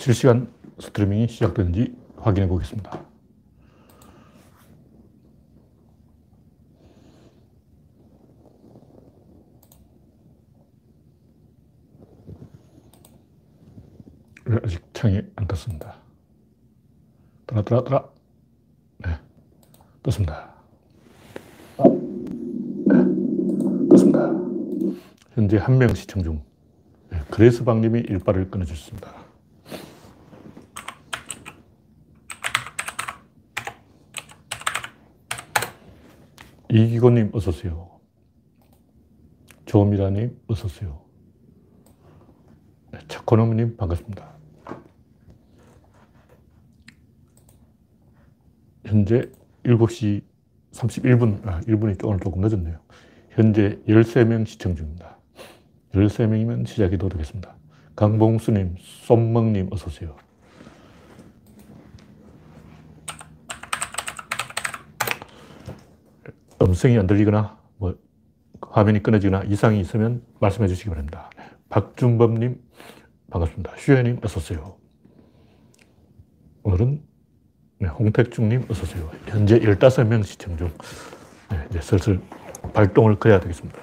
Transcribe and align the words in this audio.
실시간 0.00 0.50
스트리밍이 0.78 1.28
시작되는지 1.28 1.94
확인해 2.16 2.48
보겠습니다. 2.48 3.04
아직 14.64 14.82
창이 14.94 15.20
안 15.36 15.46
떴습니다. 15.46 15.96
떠라, 17.46 17.62
떠라, 17.62 17.84
떠라. 17.84 18.08
네. 18.98 19.18
떴습니다. 20.02 20.54
네. 21.78 22.94
떴습니다. 23.90 24.30
현재 25.34 25.56
한 25.58 25.78
명 25.78 25.94
시청 25.94 26.22
중. 26.22 26.42
네. 27.10 27.18
그레스 27.30 27.62
방님이 27.64 28.00
일발을 28.00 28.50
끊어주셨습니다. 28.50 29.19
이기곤님, 36.72 37.30
어서오세요. 37.34 37.90
조미라님, 39.66 40.38
어서오세요. 40.46 41.00
네, 42.92 42.98
차코노님, 43.08 43.76
반갑습니다. 43.76 44.30
현재 48.84 49.30
7시 49.64 50.22
31분, 50.72 51.44
아, 51.46 51.60
1분이 51.62 52.04
오늘 52.04 52.20
조금 52.20 52.40
늦었네요. 52.40 52.78
현재 53.30 53.80
13명 53.88 54.46
시청 54.46 54.76
중입니다. 54.76 55.18
13명이면 55.92 56.68
시작해도 56.68 57.08
되겠습니다. 57.08 57.56
강봉수님, 57.96 58.76
쏨멍님, 58.78 59.72
어서오세요. 59.72 60.16
음성이 66.70 66.96
안 66.98 67.06
들리거나, 67.08 67.58
뭐, 67.78 67.96
화면이 68.62 69.02
끊어지거나 69.02 69.44
이상이 69.44 69.80
있으면 69.80 70.22
말씀해 70.38 70.68
주시기 70.68 70.88
바랍니다. 70.88 71.28
박준범님, 71.68 72.60
반갑습니다. 73.30 73.72
슈현님, 73.76 74.20
어서오세요. 74.24 74.76
오늘은 76.62 77.02
네, 77.80 77.88
홍택중님 77.88 78.66
어서오세요. 78.70 79.10
현재 79.26 79.58
15명 79.58 80.24
시청 80.24 80.56
중. 80.56 80.70
네, 81.50 81.66
이제 81.70 81.80
슬슬 81.80 82.20
발동을 82.72 83.18
걸어야 83.18 83.40
되겠습니다. 83.40 83.78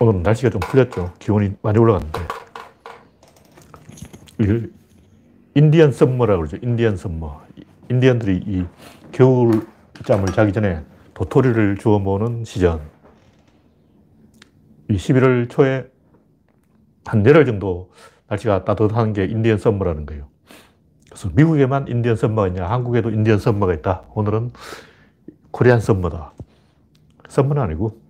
오늘 0.00 0.22
날씨가 0.22 0.48
좀 0.48 0.60
풀렸죠. 0.60 1.12
기온이 1.18 1.52
많이 1.60 1.78
올라갔는데. 1.78 2.20
Indian 5.54 5.92
summer라고 5.92 6.44
그러죠. 6.46 6.56
Indian 6.62 6.96
summer. 6.96 7.42
인디언들이 7.90 8.44
이 8.46 8.64
겨울 9.10 9.66
잠을 10.04 10.26
자기 10.28 10.52
전에 10.52 10.82
도토리를 11.14 11.76
주워 11.78 11.98
모으는 11.98 12.44
시절. 12.44 12.80
이 14.88 14.96
11월 14.96 15.48
초에 15.48 15.90
한 17.04 17.24
열흘 17.26 17.44
정도 17.44 17.90
날씨가 18.28 18.64
따뜻한 18.64 19.12
게 19.12 19.24
Indian 19.24 19.58
summer라는 19.58 20.06
거예요. 20.06 20.28
그래서 21.08 21.30
미국에만 21.34 21.88
Indian 21.88 22.16
summer가 22.16 22.48
있냐, 22.48 22.66
한국에도 22.68 23.10
Indian 23.10 23.38
summer가 23.38 23.74
있다. 23.74 24.04
오늘은 24.14 24.50
Korean 25.50 25.80
summer다. 25.80 26.32
summer는 27.28 27.62
아니고 27.62 28.00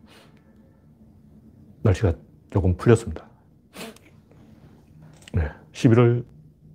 날씨가 1.83 2.15
조금 2.51 2.77
풀렸습니다. 2.77 3.29
네, 5.33 5.51
11월 5.73 6.25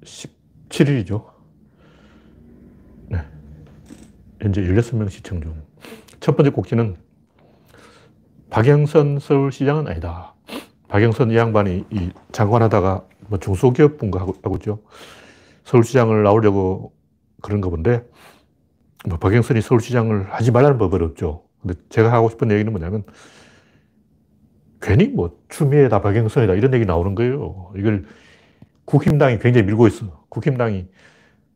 17일이죠. 0.03 1.25
네, 3.09 3.19
현재 4.41 4.61
16명 4.61 5.09
시청 5.09 5.41
중. 5.41 5.55
첫 6.27 6.35
번째 6.35 6.49
꼭지는 6.49 6.97
박영선 8.49 9.19
서울시장은 9.19 9.87
아니다. 9.87 10.33
박영선 10.89 11.31
이 11.31 11.37
양반이 11.37 11.85
이 11.89 12.09
장관하다가 12.33 13.05
뭐 13.29 13.39
중소기업분과 13.39 14.19
하고, 14.19 14.33
하고 14.43 14.57
있죠. 14.57 14.79
서울시장을 15.63 16.23
나오려고 16.23 16.91
그런가 17.41 17.69
본데, 17.69 18.05
뭐 19.07 19.17
박영선이 19.17 19.61
서울시장을 19.61 20.33
하지 20.33 20.51
말라는 20.51 20.77
법은 20.77 21.01
없죠. 21.01 21.45
근데 21.61 21.79
제가 21.87 22.11
하고 22.11 22.29
싶은 22.29 22.51
얘기는 22.51 22.69
뭐냐면, 22.69 23.05
괜히 24.81 25.07
뭐 25.07 25.39
추미애다, 25.47 26.01
박영선이다, 26.01 26.55
이런 26.55 26.73
얘기 26.73 26.85
나오는 26.85 27.15
거예요. 27.15 27.71
이걸 27.77 28.03
국힘당이 28.83 29.39
굉장히 29.39 29.65
밀고 29.65 29.87
있어. 29.87 30.25
국힘당이 30.27 30.89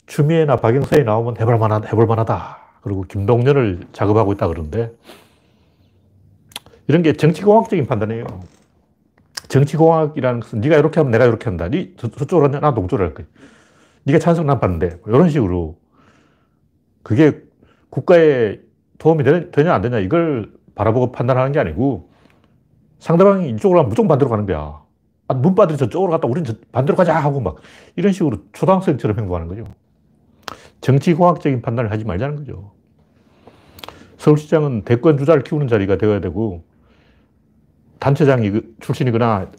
추미애나 0.05 0.55
박영선이 0.55 1.03
나오면 1.03 1.41
해볼 1.41 1.57
만하다, 1.57 1.89
해볼 1.89 2.05
만하다. 2.05 2.60
그리고 2.81 3.03
김동연을 3.03 3.79
작업하고 3.93 4.33
있다 4.33 4.47
그러는데, 4.47 4.91
이런 6.87 7.03
게 7.03 7.13
정치공학적인 7.13 7.85
판단이에요. 7.85 8.25
정치공학이라는 9.47 10.39
것은 10.39 10.61
네가 10.61 10.77
이렇게 10.77 10.99
하면 10.99 11.11
내가 11.11 11.25
이렇게 11.25 11.45
한다. 11.45 11.69
네 11.69 11.93
저 11.97 12.07
쪽으로 12.09 12.47
하면 12.47 12.61
나 12.61 12.73
동쪽으로 12.73 13.07
할 13.07 13.13
거야. 13.13 13.25
네가 14.03 14.19
찬성 14.19 14.45
난 14.45 14.59
반대. 14.59 14.97
뭐 15.03 15.13
이런 15.13 15.29
식으로 15.29 15.77
그게 17.03 17.41
국가에 17.89 18.59
도움이 18.97 19.23
되냐 19.51 19.73
안 19.73 19.81
되냐 19.81 19.99
이걸 19.99 20.51
바라보고 20.75 21.11
판단하는 21.11 21.51
게 21.51 21.59
아니고 21.59 22.09
상대방이 22.99 23.49
이쪽으로 23.51 23.79
가면 23.79 23.89
무조건 23.89 24.07
반대로 24.07 24.29
가는 24.29 24.45
거야. 24.45 24.81
아, 25.27 25.33
문바들이 25.33 25.77
저쪽으로 25.77 26.11
갔다 26.11 26.27
우리는 26.27 26.49
반대로 26.71 26.95
가자 26.95 27.15
하고 27.15 27.39
막 27.41 27.57
이런 27.95 28.13
식으로 28.13 28.37
초등학생처럼 28.53 29.17
행동하는 29.17 29.47
거죠. 29.47 29.63
정치공학적인 30.81 31.61
판단을 31.61 31.91
하지 31.91 32.05
말자는 32.05 32.37
거죠. 32.37 32.71
서울시장은 34.17 34.83
대권 34.83 35.17
주자를 35.17 35.43
키우는 35.43 35.67
자리가 35.67 35.97
되어야 35.97 36.19
되고 36.19 36.63
단체장이 37.99 38.51
그 38.51 38.75
출신이거나 38.79 39.51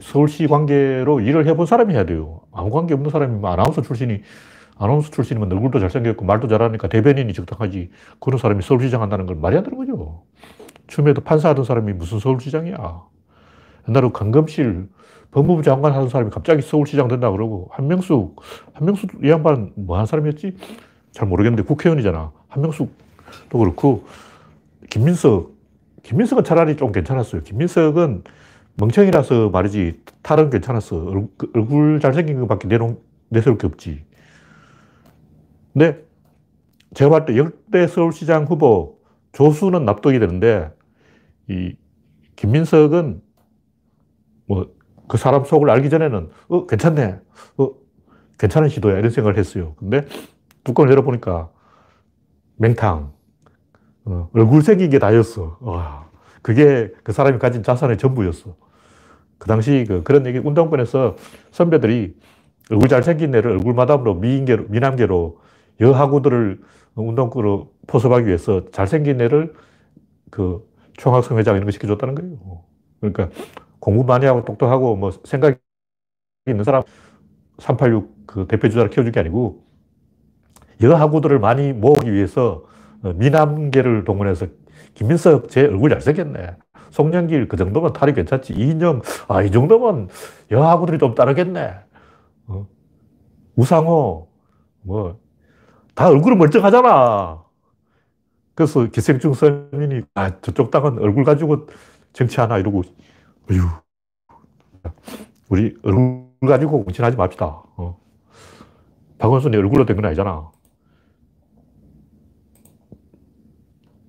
서울시 0.00 0.46
관계로 0.46 1.20
일을 1.20 1.46
해본 1.46 1.66
사람이 1.66 1.92
해야 1.92 2.04
돼요. 2.04 2.40
아무 2.52 2.70
관계 2.70 2.94
없는 2.94 3.10
사람이면 3.10 3.40
뭐 3.40 3.50
아나운서 3.50 3.82
출신이, 3.82 4.22
아나운서 4.76 5.10
출신이면 5.10 5.52
얼굴도 5.52 5.80
잘생겼고 5.80 6.24
말도 6.24 6.48
잘하니까 6.48 6.88
대변인이 6.88 7.32
적당하지. 7.32 7.90
그런 8.20 8.38
사람이 8.38 8.62
서울시장 8.62 9.02
한다는 9.02 9.26
건 9.26 9.40
말이 9.40 9.56
안 9.56 9.64
되는 9.64 9.76
거죠. 9.76 10.22
처음에도 10.86 11.22
판사하던 11.22 11.64
사람이 11.64 11.94
무슨 11.94 12.20
서울시장이야. 12.20 13.02
옛날에 13.88 14.10
강금실 14.12 14.88
법무부 15.30 15.62
장관 15.62 15.92
하던 15.92 16.08
사람이 16.08 16.30
갑자기 16.30 16.62
서울시장 16.62 17.08
된다 17.08 17.30
그러고 17.30 17.68
한명숙, 17.72 18.40
한명숙 18.72 19.24
이 19.24 19.30
양반 19.30 19.72
뭐 19.76 19.96
하는 19.96 20.06
사람이었지? 20.06 20.56
잘 21.12 21.28
모르겠는데 21.28 21.64
국회의원이잖아. 21.64 22.32
한명숙도 22.48 23.58
그렇고 23.58 24.04
김민석, 24.90 25.54
김민석은 26.02 26.44
차라리 26.44 26.76
좀 26.76 26.92
괜찮았어요. 26.92 27.42
김민석은 27.42 28.24
멍청이라서 28.76 29.50
말이지 29.50 30.00
탈은 30.22 30.50
괜찮았어. 30.50 31.26
그 31.36 31.50
얼굴 31.54 32.00
잘생긴 32.00 32.40
것밖에 32.40 32.68
내놓, 32.68 33.02
내세울 33.28 33.58
게 33.58 33.66
없지. 33.66 34.04
근데 35.72 36.04
제가 36.94 37.10
봤을 37.10 37.26
때 37.26 37.36
역대 37.36 37.86
서울시장 37.86 38.44
후보 38.44 38.98
조수는 39.32 39.84
납득이 39.84 40.18
되는데 40.18 40.70
이 41.48 41.74
김민석은 42.36 43.20
뭐 44.46 44.77
그 45.08 45.16
사람 45.16 45.44
속을 45.44 45.70
알기 45.70 45.90
전에는 45.90 46.30
어 46.48 46.66
괜찮네. 46.66 47.20
어 47.58 47.70
괜찮은 48.38 48.68
시도야 48.68 48.98
이런 48.98 49.10
생각을 49.10 49.36
했어요. 49.36 49.74
근데 49.78 50.06
뚜껑을 50.64 50.90
열어보니까 50.90 51.50
맹탕. 52.56 53.12
어, 54.04 54.30
얼굴 54.32 54.62
생긴 54.62 54.90
게 54.90 54.98
다였어. 54.98 55.58
와, 55.60 56.08
그게 56.42 56.92
그 57.02 57.12
사람이 57.12 57.38
가진 57.38 57.62
자산의 57.62 57.98
전부였어. 57.98 58.56
그 59.38 59.48
당시 59.48 59.84
그 59.86 60.02
그런 60.02 60.26
얘기 60.26 60.38
운동권에서 60.38 61.16
선배들이 61.50 62.16
얼굴 62.70 62.88
잘생긴 62.88 63.34
애를 63.34 63.52
얼굴 63.52 63.74
마담으로 63.74 64.14
미인계로, 64.14 64.66
미남계로 64.68 65.38
여하구들을 65.80 66.60
운동권으로 66.94 67.72
포섭하기 67.86 68.26
위해서 68.26 68.64
잘생긴 68.72 69.20
애를 69.20 69.54
그 70.30 70.66
총학생 70.96 71.38
회장 71.38 71.54
이런 71.54 71.66
거 71.66 71.70
시켜줬다는 71.70 72.14
거예요. 72.14 72.62
그러니까 73.00 73.28
공부 73.88 74.04
많이 74.04 74.26
하고 74.26 74.44
똑똑하고 74.44 74.96
뭐 74.96 75.10
생각이 75.24 75.56
있는 76.46 76.62
사람 76.62 76.82
386 77.56 78.26
그 78.26 78.46
대표 78.46 78.68
주자를 78.68 78.90
키워준 78.90 79.12
게 79.12 79.20
아니고 79.20 79.64
여하구들을 80.82 81.38
많이 81.38 81.72
모으기 81.72 82.12
위해서 82.12 82.66
미남계를 83.02 84.04
동원해서 84.04 84.48
김민석 84.92 85.48
제 85.48 85.62
얼굴 85.62 85.88
잘생겼네. 85.88 86.56
송영길 86.90 87.48
그 87.48 87.56
정도면 87.56 87.94
탈이 87.94 88.12
괜찮지. 88.12 88.52
이인영, 88.52 89.00
아, 89.26 89.42
이 89.42 89.50
정도면 89.50 90.08
여하구들이 90.50 90.98
좀 90.98 91.14
따르겠네. 91.14 91.76
어? 92.48 92.66
우상호, 93.56 94.28
뭐, 94.82 95.18
다 95.94 96.08
얼굴은 96.08 96.36
멀쩡하잖아. 96.36 97.42
그래서 98.54 98.84
기생충 98.86 99.32
서민이, 99.34 100.02
아, 100.14 100.40
저쪽 100.40 100.70
땅은 100.70 100.98
얼굴 100.98 101.24
가지고 101.24 101.68
정치하나 102.12 102.58
이러고, 102.58 102.82
어휴. 103.50 103.60
우리 105.48 105.74
얼굴 105.82 106.28
가지고 106.46 106.82
뭉친하지 106.84 107.16
맙시다. 107.16 107.46
어. 107.76 107.98
박원순이 109.18 109.56
얼굴로 109.56 109.86
된 109.86 109.96
건 109.96 110.06
아니잖아. 110.06 110.50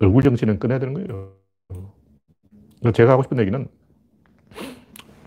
얼굴 0.01 0.23
정치는 0.23 0.59
꺼내야 0.59 0.79
되는 0.79 0.93
거예요. 0.93 1.33
제가 2.93 3.11
하고 3.11 3.23
싶은 3.23 3.39
얘기는 3.39 3.67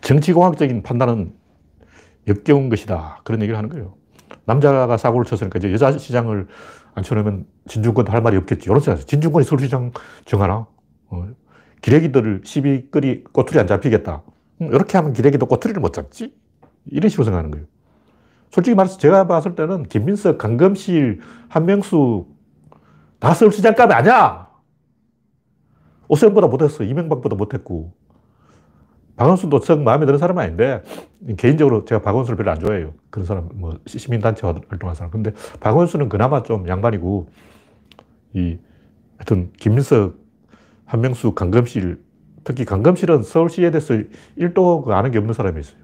정치공학적인 0.01 0.83
판단은 0.83 1.35
역겨운 2.29 2.69
것이다. 2.69 3.21
그런 3.25 3.41
얘기를 3.43 3.57
하는 3.57 3.69
거예요. 3.69 3.95
남자가 4.45 4.97
사고를 4.97 5.25
쳤으니까 5.27 5.59
이제 5.59 5.73
여자 5.73 5.97
시장을 5.97 6.49
앉혀놓으면 6.95 7.47
진중권 7.69 8.09
할 8.09 8.23
말이 8.23 8.37
없겠지. 8.37 8.65
이런 8.67 8.81
생각. 8.81 9.07
진중권이 9.07 9.45
서울시장 9.45 9.93
정하나? 10.25 10.67
어. 11.09 11.29
기레기들을 11.83 12.43
시비거리 12.45 13.25
꼬투리 13.25 13.59
안 13.59 13.67
잡히겠다. 13.67 14.23
음, 14.63 14.69
이렇게 14.69 14.97
하면 14.97 15.13
기레기도 15.13 15.47
꼬투리를 15.47 15.81
못 15.81 15.93
잡지? 15.93 16.35
이런 16.87 17.09
식으로 17.11 17.25
생각하는 17.25 17.51
거예요. 17.51 17.67
솔직히 18.51 18.75
말해서 18.75 18.99
제가 18.99 19.27
봤을 19.27 19.55
때는 19.55 19.85
김민석, 19.85 20.39
강금실, 20.39 21.21
한명수 21.49 22.27
다 23.19 23.35
서울시장감이 23.35 23.93
아니야! 23.93 24.49
오세훈보다 26.09 26.47
못했어. 26.49 26.85
이명박보다 26.85 27.37
못했고. 27.37 27.95
박원순도 29.17 29.61
썩 29.61 29.83
마음에 29.83 30.05
드는 30.07 30.19
사람은 30.19 30.43
아닌데, 30.43 30.83
개인적으로 31.37 31.85
제가 31.85 32.03
박원순을 32.03 32.37
별로 32.37 32.51
안 32.51 32.59
좋아해요. 32.59 32.95
그런 33.11 33.25
사람, 33.27 33.49
뭐, 33.55 33.79
시민단체 33.87 34.47
활동하는 34.47 34.95
사람. 34.95 35.11
근데 35.11 35.33
박원순은 35.61 36.09
그나마 36.09 36.43
좀 36.43 36.69
양반이고, 36.69 37.29
이, 38.35 38.59
하여튼, 39.17 39.53
김민석, 39.59 40.22
한명수, 40.93 41.33
강금실, 41.33 42.03
특히 42.45 42.67
강금실은 42.67 43.23
서울시에 43.23 43.71
대해서 43.71 43.95
1도 44.39 44.85
그 44.85 44.93
아는 44.93 45.11
게 45.11 45.17
없는 45.17 45.33
사람이 45.33 45.59
있어요. 45.59 45.79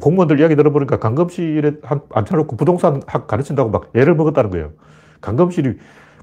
공무원들 0.00 0.40
이야기 0.40 0.56
들어보니까 0.56 0.98
강금실에 0.98 1.74
앉혀놓고 2.08 2.56
부동산 2.56 3.02
학 3.06 3.26
가르친다고 3.26 3.68
막 3.68 3.90
예를 3.94 4.14
먹었다는 4.14 4.48
거예요. 4.48 4.72
강금실이 5.20 5.76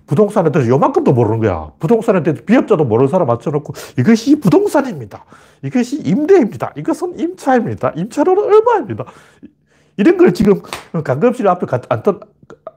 부동산에 0.08 0.52
대해서 0.52 0.68
요만큼도 0.72 1.14
모르는 1.14 1.42
거야. 1.42 1.72
부동산에 1.78 2.24
대해서 2.24 2.42
비업자도 2.44 2.86
모르는 2.86 3.08
사람 3.08 3.28
맞춰놓고 3.28 3.74
이것이 4.00 4.40
부동산입니다. 4.40 5.24
이것이 5.62 6.02
임대입니다. 6.02 6.74
이것은 6.76 7.20
임차입니다. 7.20 7.92
임차료는 7.96 8.46
얼마입니다. 8.46 9.06
이런 9.98 10.18
걸 10.18 10.34
지금 10.34 10.64
강금실 11.04 11.48
앞에 11.48 11.68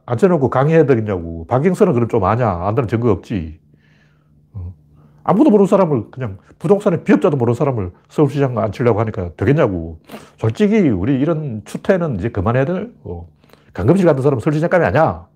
앉혀놓고 0.04 0.50
강의해야 0.50 0.84
되겠냐고. 0.84 1.46
박영선은 1.46 1.94
그럼 1.94 2.08
좀 2.10 2.24
아냐. 2.24 2.46
안다는 2.46 2.88
증거 2.88 3.10
없지. 3.10 3.62
어. 5.24 5.30
아무도 5.30 5.50
모르는 5.50 5.66
사람을 5.66 6.10
그냥 6.10 6.38
부동산에 6.58 7.04
비업자도 7.04 7.36
모르는 7.36 7.54
사람을 7.54 7.92
서울시장 8.08 8.58
앉히려고 8.58 9.00
하니까 9.00 9.34
되겠냐고. 9.36 10.00
솔직히 10.38 10.88
우리 10.88 11.19
이런 11.20 11.62
추태는 11.64 12.16
이제 12.16 12.28
그만해야 12.28 12.64
돼. 12.64 12.88
어. 13.04 13.28
강금실 13.72 14.04
같은 14.06 14.22
사람은 14.22 14.40
서울시장감이 14.40 14.84
아니야. 14.84 15.26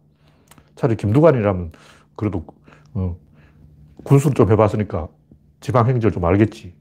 차라리 0.74 0.96
김두관이라면 0.96 1.72
그래도 2.16 2.44
어, 2.94 3.16
군수를 4.04 4.34
좀 4.34 4.50
해봤으니까 4.50 5.08
지방 5.60 5.86
행정을 5.86 6.12
좀 6.12 6.24
알겠지. 6.24 6.74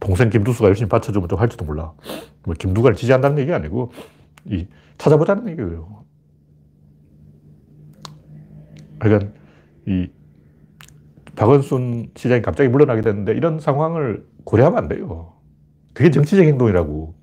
동생 0.00 0.30
김두수가 0.30 0.68
열심히 0.68 0.88
받쳐주면 0.88 1.28
좀 1.28 1.38
할지도 1.38 1.64
몰라. 1.64 1.92
뭐 2.44 2.54
김두관을 2.58 2.96
지지한다는 2.96 3.38
얘기 3.38 3.52
아니고 3.52 3.92
이 4.46 4.66
찾아보자는 4.96 5.48
얘기예요. 5.50 6.04
그러니까 8.98 9.32
이 9.86 10.08
박원순 11.38 12.10
시장이 12.16 12.42
갑자기 12.42 12.68
물러나게 12.68 13.00
됐는데 13.00 13.32
이런 13.32 13.60
상황을 13.60 14.26
고려하면 14.42 14.76
안 14.76 14.88
돼요. 14.88 15.34
그게 15.94 16.10
정치적 16.10 16.44
행동이라고. 16.44 17.14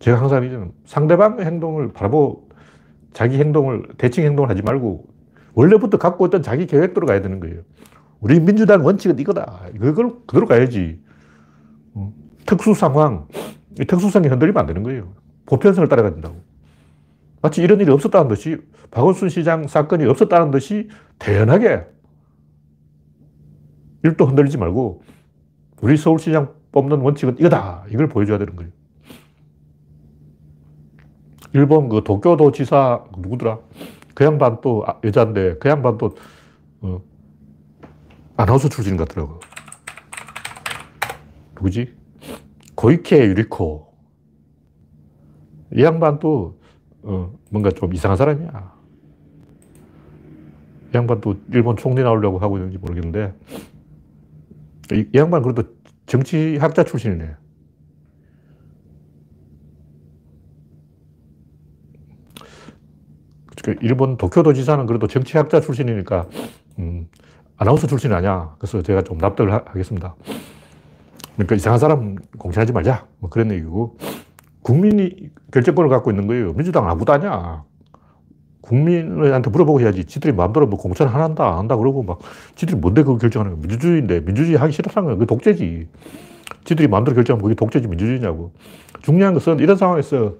제가 0.00 0.20
항상 0.20 0.72
상대방 0.84 1.40
행동을 1.40 1.92
바라보 1.92 2.48
자기 3.12 3.38
행동을, 3.38 3.84
대칭 3.98 4.24
행동을 4.24 4.50
하지 4.50 4.62
말고 4.62 5.06
원래부터 5.54 5.98
갖고 5.98 6.26
있던 6.26 6.42
자기 6.42 6.66
계획대로 6.66 7.06
가야 7.06 7.22
되는 7.22 7.40
거예요. 7.40 7.62
우리 8.20 8.40
민주당 8.40 8.84
원칙은 8.84 9.18
이거다. 9.18 9.62
그걸 9.78 10.16
그대로 10.26 10.46
가야지. 10.46 11.00
어, 11.94 12.12
특수 12.46 12.74
상황, 12.74 13.26
특수성이 13.88 14.28
흔들리면 14.28 14.60
안 14.60 14.66
되는 14.66 14.82
거예요. 14.82 15.12
보편성을 15.46 15.88
따라가야 15.88 16.12
된다고. 16.12 16.36
마치 17.42 17.62
이런 17.62 17.80
일이 17.80 17.90
없었다는 17.90 18.28
듯이 18.28 18.56
박원순 18.90 19.28
시장 19.28 19.66
사건이 19.66 20.04
없었다는 20.06 20.50
듯이 20.50 20.88
태연하게 21.18 21.84
일도 24.02 24.26
흔들리지 24.26 24.58
말고 24.58 25.02
우리 25.82 25.96
서울시장 25.96 26.54
뽑는 26.72 27.00
원칙은 27.00 27.38
이거다. 27.38 27.84
이걸 27.90 28.08
보여줘야 28.08 28.38
되는 28.38 28.54
거예요. 28.56 28.70
일본 31.52 31.88
그 31.88 32.02
도쿄도 32.04 32.52
지사 32.52 33.04
누구더라? 33.18 33.58
그 34.14 34.24
양반 34.24 34.60
또 34.60 34.84
아, 34.86 34.98
여자인데 35.02 35.56
그 35.58 35.68
양반 35.68 35.96
또 35.98 36.14
어, 36.80 37.00
아나운서 38.36 38.68
출신 38.68 38.96
같더라고. 38.96 39.40
누구지? 41.56 41.94
고이케 42.74 43.26
유리코. 43.26 43.86
이 45.74 45.82
양반 45.82 46.18
또 46.18 46.60
어, 47.06 47.32
뭔가 47.50 47.70
좀 47.70 47.94
이상한 47.94 48.16
사람이야. 48.16 48.74
이 50.92 50.96
양반 50.96 51.20
또 51.20 51.36
일본 51.52 51.76
총리 51.76 52.02
나오려고 52.02 52.38
하고 52.38 52.56
있는지 52.58 52.78
모르겠는데 52.78 53.32
이, 54.92 55.06
이 55.12 55.18
양반 55.18 55.42
그래도 55.42 55.62
정치학자 56.06 56.82
출신이네. 56.82 57.36
그 63.62 63.74
일본 63.82 64.16
도쿄도 64.16 64.52
지사는 64.52 64.86
그래도 64.86 65.08
정치학자 65.08 65.60
출신이니까, 65.60 66.28
음, 66.78 67.08
아나운서 67.56 67.88
출신이 67.88 68.14
아니야. 68.14 68.54
그래서 68.58 68.80
제가 68.80 69.02
좀 69.02 69.18
납득을 69.18 69.52
하, 69.52 69.64
겠습니다 69.64 70.14
그러니까 71.34 71.54
이상한 71.56 71.80
사람 71.80 72.14
공천하지 72.38 72.72
말자. 72.72 73.06
뭐 73.18 73.28
그런 73.28 73.50
얘기고. 73.50 73.96
국민이 74.66 75.30
결정권을 75.52 75.88
갖고 75.88 76.10
있는 76.10 76.26
거예요. 76.26 76.52
민주당 76.54 76.90
아무도 76.90 77.12
아니야. 77.12 77.62
국민한테 78.62 79.48
물어보고 79.48 79.80
해야지. 79.80 80.04
지들이 80.04 80.32
마음대로 80.32 80.66
뭐 80.66 80.76
공천 80.76 81.06
안 81.06 81.20
한다, 81.20 81.52
안 81.52 81.58
한다 81.58 81.76
그러고 81.76 82.02
막, 82.02 82.18
지들이 82.56 82.76
뭔데 82.76 83.04
그거 83.04 83.16
결정하는 83.16 83.52
거야. 83.52 83.60
민주주의인데, 83.60 84.24
민주주의 84.24 84.56
하기 84.56 84.72
싫다는 84.72 85.04
거야. 85.06 85.14
그게 85.14 85.26
독재지. 85.26 85.86
지들이 86.64 86.88
마음대로 86.88 87.14
결정하면 87.14 87.44
그게 87.44 87.54
독재지, 87.54 87.86
민주주의냐고. 87.86 88.50
중요한 89.02 89.34
것은 89.34 89.60
이런 89.60 89.76
상황에서 89.76 90.34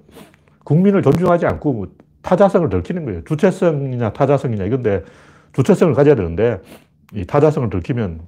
국민을 0.65 1.03
존중하지 1.03 1.45
않고 1.45 1.71
뭐 1.71 1.87
타자성을 2.21 2.67
들키는 2.67 3.05
거예요. 3.05 3.23
주체성이냐 3.23 4.11
타자성이냐 4.11 4.65
이건데 4.65 5.05
주체성을 5.53 5.93
가져야 5.93 6.15
되는데 6.15 6.59
이 7.13 7.23
타자성을 7.25 7.69
들키면 7.69 8.19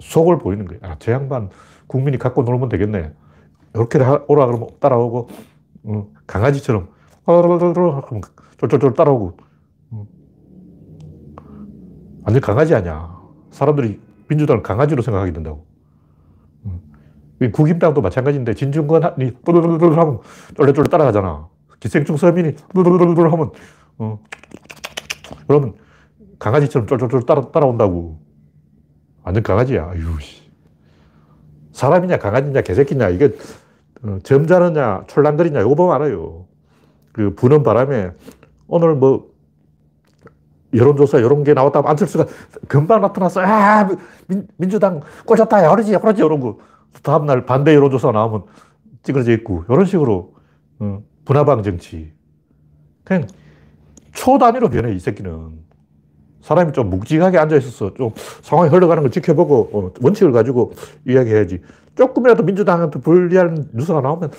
속을 0.00 0.38
보이는 0.38 0.64
거예요. 0.64 0.80
아, 0.82 0.96
저 0.98 1.12
양반 1.12 1.50
국민이 1.86 2.18
갖고 2.18 2.42
놀면 2.42 2.70
되겠네. 2.70 3.12
이렇게 3.74 3.98
오라 3.98 4.46
그러면 4.46 4.68
따라오고 4.80 5.28
어, 5.84 6.08
강아지처럼 6.26 6.88
쫄쫄쫄 8.58 8.94
따라오고 8.94 9.36
어. 9.90 10.06
완전 12.22 12.40
강아지 12.40 12.74
아니야. 12.74 13.14
사람들이 13.50 14.00
민주당을 14.28 14.62
강아지로 14.62 15.02
생각하게 15.02 15.32
된다고. 15.32 15.66
어. 16.64 16.80
국힘당도 17.52 18.00
마찬가지인데 18.00 18.54
진중권이 18.54 19.04
하면 19.04 20.20
쫄쫄쫄 20.56 20.86
따라가잖아. 20.86 21.48
기생충 21.80 22.16
서민이 22.16 22.54
르르르르 22.72 23.28
하면, 23.28 23.50
어, 23.98 24.18
그러면 25.46 25.74
강아지처럼 26.38 26.88
쫄쫄쫄 26.88 27.26
따라, 27.26 27.50
따라온다고. 27.50 28.18
완전 29.22 29.42
강아지야. 29.42 29.90
아유, 29.90 30.16
사람이냐, 31.72 32.18
강아지냐, 32.18 32.62
개새끼냐, 32.62 33.10
이게 33.10 33.36
어, 34.04 34.18
점잖으냐, 34.22 35.04
촐랑거리냐, 35.06 35.60
이거 35.60 35.74
보면 35.74 35.94
알아요. 35.94 36.46
그 37.12 37.34
부는 37.34 37.62
바람에 37.62 38.10
오늘 38.66 38.94
뭐 38.94 39.32
여론조사 40.74 41.18
이런 41.18 41.44
게 41.44 41.54
나왔다면 41.54 41.88
안철수가 41.90 42.26
금방 42.68 43.00
나타났어. 43.00 43.40
아, 43.40 43.88
민, 44.26 44.46
민주당 44.56 45.00
꽂혔다. 45.24 45.64
야, 45.64 45.70
그러지, 45.70 45.96
그러지, 45.96 46.22
이런 46.22 46.40
거. 46.40 46.58
다음날 47.02 47.44
반대 47.46 47.74
여론조사 47.74 48.12
나오면 48.12 48.44
찌그러져 49.02 49.32
있고, 49.32 49.64
이런 49.68 49.84
식으로, 49.84 50.34
어, 50.80 51.02
분화방 51.24 51.62
정치. 51.62 52.12
그냥 53.04 53.26
초 54.12 54.38
단위로 54.38 54.68
변해, 54.68 54.94
이 54.94 54.98
새끼는. 54.98 55.64
사람이 56.44 56.72
좀 56.72 56.90
묵직하게 56.90 57.38
앉아 57.38 57.56
있어서 57.56 57.94
좀 57.94 58.10
상황이 58.42 58.68
흘러가는 58.68 59.02
걸 59.02 59.10
지켜보고 59.10 59.70
어, 59.72 59.90
원칙을 60.02 60.30
가지고 60.30 60.74
이야기해야지. 61.08 61.62
조금이라도 61.96 62.42
민주당한테 62.42 63.00
불리한 63.00 63.68
뉴스가 63.72 64.00
나오면 64.00 64.32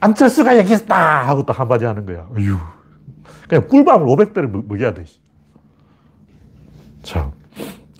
안철수가 0.00 0.58
얘기했다! 0.58 1.28
하고 1.28 1.44
또 1.46 1.52
한마디 1.52 1.84
하는 1.84 2.04
거야. 2.04 2.26
어휴. 2.36 2.56
그냥 3.48 3.68
꿀밤을 3.68 4.06
500배를 4.06 4.66
먹여야 4.66 4.94
돼. 4.94 5.04
자, 7.02 7.30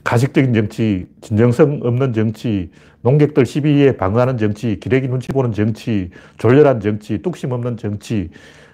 가식적인 0.02 0.52
정치, 0.52 1.06
진정성 1.20 1.80
없는 1.82 2.12
정치, 2.12 2.70
농객들 3.02 3.46
시비에 3.46 3.96
방어하는 3.96 4.38
정치, 4.38 4.78
기레기 4.80 5.08
눈치 5.08 5.28
보는 5.28 5.52
정치, 5.52 6.10
졸렬한 6.38 6.80
정치, 6.80 7.18
뚝심 7.22 7.52
없는 7.52 7.76
정치, 7.76 8.30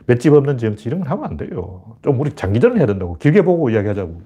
맷집 0.07 0.33
없는 0.33 0.57
정치, 0.59 0.89
이런 0.89 1.01
걸 1.01 1.11
하면 1.11 1.25
안 1.25 1.37
돼요. 1.37 1.97
좀 2.03 2.19
우리 2.21 2.33
장기전을 2.33 2.79
해야 2.79 2.87
된다고. 2.87 3.17
길게 3.19 3.43
보고 3.43 3.69
이야기하자고. 3.69 4.23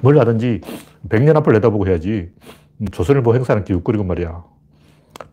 뭘 0.00 0.18
하든지 0.18 0.60
100년 1.08 1.36
앞을 1.36 1.54
내다보고 1.54 1.86
해야지. 1.86 2.30
음, 2.80 2.88
조선일보 2.88 3.34
행사는 3.34 3.64
기웃거리고 3.64 4.04
말이야. 4.04 4.44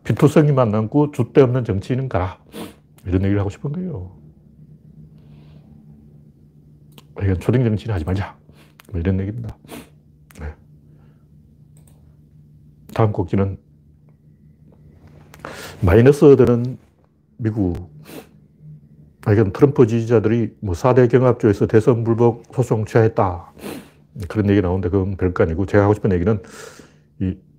피투성이만 0.04 0.70
남고 0.70 1.12
줏대 1.12 1.38
없는 1.38 1.64
정치인은 1.64 2.08
가라. 2.08 2.38
이런 3.06 3.22
얘기를 3.22 3.40
하고 3.40 3.50
싶은 3.50 3.72
거예요. 3.72 4.12
이건 7.22 7.40
초딩 7.40 7.64
정치는 7.64 7.94
하지 7.94 8.04
말자. 8.04 8.36
뭐 8.92 9.00
이런 9.00 9.18
얘기입니다. 9.20 9.56
네. 10.40 10.54
다음 12.94 13.12
곡지는 13.12 13.58
마이너스 15.80 16.36
되는 16.36 16.78
미국. 17.38 17.90
아, 19.24 19.32
이건 19.32 19.52
트럼프 19.52 19.86
지지자들이 19.86 20.56
뭐 20.60 20.74
4대 20.74 21.10
경합조에서 21.10 21.66
대선 21.66 22.04
불복 22.04 22.44
소송 22.54 22.84
취하했다. 22.84 23.52
그런 24.28 24.50
얘기 24.50 24.60
나오는데 24.60 24.88
그건 24.88 25.16
별거 25.16 25.44
아니고 25.44 25.66
제가 25.66 25.84
하고 25.84 25.94
싶은 25.94 26.12
얘기는 26.12 26.34
이 26.34 26.42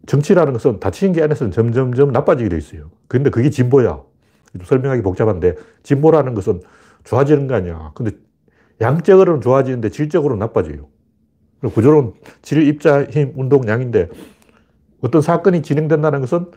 정치라는 0.06 0.54
것은 0.54 0.80
다치는 0.80 1.14
게 1.14 1.22
안에서는 1.22 1.52
점점점 1.52 2.12
나빠지게 2.12 2.50
돼 2.50 2.58
있어요. 2.58 2.90
근데 3.08 3.30
그게 3.30 3.50
진보야. 3.50 4.02
설명하기 4.64 5.04
복잡한데 5.04 5.56
진보라는 5.84 6.34
것은 6.34 6.62
좋아지는 7.04 7.48
거 7.48 7.56
아니야. 7.56 7.92
근데 7.94 8.12
양적으로는 8.82 9.42
좋아지는데 9.42 9.90
질적으로는 9.90 10.40
나빠져요. 10.40 10.88
구조론 11.74 12.14
질, 12.42 12.66
입자, 12.68 13.04
힘, 13.04 13.34
운동, 13.36 13.68
양인데 13.68 14.10
어떤 15.02 15.22
사건이 15.22 15.62
진행된다는 15.62 16.22
것은 16.22 16.48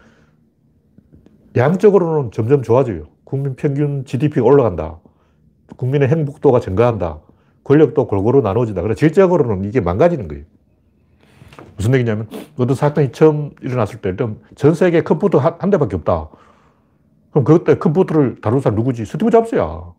양적으로는 1.56 2.30
점점 2.30 2.62
좋아져요. 2.62 3.08
국민 3.24 3.56
평균 3.56 4.04
GDP가 4.04 4.46
올라간다. 4.46 5.00
국민의 5.76 6.08
행복도가 6.08 6.60
증가한다. 6.60 7.20
권력도 7.64 8.06
골고루 8.06 8.40
나눠진다. 8.40 8.82
그래 8.82 8.94
질적으로는 8.94 9.64
이게 9.64 9.80
망가지는 9.80 10.28
거예요. 10.28 10.44
무슨 11.76 11.94
얘기냐면 11.94 12.28
어떤 12.56 12.74
사건이 12.76 13.12
처음 13.12 13.50
일어났을 13.60 14.00
때 14.00 14.14
전 14.54 14.74
세계 14.74 15.02
컴퓨터 15.02 15.38
한, 15.38 15.54
한 15.58 15.70
대밖에 15.70 15.96
없다. 15.96 16.28
그럼 17.30 17.44
그때 17.44 17.78
컴퓨터를 17.78 18.40
다룬 18.40 18.60
사람 18.60 18.76
누구지? 18.76 19.04
스티브 19.04 19.30
잡스야. 19.30 19.92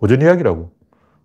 오전 0.00 0.20
이야기라고. 0.22 0.72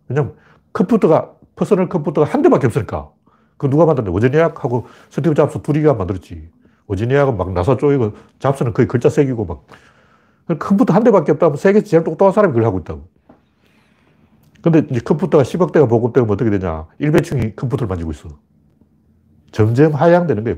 왜냐면 0.08 0.36
컴퓨터가, 0.74 1.34
퍼스널 1.56 1.90
컴퓨터가 1.90 2.28
한 2.28 2.42
대밖에 2.42 2.68
없으니까. 2.68 3.12
그 3.58 3.70
누가 3.70 3.86
만들었는데 3.86 4.14
워즈니악하고 4.14 4.88
스티브 5.10 5.36
잡스 5.36 5.62
둘이가 5.62 5.94
만들었지. 5.96 6.50
워즈니악은 6.88 7.38
막 7.38 7.52
나사 7.54 7.78
쪼이고 7.78 8.14
잡스는 8.40 8.74
거의 8.74 8.88
글자 8.88 9.10
새기고 9.10 9.46
막. 9.46 9.66
컴퓨터 10.60 10.94
한 10.94 11.04
대밖에 11.04 11.32
없다면 11.32 11.58
세계에서 11.58 11.88
제일 11.88 12.04
똑똑한 12.04 12.34
사람이 12.34 12.54
그걸 12.54 12.66
하고 12.66 12.80
있다고. 12.80 13.08
근데 14.62 14.86
이제 14.90 15.00
컴퓨터가 15.00 15.44
10억 15.44 15.72
대가 15.72 15.88
보급되면 15.88 16.30
어떻게 16.30 16.50
되냐. 16.50 16.88
일배충이 17.00 17.56
컴퓨터를 17.56 17.88
만지고 17.88 18.12
있어. 18.12 18.30
점점 19.54 19.94
하향되는 19.94 20.44
거예요. 20.44 20.58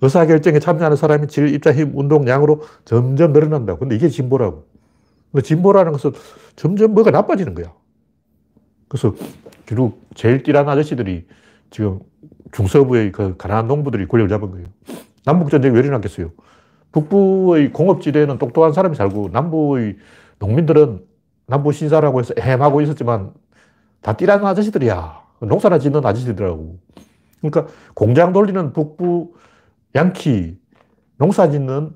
의사결정에 0.00 0.58
참여하는 0.58 0.96
사람이 0.96 1.28
질, 1.28 1.54
입자, 1.54 1.72
힘, 1.72 1.92
운동, 1.94 2.26
양으로 2.26 2.62
점점 2.84 3.32
늘어난다고. 3.32 3.80
근데 3.80 3.94
이게 3.94 4.08
진보라고. 4.08 4.66
근데 5.30 5.42
진보라는 5.42 5.92
것은 5.92 6.12
점점 6.56 6.94
뭐가 6.94 7.12
나빠지는 7.12 7.54
거야. 7.54 7.72
그래서 8.88 9.14
결국 9.66 10.08
제일 10.14 10.42
띠란 10.42 10.68
아저씨들이 10.68 11.26
지금 11.70 12.00
중서부의 12.52 13.12
그 13.12 13.36
가난한 13.36 13.68
농부들이 13.68 14.08
권력을 14.08 14.28
잡은 14.28 14.50
거예요. 14.50 14.66
남북전쟁이 15.24 15.74
왜 15.74 15.80
일어났겠어요? 15.80 16.30
북부의 16.92 17.72
공업지대는 17.72 18.38
똑똑한 18.38 18.72
사람이 18.72 18.96
살고 18.96 19.28
남부의 19.32 19.96
농민들은 20.38 21.04
남부 21.46 21.72
신사라고 21.72 22.20
해서 22.20 22.32
헤매하고 22.38 22.80
있었지만 22.80 23.32
다 24.00 24.14
띠란 24.14 24.44
아저씨들이야. 24.46 25.22
농사나 25.40 25.78
짓는 25.78 26.06
아저씨들이라고. 26.06 26.78
그러니까 27.40 27.66
공장 27.94 28.32
돌리는 28.32 28.72
북부 28.72 29.34
양키, 29.94 30.58
농사 31.16 31.50
짓는 31.50 31.92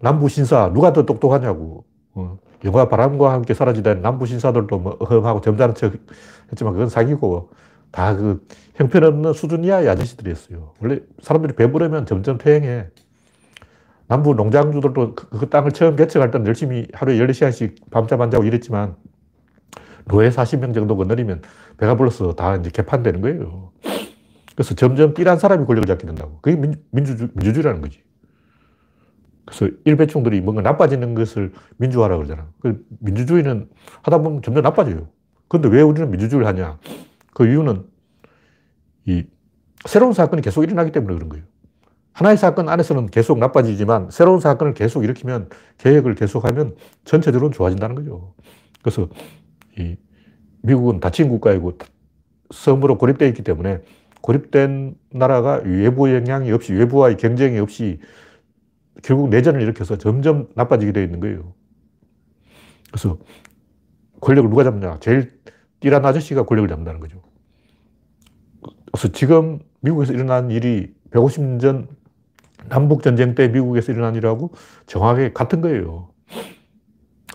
남부 0.00 0.28
신사, 0.28 0.72
누가 0.72 0.92
더 0.92 1.04
똑똑하냐고. 1.04 1.84
어. 2.14 2.38
영화 2.64 2.88
바람과 2.88 3.32
함께 3.32 3.52
사라지던 3.52 4.00
남부 4.00 4.24
신사들도 4.24 4.78
뭐 4.78 4.96
어흠하고 4.98 5.40
점잖은 5.42 5.74
척 5.74 5.92
했지만 6.50 6.72
그건 6.72 6.88
사기고 6.88 7.50
다 7.90 8.14
그 8.14 8.46
형편없는 8.76 9.32
수준 9.32 9.64
이하의 9.64 9.88
아저씨들이었어요. 9.88 10.72
원래 10.80 11.00
사람들이 11.20 11.54
배부르면 11.54 12.06
점점 12.06 12.38
퇴행해. 12.38 12.88
남부 14.06 14.34
농장주들도 14.34 15.14
그, 15.14 15.28
그 15.28 15.48
땅을 15.48 15.72
처음 15.72 15.96
개척할 15.96 16.30
때는 16.30 16.46
열심히 16.46 16.86
하루에 16.92 17.16
14시간씩 17.18 17.90
밤잠 17.90 18.20
안 18.20 18.30
자고 18.30 18.44
일했지만 18.44 18.96
노예 20.06 20.28
40명 20.28 20.74
정도 20.74 20.96
건너리면 20.96 21.42
배가 21.78 21.96
불러서 21.96 22.34
다 22.34 22.56
이제 22.56 22.70
개판되는 22.70 23.20
거예요. 23.20 23.72
그래서 24.54 24.74
점점 24.74 25.14
띠란 25.14 25.38
사람이 25.38 25.66
권력을 25.66 25.86
잡게 25.86 26.06
된다고. 26.06 26.38
그게 26.40 26.56
민, 26.56 26.74
민주주, 26.90 27.28
민주주의라는 27.34 27.80
거지. 27.80 28.02
그래서 29.44 29.68
일배충들이 29.84 30.40
뭔가 30.40 30.62
나빠지는 30.62 31.14
것을 31.14 31.52
민주화라고 31.76 32.22
그러잖아. 32.22 32.48
그 32.60 32.84
민주주의는 33.00 33.68
하다 34.02 34.18
보면 34.18 34.42
점점 34.42 34.62
나빠져요. 34.62 35.08
그런데 35.48 35.68
왜 35.68 35.82
우리는 35.82 36.10
민주주의를 36.10 36.46
하냐? 36.46 36.78
그 37.34 37.46
이유는 37.46 37.84
이 39.06 39.24
새로운 39.86 40.12
사건이 40.12 40.40
계속 40.40 40.62
일어나기 40.62 40.92
때문에 40.92 41.14
그런 41.14 41.28
거예요. 41.28 41.44
하나의 42.12 42.36
사건 42.36 42.68
안에서는 42.68 43.06
계속 43.06 43.38
나빠지지만 43.38 44.08
새로운 44.10 44.40
사건을 44.40 44.72
계속 44.72 45.02
일으키면 45.02 45.48
계획을 45.78 46.14
계속하면 46.14 46.76
전체적으로 47.04 47.50
좋아진다는 47.50 47.96
거죠. 47.96 48.34
그래서 48.82 49.08
이 49.76 49.96
미국은 50.62 51.00
닫힌 51.00 51.28
국가이고 51.28 51.76
섬으로 52.52 52.98
고립되어 52.98 53.28
있기 53.28 53.42
때문에 53.42 53.82
고립된 54.24 54.96
나라가 55.10 55.60
외부 55.64 56.10
영향이 56.10 56.50
없이 56.50 56.72
외부와의 56.72 57.18
경쟁이 57.18 57.58
없이 57.58 58.00
결국 59.02 59.28
내전을 59.28 59.60
일으켜서 59.60 59.98
점점 59.98 60.48
나빠지게 60.54 60.92
되어 60.92 61.02
있는 61.02 61.20
거예요. 61.20 61.52
그래서 62.90 63.18
권력을 64.22 64.48
누가 64.48 64.64
잡냐? 64.64 64.98
제일 65.00 65.38
띠란 65.80 66.06
아저씨가 66.06 66.46
권력을 66.46 66.66
잡는다는 66.70 67.00
거죠. 67.00 67.20
그래서 68.90 69.08
지금 69.08 69.58
미국에서 69.80 70.14
일어난 70.14 70.50
일이 70.50 70.94
150년 71.10 71.60
전 71.60 71.88
남북전쟁 72.70 73.34
때 73.34 73.48
미국에서 73.48 73.92
일어난 73.92 74.14
일하고 74.14 74.52
정확하게 74.86 75.34
같은 75.34 75.60
거예요. 75.60 76.08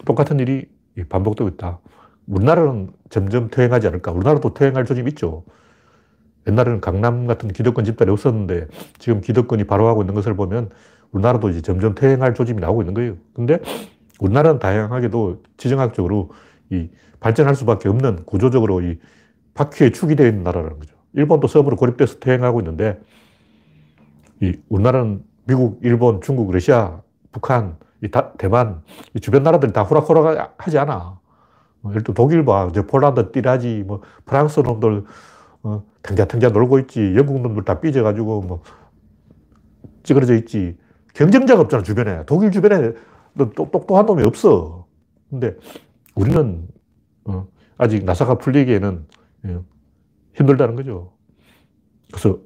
똑같은 0.07 0.39
일이 0.39 0.65
반복되고 1.07 1.51
있다. 1.51 1.81
우리나라는 2.25 2.89
점점 3.11 3.51
퇴행하지 3.51 3.85
않을까? 3.85 4.11
우리나라도 4.11 4.55
퇴행할 4.55 4.85
조짐이 4.85 5.09
있죠. 5.09 5.45
옛날에는 6.47 6.81
강남 6.81 7.27
같은 7.27 7.49
기득권 7.49 7.85
집단이 7.85 8.11
없었는데 8.11 8.67
지금 8.97 9.21
기득권이 9.21 9.65
바로하고 9.65 10.01
있는 10.01 10.15
것을 10.15 10.35
보면 10.35 10.69
우리나라도 11.11 11.49
이제 11.49 11.61
점점 11.61 11.95
퇴행할 11.95 12.33
조짐이 12.33 12.59
나오고 12.59 12.81
있는 12.81 12.93
거예요. 12.93 13.15
근데 13.33 13.59
우리나라는 14.19 14.59
다양하게도 14.59 15.43
지정학적으로 15.57 16.31
이 16.69 16.89
발전할 17.19 17.55
수밖에 17.55 17.89
없는 17.89 18.25
구조적으로 18.25 18.81
이 18.81 18.99
바퀴에 19.53 19.91
축이 19.91 20.15
되어 20.15 20.27
있는 20.27 20.43
나라라는 20.43 20.79
거죠. 20.79 20.95
일본도 21.13 21.47
섬으로 21.47 21.75
고립돼서 21.75 22.19
퇴행하고 22.19 22.59
있는데 22.61 22.99
이 24.41 24.53
우리나라는 24.69 25.23
미국, 25.45 25.79
일본, 25.83 26.21
중국, 26.21 26.51
러시아, 26.51 27.01
북한, 27.31 27.77
이 28.03 28.09
다, 28.09 28.31
대만, 28.37 28.81
이 29.15 29.19
주변 29.19 29.43
나라들이 29.43 29.73
다 29.73 29.83
호락호락 29.83 30.55
하지 30.57 30.77
않아. 30.77 31.19
뭐 31.81 31.91
예를 31.91 32.03
들어 32.03 32.13
독일 32.13 32.45
봐. 32.45 32.69
저 32.73 32.85
폴란드 32.85 33.31
띠라지, 33.31 33.83
뭐 33.85 34.01
프랑스 34.25 34.59
놈들 34.59 35.05
어, 35.63 35.83
탱자탱자 36.03 36.49
놀고 36.49 36.79
있지. 36.79 37.13
영국 37.15 37.41
놈들 37.41 37.63
다 37.63 37.79
삐져가지고 37.79 38.41
뭐 38.41 38.63
찌그러져 40.03 40.35
있지. 40.35 40.77
경쟁자가 41.13 41.61
없잖아, 41.61 41.83
주변에. 41.83 42.25
독일 42.25 42.51
주변에 42.51 42.93
똑똑한 43.55 44.05
놈이 44.05 44.23
없어. 44.23 44.87
근데 45.29 45.55
우리는 46.15 46.67
어, 47.25 47.47
아직 47.77 48.03
나사가 48.05 48.37
풀리기에는 48.37 49.07
예, 49.45 49.59
힘들다는 50.35 50.75
거죠. 50.75 51.13
그래서 52.11 52.39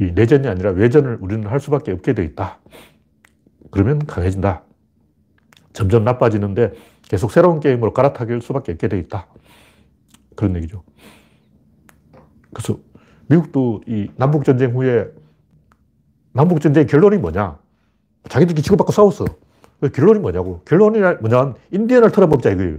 이 0.00 0.10
내전이 0.12 0.48
아니라 0.48 0.70
외전을 0.70 1.18
우리는 1.20 1.46
할 1.46 1.60
수밖에 1.60 1.92
없게 1.92 2.14
돼 2.14 2.24
있다. 2.24 2.58
그러면 3.70 3.98
강해진다. 4.00 4.64
점점 5.72 6.04
나빠지는데 6.04 6.72
계속 7.02 7.30
새로운 7.30 7.60
게임으로 7.60 7.92
갈아타길 7.92 8.40
수밖에 8.42 8.72
없게 8.72 8.88
돼 8.88 8.98
있다. 8.98 9.26
그런 10.34 10.56
얘기죠. 10.56 10.82
그래서 12.54 12.78
미국도 13.28 13.82
이 13.86 14.10
남북전쟁 14.16 14.74
후에 14.74 15.10
남북전쟁 16.32 16.86
결론이 16.86 17.18
뭐냐? 17.18 17.58
자기들끼리 18.28 18.62
치고받고 18.62 18.92
싸웠어. 18.92 19.24
그 19.80 19.90
결론이 19.90 20.20
뭐냐고. 20.20 20.60
결론이 20.64 21.00
뭐냐면 21.20 21.54
인디언을 21.70 22.12
털어먹자 22.12 22.50
이거예요. 22.50 22.78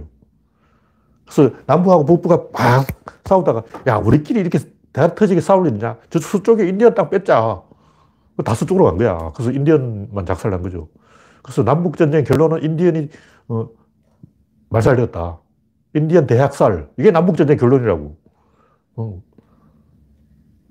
그래서 1.24 1.54
남부하고 1.66 2.04
북부가 2.04 2.44
막 2.52 2.86
싸우다가 3.24 3.62
야 3.86 3.96
우리끼리 3.96 4.40
이렇게 4.40 4.58
대가 4.92 5.14
터지게 5.14 5.40
싸울 5.40 5.66
일이냐? 5.66 5.98
저 6.10 6.18
서쪽에 6.18 6.68
인디언 6.68 6.94
땅 6.94 7.10
뺐자. 7.10 7.62
다 8.44 8.54
서쪽으로 8.54 8.86
간 8.86 8.96
거야. 8.96 9.32
그래서 9.34 9.52
인디언만 9.52 10.26
작살난 10.26 10.62
거죠. 10.62 10.88
그래서 11.42 11.62
남북전쟁 11.62 12.24
결론은 12.24 12.62
인디언이, 12.64 13.08
어, 13.48 13.68
말살되었다. 14.70 15.38
인디언 15.94 16.26
대학살. 16.26 16.88
이게 16.98 17.10
남북전쟁 17.10 17.56
결론이라고. 17.58 18.16
어. 18.96 19.22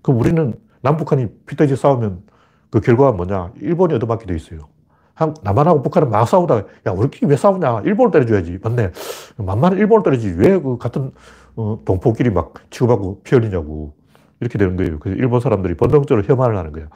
그럼 0.03 0.19
우리는 0.19 0.53
남북한이 0.81 1.27
피터지 1.47 1.75
싸우면 1.75 2.23
그 2.69 2.81
결과가 2.81 3.13
뭐냐? 3.13 3.53
일본이 3.61 3.95
얻어맞게 3.95 4.27
돼 4.27 4.35
있어요. 4.35 4.69
한, 5.15 5.33
남한하고 5.43 5.81
북한은 5.83 6.09
막 6.11 6.27
싸우다가, 6.27 6.67
야, 6.87 6.91
우리끼리 6.91 7.27
왜 7.29 7.37
싸우냐? 7.37 7.81
일본을 7.85 8.11
때려줘야지. 8.11 8.59
맞네. 8.63 8.91
만만한 9.37 9.79
일본을 9.79 10.03
때리지. 10.03 10.35
왜 10.37 10.59
그 10.59 10.77
같은, 10.77 11.11
어, 11.55 11.79
동포끼리 11.85 12.31
막 12.31 12.53
치고받고 12.71 13.21
피 13.23 13.35
흘리냐고. 13.35 13.95
이렇게 14.41 14.57
되는 14.57 14.75
거예요. 14.75 14.99
그래서 14.99 15.17
일본 15.19 15.39
사람들이 15.39 15.75
본능적으로 15.77 16.23
혐한을 16.27 16.57
하는 16.57 16.73
거예요. 16.73 16.89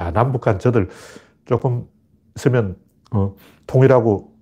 야, 0.00 0.10
남북한 0.12 0.58
저들 0.58 0.88
조금 1.46 1.86
있으면, 2.36 2.76
어, 3.12 3.34
통일하고 3.66 4.32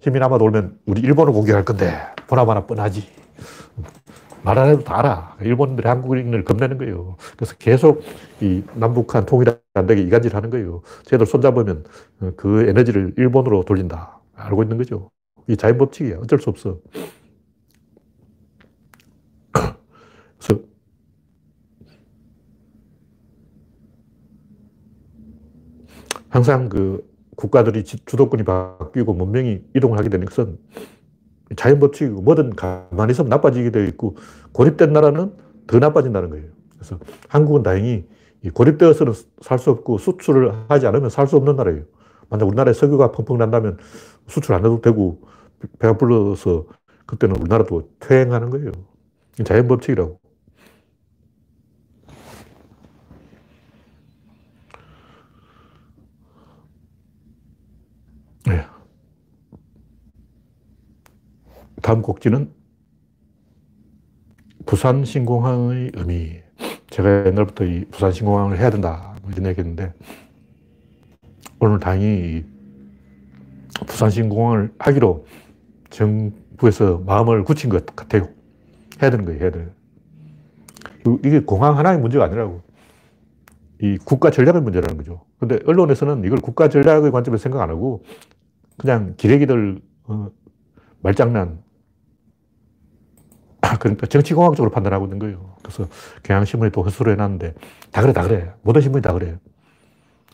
힘이 0.00 0.20
남아 0.20 0.38
돌면 0.38 0.78
우리 0.86 1.00
일본을 1.00 1.32
공격할 1.32 1.64
건데, 1.64 1.94
보나마나 2.28 2.66
뻔하지. 2.66 3.08
말 4.44 4.58
안 4.58 4.68
해도 4.70 4.82
다 4.84 4.98
알아. 4.98 5.36
일본들이 5.40 5.86
한국인을 5.88 6.44
겁내는 6.44 6.78
거예요. 6.78 7.16
그래서 7.36 7.54
계속 7.58 8.02
이 8.40 8.62
남북한 8.74 9.24
통일 9.26 9.48
안 9.74 9.86
되게 9.86 10.02
이간질 10.02 10.34
하는 10.34 10.50
거예요. 10.50 10.82
쟤들 11.04 11.26
손잡으면 11.26 11.84
어, 12.20 12.32
그 12.36 12.68
에너지를 12.68 13.14
일본으로 13.16 13.62
돌린다. 13.64 14.20
알고 14.34 14.62
있는 14.64 14.78
거죠. 14.78 15.10
이 15.48 15.56
자연 15.56 15.78
법칙이야. 15.78 16.18
어쩔 16.18 16.38
수 16.40 16.50
없어. 16.50 16.78
그래서 20.38 20.62
항상 26.28 26.68
그 26.68 27.06
국가들이 27.36 27.84
주도권이 27.84 28.44
바뀌고 28.44 29.14
문명이 29.14 29.62
이동을 29.74 29.98
하게 29.98 30.08
되는 30.08 30.26
것은 30.26 30.58
자연 31.56 31.78
법칙이고 31.80 32.22
뭐든 32.22 32.50
가만히 32.56 33.12
있으면 33.12 33.28
나빠지게 33.28 33.70
되어 33.70 33.84
있고 33.84 34.16
고립된 34.52 34.92
나라는 34.92 35.32
더 35.66 35.78
나빠진다는 35.78 36.30
거예요. 36.30 36.46
그래서 36.76 36.98
한국은 37.28 37.62
다행히 37.62 38.04
고립되어서는 38.54 39.12
살 39.42 39.58
수 39.58 39.70
없고 39.70 39.98
수출을 39.98 40.52
하지 40.68 40.86
않으면 40.86 41.10
살 41.10 41.26
수 41.28 41.36
없는 41.36 41.56
나라예요. 41.56 41.84
만약 42.28 42.46
우리나라에 42.46 42.74
석유가 42.74 43.12
펑펑 43.12 43.38
난다면 43.38 43.78
수출 44.26 44.54
안 44.54 44.60
해도 44.64 44.80
되고 44.80 45.20
배가 45.78 45.96
불러서 45.96 46.66
그때는 47.06 47.36
우리나라도 47.36 47.90
퇴행하는 48.00 48.50
거예요. 48.50 48.72
자연 49.44 49.68
법칙이라고. 49.68 50.18
네. 58.46 58.66
다음 61.82 62.00
곡지는 62.00 62.50
부산 64.64 65.04
신공항의 65.04 65.90
의미. 65.94 66.40
제가 66.90 67.26
옛날부터 67.26 67.64
이 67.64 67.84
부산 67.90 68.12
신공항을 68.12 68.58
해야 68.58 68.70
된다. 68.70 69.16
뭐 69.22 69.32
이런 69.32 69.46
얘기 69.46 69.60
했는데, 69.60 69.92
오늘 71.58 71.80
다행히 71.80 72.44
부산 73.86 74.10
신공항을 74.10 74.72
하기로 74.78 75.26
정부에서 75.90 76.98
마음을 76.98 77.44
굳힌 77.44 77.68
것 77.68 77.84
같아요. 77.96 78.28
해야 79.02 79.10
되는 79.10 79.24
거예요, 79.24 79.40
해야 79.40 79.50
돼. 79.50 79.68
이게 81.24 81.40
공항 81.40 81.76
하나의 81.76 81.98
문제가 81.98 82.24
아니라고. 82.26 82.62
이 83.80 83.98
국가 83.98 84.30
전략의 84.30 84.62
문제라는 84.62 84.96
거죠. 84.96 85.24
근데 85.40 85.58
언론에서는 85.66 86.24
이걸 86.24 86.38
국가 86.38 86.68
전략의 86.68 87.10
관점에서 87.10 87.42
생각 87.42 87.60
안 87.60 87.70
하고, 87.70 88.04
그냥 88.78 89.14
기레기들, 89.16 89.80
어, 90.04 90.30
말장난, 91.00 91.60
그러니까 93.78 94.06
정치공학적으로 94.06 94.70
판단하고 94.70 95.06
있는 95.06 95.18
거예요. 95.18 95.54
그래서 95.62 95.86
경향신문이 96.22 96.72
또 96.72 96.82
허수로 96.82 97.12
해놨는데 97.12 97.54
다 97.90 98.02
그래, 98.02 98.12
다 98.12 98.22
그래. 98.22 98.52
모든 98.62 98.80
신문이 98.80 99.02
다 99.02 99.12
그래요. 99.12 99.36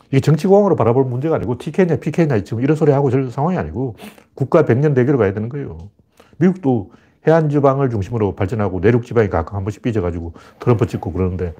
이게 0.09 0.21
정치공학으로 0.21 0.77
바라볼 0.77 1.05
문제가 1.05 1.37
아니고 1.37 1.59
TK냐, 1.59 1.97
PK냐 1.97 2.43
지금 2.45 2.63
이런 2.63 2.77
소리 2.77 2.93
하고 2.93 3.11
저런 3.11 3.31
상황이 3.31 3.59
아니고 3.59 3.97
국가 4.35 4.65
백년 4.65 4.95
대결로 4.95 5.19
가야 5.19 5.35
되는 5.35 5.49
거예요. 5.49 5.91
미국도 6.39 6.93
해안지방을 7.27 7.91
중심으로 7.91 8.35
발전하고 8.35 8.81
내륙지방이 8.81 9.29
가끔 9.29 9.57
한 9.57 9.65
번씩 9.65 9.83
삐져가지고 9.83 10.33
트럼프 10.61 10.87
찍고 10.87 11.13
그러는데 11.13 11.55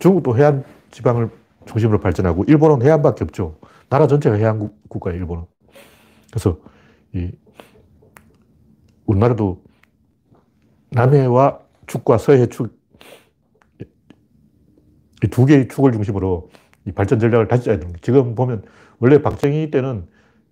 중국도 0.00 0.36
해안지방을 0.36 1.30
중심으로 1.66 2.00
발전하고 2.00 2.44
일본은 2.48 2.84
해안밖에 2.84 3.24
없죠. 3.24 3.56
나라 3.88 4.06
전체가 4.06 4.36
해안 4.36 4.70
국가예요, 4.88 5.20
일본은. 5.20 5.44
그래서 6.30 6.58
이 7.12 7.30
우리나라도 9.06 9.62
남해와 10.90 11.60
축과 11.86 12.18
서해 12.18 12.46
축, 12.46 12.78
이 15.22 15.28
두 15.30 15.46
개의 15.46 15.68
축을 15.68 15.92
중심으로 15.92 16.50
이 16.86 16.92
발전 16.92 17.18
전략을 17.18 17.48
다시 17.48 17.64
짜야 17.64 17.78
됩니다. 17.78 17.98
지금 18.02 18.34
보면 18.34 18.62
원래 19.00 19.20
박정희 19.20 19.70
때는 19.70 20.04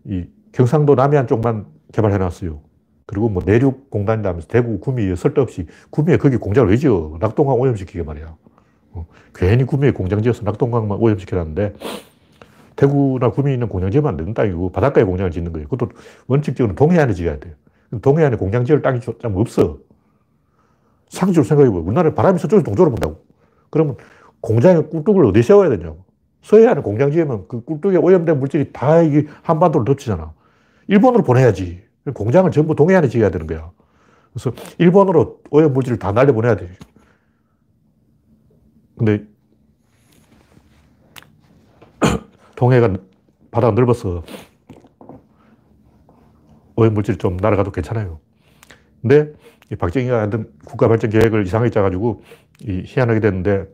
이 0.05 0.25
경상도 0.53 0.95
남해안 0.95 1.27
쪽만 1.27 1.67
개발해 1.93 2.19
놨어요. 2.19 2.61
그리고 3.07 3.29
뭐 3.29 3.43
내륙 3.47 3.91
공단이다 3.91 4.33
면서 4.33 4.49
대구, 4.49 4.81
구미에 4.81 5.15
쓸데없이 5.15 5.67
구미에 5.91 6.17
거기 6.17 6.37
공장을 6.37 6.69
왜 6.69 6.77
지어? 6.77 7.17
낙동강 7.21 7.57
오염시키게 7.61 8.03
말이야. 8.03 8.35
어, 8.93 9.07
괜히 9.35 9.65
구미에 9.65 9.93
공장 9.93 10.21
지어서 10.23 10.43
낙동강만 10.43 10.99
오염시켜 10.99 11.37
놨는데 11.37 11.75
대구나 12.75 13.31
구미에 13.31 13.55
있는 13.55 13.69
공장 13.69 13.91
지으면 13.91 14.09
안 14.11 14.17
되는 14.17 14.35
땅이고 14.35 14.73
바닷가에 14.73 15.05
공장을 15.05 15.31
짓는 15.31 15.53
거예요. 15.53 15.69
그것도 15.69 15.93
원칙적으로 16.27 16.75
동해안에 16.75 17.13
지어야 17.13 17.39
돼요. 17.39 17.55
동해안에 18.03 18.37
공장 18.37 18.65
지을 18.65 18.83
땅이 18.83 19.01
좀 19.01 19.15
없어. 19.37 19.79
상식적으로 21.09 21.49
생각해보면 21.49 21.87
우리나라에 21.87 22.15
바람이 22.15 22.39
서쪽에서 22.39 22.65
동쪽으로 22.65 22.91
분다고. 22.91 23.25
그러면 23.71 23.97
공장의 24.41 24.91
꿀뚝을 24.91 25.25
어디 25.27 25.43
세워야 25.43 25.71
되냐고. 25.71 26.05
서해안에 26.43 26.81
공장 26.81 27.11
지으면 27.11 27.49
그 27.49 27.65
꿀뚝에 27.65 27.97
오염된 27.97 28.39
물질이 28.39 28.73
다 28.73 29.03
이게 29.03 29.27
한반도를 29.43 29.85
덮치잖아. 29.85 30.33
일본으로 30.87 31.25
보내야지. 31.25 31.85
공장을 32.15 32.51
전부 32.53 32.75
동해안에 32.77 33.09
지어야 33.09 33.31
되는 33.31 33.47
거야. 33.47 33.73
그래서 34.33 34.53
일본으로 34.79 35.41
오염 35.51 35.73
물질을 35.73 35.99
다 35.99 36.13
날려보내야 36.13 36.57
돼. 36.57 36.71
근데 38.97 39.25
동해가 42.55 42.97
바다가 43.51 43.75
넓어서 43.75 44.23
오염 46.77 46.95
물질이 46.95 47.19
좀 47.19 47.37
날아가도 47.39 47.73
괜찮아요. 47.73 48.21
근데 49.03 49.33
박정희가 49.75 50.23
하던 50.23 50.51
국가 50.65 50.89
발전 50.89 51.11
계획을 51.11 51.45
이상하게 51.47 51.71
짜가지고 51.71 52.23
희한하게 52.61 53.21
됐는데 53.21 53.67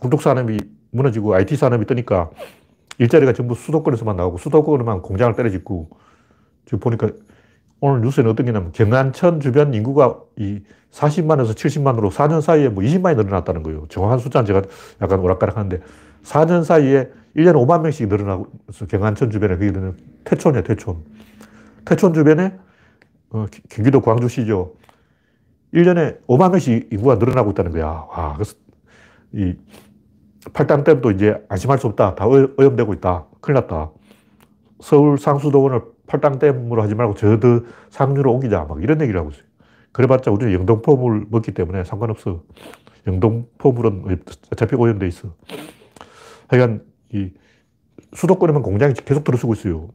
굴뚝 0.00 0.20
산업이 0.20 0.58
무너지고 0.90 1.34
IT 1.34 1.56
산업이 1.56 1.86
뜨니까 1.86 2.30
일자리가 2.98 3.32
전부 3.32 3.54
수도권에서만 3.54 4.16
나오고 4.16 4.38
수도권에만 4.38 5.00
공장을 5.00 5.34
때려짓고 5.34 5.90
지금 6.66 6.80
보니까 6.80 7.08
오늘 7.80 8.02
뉴스에는 8.02 8.30
어떤 8.30 8.44
게 8.44 8.50
있냐면 8.50 8.72
경안천 8.72 9.40
주변 9.40 9.72
인구가 9.72 10.20
이 10.36 10.60
40만에서 10.92 11.54
70만으로 11.54 12.10
4년 12.10 12.42
사이에 12.42 12.68
뭐 12.68 12.84
20만이 12.84 13.16
늘어났다는 13.16 13.62
거예요. 13.62 13.86
정확한 13.88 14.18
숫자는 14.18 14.44
제가 14.44 14.62
약간 15.00 15.20
오락가락 15.20 15.56
하는데 15.56 15.80
4년 16.24 16.64
사이에 16.64 17.10
1년에 17.36 17.54
5만 17.54 17.80
명씩 17.82 18.08
늘어나고 18.08 18.48
경안천 18.88 19.30
주변에 19.30 19.56
그게 19.56 19.72
태촌이에요, 20.24 20.64
태촌. 20.64 21.04
태촌 21.86 22.12
주변에 22.12 22.54
어, 23.30 23.46
경기도 23.70 24.00
광주시죠. 24.00 24.74
1년에 25.74 26.26
5만 26.26 26.50
명씩 26.50 26.88
인구가 26.92 27.16
늘어나고 27.16 27.52
있다는 27.52 27.72
거야. 27.72 27.86
와, 27.86 28.34
그래서 28.34 28.54
이 29.32 29.54
팔당댐도 30.52 31.10
이제 31.12 31.36
안심할 31.48 31.78
수 31.78 31.86
없다. 31.86 32.14
다 32.14 32.26
오염되고 32.26 32.94
있다. 32.94 33.26
큰일 33.40 33.54
났다. 33.54 33.90
서울 34.80 35.18
상수도원을 35.18 35.82
팔당댐으로 36.06 36.82
하지 36.82 36.94
말고 36.94 37.14
저더 37.14 37.60
상류로 37.90 38.32
옮기자. 38.32 38.64
막 38.64 38.82
이런 38.82 39.00
얘기를 39.00 39.20
하고 39.20 39.30
있어요. 39.30 39.44
그래봤자 39.92 40.30
우리는 40.30 40.52
영동포물 40.52 41.26
먹기 41.30 41.52
때문에 41.52 41.84
상관없어. 41.84 42.42
영동포물은 43.06 44.22
어차피 44.52 44.76
오염돼 44.76 45.06
있어. 45.08 45.34
하여간 46.48 46.84
이 47.12 47.30
수도권에만 48.14 48.62
공장이 48.62 48.94
계속 48.94 49.24
들어서고 49.24 49.52
있어요. 49.54 49.88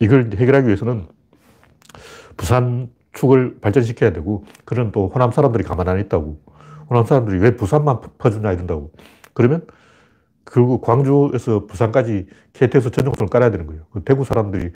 이걸 0.00 0.30
해결하기 0.34 0.66
위해서는 0.66 1.06
부산 2.36 2.90
축을 3.12 3.58
발전시켜야 3.60 4.12
되고, 4.12 4.44
그런 4.64 4.92
또 4.92 5.08
호남 5.08 5.30
사람들이 5.32 5.64
가만 5.64 5.88
안 5.88 5.98
있다고. 6.00 6.40
호남 6.90 7.04
사람들이 7.06 7.38
왜 7.40 7.56
부산만 7.56 8.00
퍼주냐 8.18 8.52
이런다고. 8.52 8.92
그러면 9.34 9.66
결국 10.44 10.82
광주에서 10.82 11.66
부산까지 11.66 12.26
KTX 12.52 12.90
전용선을 12.90 13.30
깔아야 13.30 13.50
되는 13.50 13.66
거예요. 13.66 13.84
그 13.90 14.02
대구 14.02 14.24
사람들이 14.24 14.70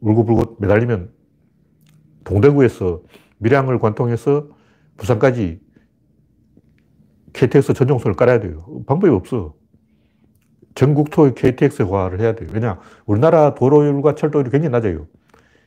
울고불고 0.00 0.56
매달리면 0.60 1.10
동대구에서 2.24 3.02
밀양을 3.38 3.78
관통해서 3.78 4.48
부산까지 4.96 5.60
KTX 7.32 7.74
전용선을 7.74 8.14
깔아야 8.16 8.40
돼요. 8.40 8.64
방법이 8.86 9.12
없어. 9.12 9.54
전국 10.74 11.10
토의 11.10 11.34
KTX화를 11.34 12.20
해야 12.20 12.34
돼요. 12.34 12.48
왜냐? 12.52 12.78
우리나라 13.06 13.54
도로율과 13.54 14.14
철도율이 14.14 14.50
굉장히 14.50 14.70
낮아요. 14.70 15.06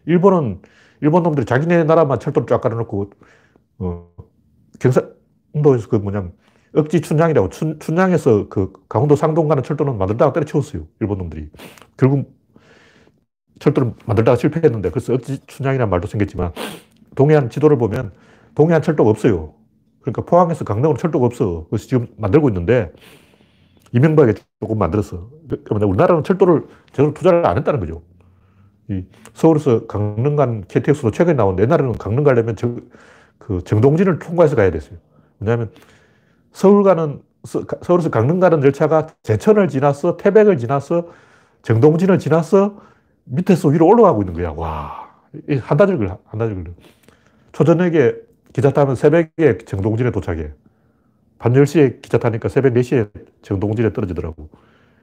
일본은, 0.06 0.62
일본 1.04 1.24
놈들이 1.24 1.46
자기네 1.46 1.84
나라만 1.84 2.18
철도를 2.20 2.48
쫙 2.48 2.62
깔아놓고, 2.62 3.12
어, 3.80 4.10
경상도에서 4.80 5.90
그 5.90 5.98
뭐냐면, 5.98 6.32
억지 6.74 7.02
춘향이라고, 7.02 7.50
춘, 7.50 7.78
춘향에서 7.78 8.48
그 8.48 8.72
강원도 8.88 9.18
상동 9.18 9.50
가는 9.50 9.62
철도는 9.62 9.98
만들다가 9.98 10.32
때려치웠어요. 10.32 10.88
일본 11.02 11.18
놈들이. 11.18 11.50
결국 11.98 12.34
철도를 13.60 13.94
만들다가 14.06 14.38
실패했는데, 14.38 14.92
그래서 14.92 15.14
억지 15.14 15.46
춘향이라는 15.46 15.90
말도 15.90 16.08
생겼지만, 16.08 16.54
동해안 17.16 17.50
지도를 17.50 17.78
보면 17.78 18.14
동해안 18.56 18.82
철도가 18.82 19.10
없어요. 19.10 19.54
그러니까 20.00 20.24
포항에서 20.24 20.64
강릉으로 20.64 20.98
철도가 20.98 21.26
없어. 21.26 21.68
그래서 21.70 21.86
지금 21.86 22.08
만들고 22.18 22.48
있는데, 22.48 22.94
이명박이 23.92 24.36
조금 24.62 24.78
만들었어. 24.80 25.30
그러면 25.66 25.90
우리나라는 25.90 26.24
철도를 26.24 26.66
제대로 26.94 27.14
투자를 27.14 27.46
안 27.46 27.58
했다는 27.58 27.82
거죠. 27.82 28.04
이 28.90 29.06
서울에서 29.34 29.86
강릉 29.88 30.36
간 30.36 30.64
KTX로 30.68 31.12
최근에 31.12 31.36
나오는데 31.36 31.64
옛날에는 31.64 31.94
강릉 31.94 32.24
가려면 32.24 32.56
저, 32.56 32.76
그 33.38 33.64
정동진을 33.64 34.20
통과해서 34.20 34.56
가야 34.56 34.72
됐어요. 34.72 34.98
왜냐하면 35.40 35.72
서울 36.52 36.84
가는, 36.84 37.22
서울에서 37.44 38.10
강릉 38.10 38.40
가는 38.40 38.64
열차가 38.64 39.08
제천을 39.24 39.68
지나서 39.68 40.18
태백을 40.18 40.58
지나서 40.58 41.10
정동진을 41.62 42.20
지나서 42.20 42.82
밑에서 43.26 43.70
위로 43.70 43.88
올라가고 43.88 44.22
있는 44.22 44.34
거야. 44.34 44.52
와. 44.52 45.10
한 45.62 45.78
달을 45.78 45.98
걸려. 45.98 46.20
한 46.26 46.40
달을 46.40 46.56
걸려. 46.56 46.72
초저녁에 47.54 48.14
기차 48.52 48.72
타면 48.72 48.96
새벽에 48.96 49.58
정동진에 49.66 50.12
도착해. 50.12 50.52
밤 51.40 51.54
10시에 51.54 52.02
기차 52.02 52.18
타니까 52.18 52.50
새벽 52.50 52.74
4시에 52.74 53.10
정동진에 53.42 53.94
떨어지더라고. 53.94 54.50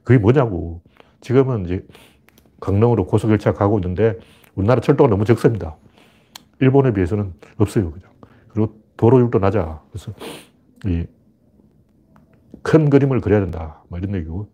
그게 0.05 0.19
뭐냐고. 0.19 0.81
지금은 1.21 1.67
이제 1.67 1.85
강릉으로 2.61 3.07
고속열차 3.07 3.53
가고 3.53 3.79
있는데 3.79 4.19
우리나라 4.55 4.81
철도가 4.81 5.11
너무 5.11 5.25
적습니다. 5.25 5.77
일본에 6.61 6.93
비해서는 6.93 7.33
없어요. 7.57 7.91
그냥. 7.91 8.11
그리고 8.49 8.81
도로율도 8.97 9.39
낮아. 9.39 9.83
그래서 9.91 10.13
이 10.87 11.07
큰 12.63 12.91
그림을 12.91 13.21
그려야 13.21 13.41
된다. 13.41 13.83
뭐 13.89 13.99
이런 13.99 14.15
얘기고. 14.15 14.49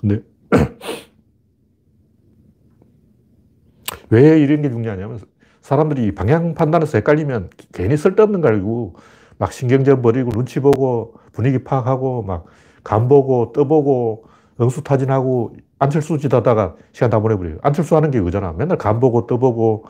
근데 0.00 0.22
왜 4.10 4.40
이런 4.40 4.62
게 4.62 4.70
중요하냐면 4.70 5.20
사람들이 5.62 6.14
방향 6.14 6.54
판단에서 6.54 6.98
헷갈리면 6.98 7.50
괜히 7.72 7.96
쓸데없는 7.96 8.40
거 8.40 8.48
알고 8.48 8.94
막 9.38 9.52
신경전 9.52 10.02
버리고 10.02 10.30
눈치 10.30 10.60
보고 10.60 11.14
분위기 11.32 11.64
파악하고 11.64 12.22
막 12.22 12.46
간 12.86 13.08
보고 13.08 13.50
떠보고 13.52 14.26
응수타진하고 14.60 15.56
안철수 15.80 16.18
짓하다가 16.18 16.76
시간 16.92 17.10
다 17.10 17.18
보내버려요. 17.18 17.58
안철수 17.62 17.96
하는 17.96 18.12
게 18.12 18.20
그잖아. 18.20 18.52
맨날 18.52 18.78
간 18.78 19.00
보고 19.00 19.26
떠보고 19.26 19.86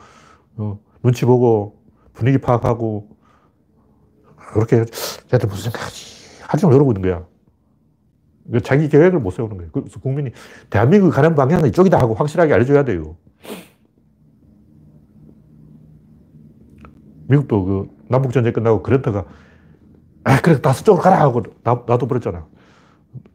어, 0.57 0.79
눈치 1.03 1.23
보고 1.23 1.79
분위기 2.13 2.39
파악하고 2.39 3.07
그렇게 4.35 4.83
쟤한테 5.27 5.45
무슨 5.47 5.65
생각하지? 5.65 6.41
하지 6.41 6.65
이러고 6.65 6.91
있는 6.91 7.03
거야. 7.03 7.25
자기 8.63 8.89
계획을 8.89 9.19
못 9.19 9.29
세우는 9.29 9.57
거예요. 9.57 9.71
그래서 9.71 9.99
국민이 9.99 10.31
대한민국 10.71 11.11
가는 11.11 11.35
방향은 11.35 11.69
이쪽이다 11.69 11.99
하고 11.99 12.15
확실하게 12.15 12.51
알려줘야 12.51 12.83
돼요. 12.83 13.15
미국도 17.27 17.63
그 17.63 17.89
남북전쟁 18.09 18.53
끝나고 18.53 18.81
그랜터가 18.81 19.25
아, 20.23 20.41
그래, 20.41 20.59
다 20.59 20.73
서쪽으로 20.73 21.03
가라 21.03 21.19
하고 21.21 21.43
나, 21.63 21.83
나도 21.87 22.07
버렸잖아. 22.07 22.47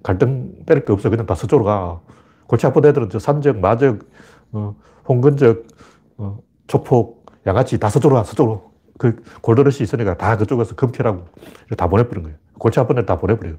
갈등 0.03 0.65
때릴 0.67 0.85
게 0.85 0.93
없어. 0.93 1.11
그냥 1.11 1.27
다 1.27 1.35
서쪽으로 1.35 1.65
가. 1.65 2.01
골치 2.47 2.67
아픈 2.67 2.85
애들은 2.85 3.11
저 3.11 3.19
산적, 3.19 3.61
마적, 3.61 4.01
어, 4.53 4.77
홍근적, 5.09 5.65
어, 6.19 6.39
조폭, 6.67 7.27
양아치 7.47 7.79
다 7.79 7.89
서쪽으로 7.89 8.19
가, 8.19 8.25
서쪽으로. 8.25 8.73
그 8.99 9.23
골드러시 9.41 9.83
있으니까 9.83 10.17
다 10.17 10.37
그쪽에서 10.37 10.77
금캐라고 10.77 11.25
다 11.77 11.89
보내버린 11.89 12.23
거예요. 12.23 12.39
골치 12.59 12.79
아픈 12.79 12.97
애들 12.97 13.07
다 13.07 13.19
보내버려요. 13.19 13.57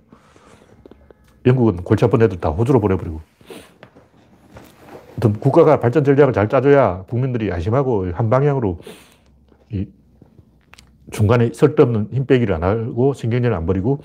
영국은 1.46 1.78
골치 1.78 2.06
아픈 2.06 2.22
애들 2.22 2.40
다 2.40 2.50
호주로 2.50 2.80
보내버리고. 2.80 3.20
어떤 5.18 5.34
국가가 5.34 5.80
발전 5.80 6.04
전략을 6.04 6.34
잘 6.34 6.48
짜줘야 6.48 7.04
국민들이 7.10 7.52
안심하고 7.52 8.12
한 8.14 8.30
방향으로 8.30 8.80
이 9.72 9.88
중간에 11.12 11.52
쓸데없는 11.54 12.10
힘 12.14 12.26
빼기를 12.26 12.56
안 12.56 12.64
하고 12.64 13.14
신경전을 13.14 13.56
안 13.56 13.66
버리고 13.66 14.02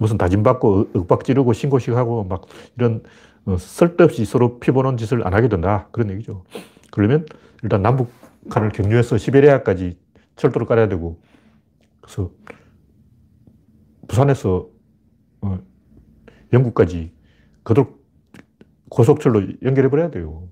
무슨 0.00 0.16
다짐받고 0.16 0.92
윽박 0.96 1.24
지르고 1.24 1.52
신고식 1.52 1.94
하고 1.94 2.24
막 2.24 2.46
이런 2.76 3.02
어, 3.44 3.56
쓸데없이 3.56 4.24
서로 4.24 4.58
피보는 4.58 4.96
짓을 4.96 5.26
안 5.26 5.34
하게 5.34 5.48
된다. 5.48 5.88
그런 5.92 6.10
얘기죠. 6.10 6.44
그러면 6.90 7.26
일단 7.62 7.82
남북한을 7.82 8.70
경유해서 8.70 9.18
시베리아까지 9.18 9.98
철도를 10.36 10.66
깔아야 10.66 10.88
되고 10.88 11.20
그래서 12.00 12.30
부산에서 14.08 14.66
어, 15.42 15.58
영국까지 16.52 17.12
그도 17.62 18.00
고속철로 18.88 19.42
연결해 19.62 19.90
버려야 19.90 20.10
돼요. 20.10 20.48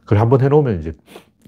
그걸 0.00 0.18
한번 0.18 0.42
해놓으면 0.42 0.80
이제 0.80 0.92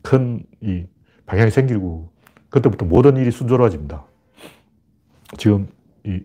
큰 0.03 0.45
이 0.63 0.87
방향이 1.27 1.51
생기고 1.51 2.11
그때부터 2.49 2.85
모든 2.87 3.17
일이 3.17 3.31
순조로워집니다. 3.31 4.05
지금 5.39 5.69
이 6.05 6.21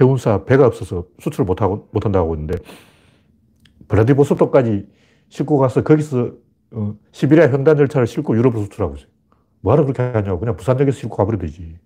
해운사 0.00 0.44
배가 0.44 0.66
없어서 0.66 1.06
수출을 1.18 1.44
못하고, 1.44 1.88
못한다고 1.92 2.24
하고 2.24 2.34
있는데, 2.34 2.54
브라디보스토까지 3.88 4.86
싣고 5.28 5.58
가서 5.58 5.82
거기서 5.82 6.32
어, 6.72 6.94
시베리아 7.12 7.52
횡단 7.52 7.78
열차를 7.78 8.06
싣고 8.06 8.36
유럽으로 8.36 8.62
수출하고 8.62 8.96
있어요. 8.96 9.08
뭐하러 9.60 9.84
그렇게 9.84 10.02
하냐고. 10.02 10.40
그냥 10.40 10.56
부산역에서 10.56 10.98
싣고 10.98 11.16
가버리면 11.16 11.46
되지. 11.46 11.78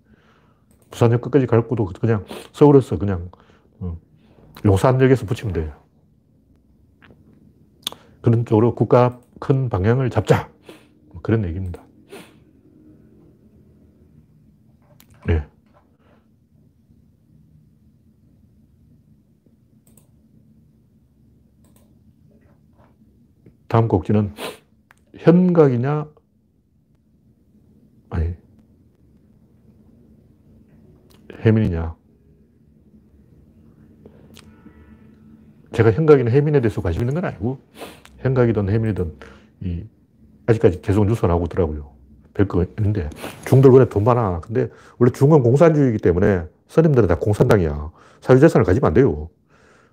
부산역 0.90 1.20
끝까지 1.20 1.46
갈 1.46 1.66
것도 1.66 1.86
그냥 2.00 2.24
서울에서 2.52 2.98
그냥 2.98 3.30
어, 3.80 3.98
용산역에서 4.64 5.26
붙이면 5.26 5.52
돼요. 5.52 5.72
그런 8.22 8.44
쪽으로 8.44 8.74
국가 8.74 9.20
큰 9.38 9.68
방향을 9.68 10.10
잡자. 10.10 10.48
뭐 11.12 11.20
그런 11.22 11.44
얘기입니다. 11.44 11.84
네. 15.26 15.44
다음 23.68 23.88
곡지는 23.88 24.32
현각이냐, 25.16 26.06
아니, 28.10 28.34
해민이냐. 31.40 31.96
제가 35.72 35.92
현각이나 35.92 36.30
해민에 36.30 36.60
대해서 36.60 36.80
관심 36.80 37.02
있는 37.02 37.14
건 37.14 37.24
아니고, 37.24 37.58
현각이든 38.18 38.70
해민이든, 38.70 39.12
이, 39.62 39.84
아직까지 40.46 40.80
계속 40.80 41.04
뉴스가 41.06 41.28
나오고 41.28 41.46
있더라고요. 41.46 41.90
별거 42.34 42.64
있는데, 42.78 43.10
중들 43.46 43.70
원래 43.70 43.88
돈 43.88 44.04
많아. 44.04 44.40
근데 44.40 44.68
원래 44.98 45.10
중은 45.10 45.42
공산주의이기 45.42 45.98
때문에 45.98 46.44
스님들은 46.68 47.08
다 47.08 47.18
공산당이야. 47.18 47.90
사유재산을 48.20 48.64
가지면 48.64 48.88
안 48.88 48.94
돼요. 48.94 49.28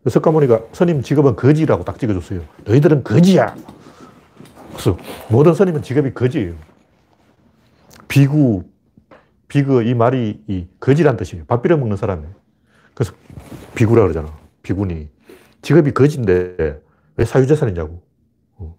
석가모니가 0.10 0.62
스님 0.74 1.02
직업은 1.02 1.36
거지라고 1.36 1.84
딱 1.84 1.98
찍어줬어요. 1.98 2.42
너희들은 2.66 3.04
거지야. 3.04 3.56
그래서 4.72 4.98
모든 5.30 5.54
스님은 5.54 5.82
직업이 5.82 6.13
거지예요. 6.13 6.56
비구, 8.08 8.63
비구 9.48 9.82
이 9.84 9.94
말이 9.94 10.44
이 10.48 10.68
거지란 10.80 11.16
뜻이에요. 11.16 11.46
밥 11.46 11.62
비려 11.62 11.78
먹는 11.78 11.96
사람이에요. 11.96 12.34
그래서 12.94 13.13
비구라 13.76 14.02
그러잖아. 14.02 14.38
비구니. 14.62 15.10
직업이 15.62 15.92
거지인데 15.92 16.82
왜 17.16 17.26
사유재산이냐고. 17.26 18.04
어. 18.58 18.76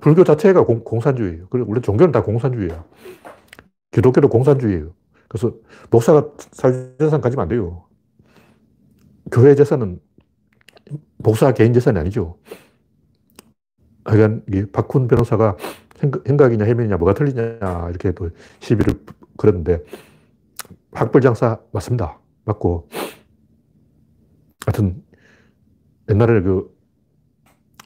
불교 0.00 0.24
자체가 0.24 0.64
공, 0.64 1.00
산주의예요 1.00 1.48
그리고 1.48 1.70
원래 1.70 1.80
종교는 1.80 2.12
다 2.12 2.22
공산주의예요. 2.22 2.84
기독교도 3.90 4.28
공산주의예요. 4.28 4.92
그래서 5.28 5.54
목사가 5.90 6.28
사유재산 6.52 7.20
가지면 7.20 7.42
안 7.42 7.48
돼요. 7.48 7.87
교회 9.30 9.54
재산은 9.54 10.00
목사 11.18 11.52
개인 11.52 11.72
재산이 11.72 11.98
아니죠. 11.98 12.38
하여간 14.04 14.44
박훈 14.72 15.08
변호사가 15.08 15.56
행각이냐 16.26 16.64
해면이냐 16.64 16.96
뭐가 16.96 17.14
틀리냐 17.14 17.88
이렇게 17.90 18.12
또 18.12 18.30
시비를 18.60 18.94
걸었는데 19.36 19.82
학벌 20.92 21.20
장사 21.20 21.60
맞습니다. 21.72 22.18
맞고 22.44 22.88
하여튼 24.64 25.02
옛날에 26.08 26.40
그 26.42 26.74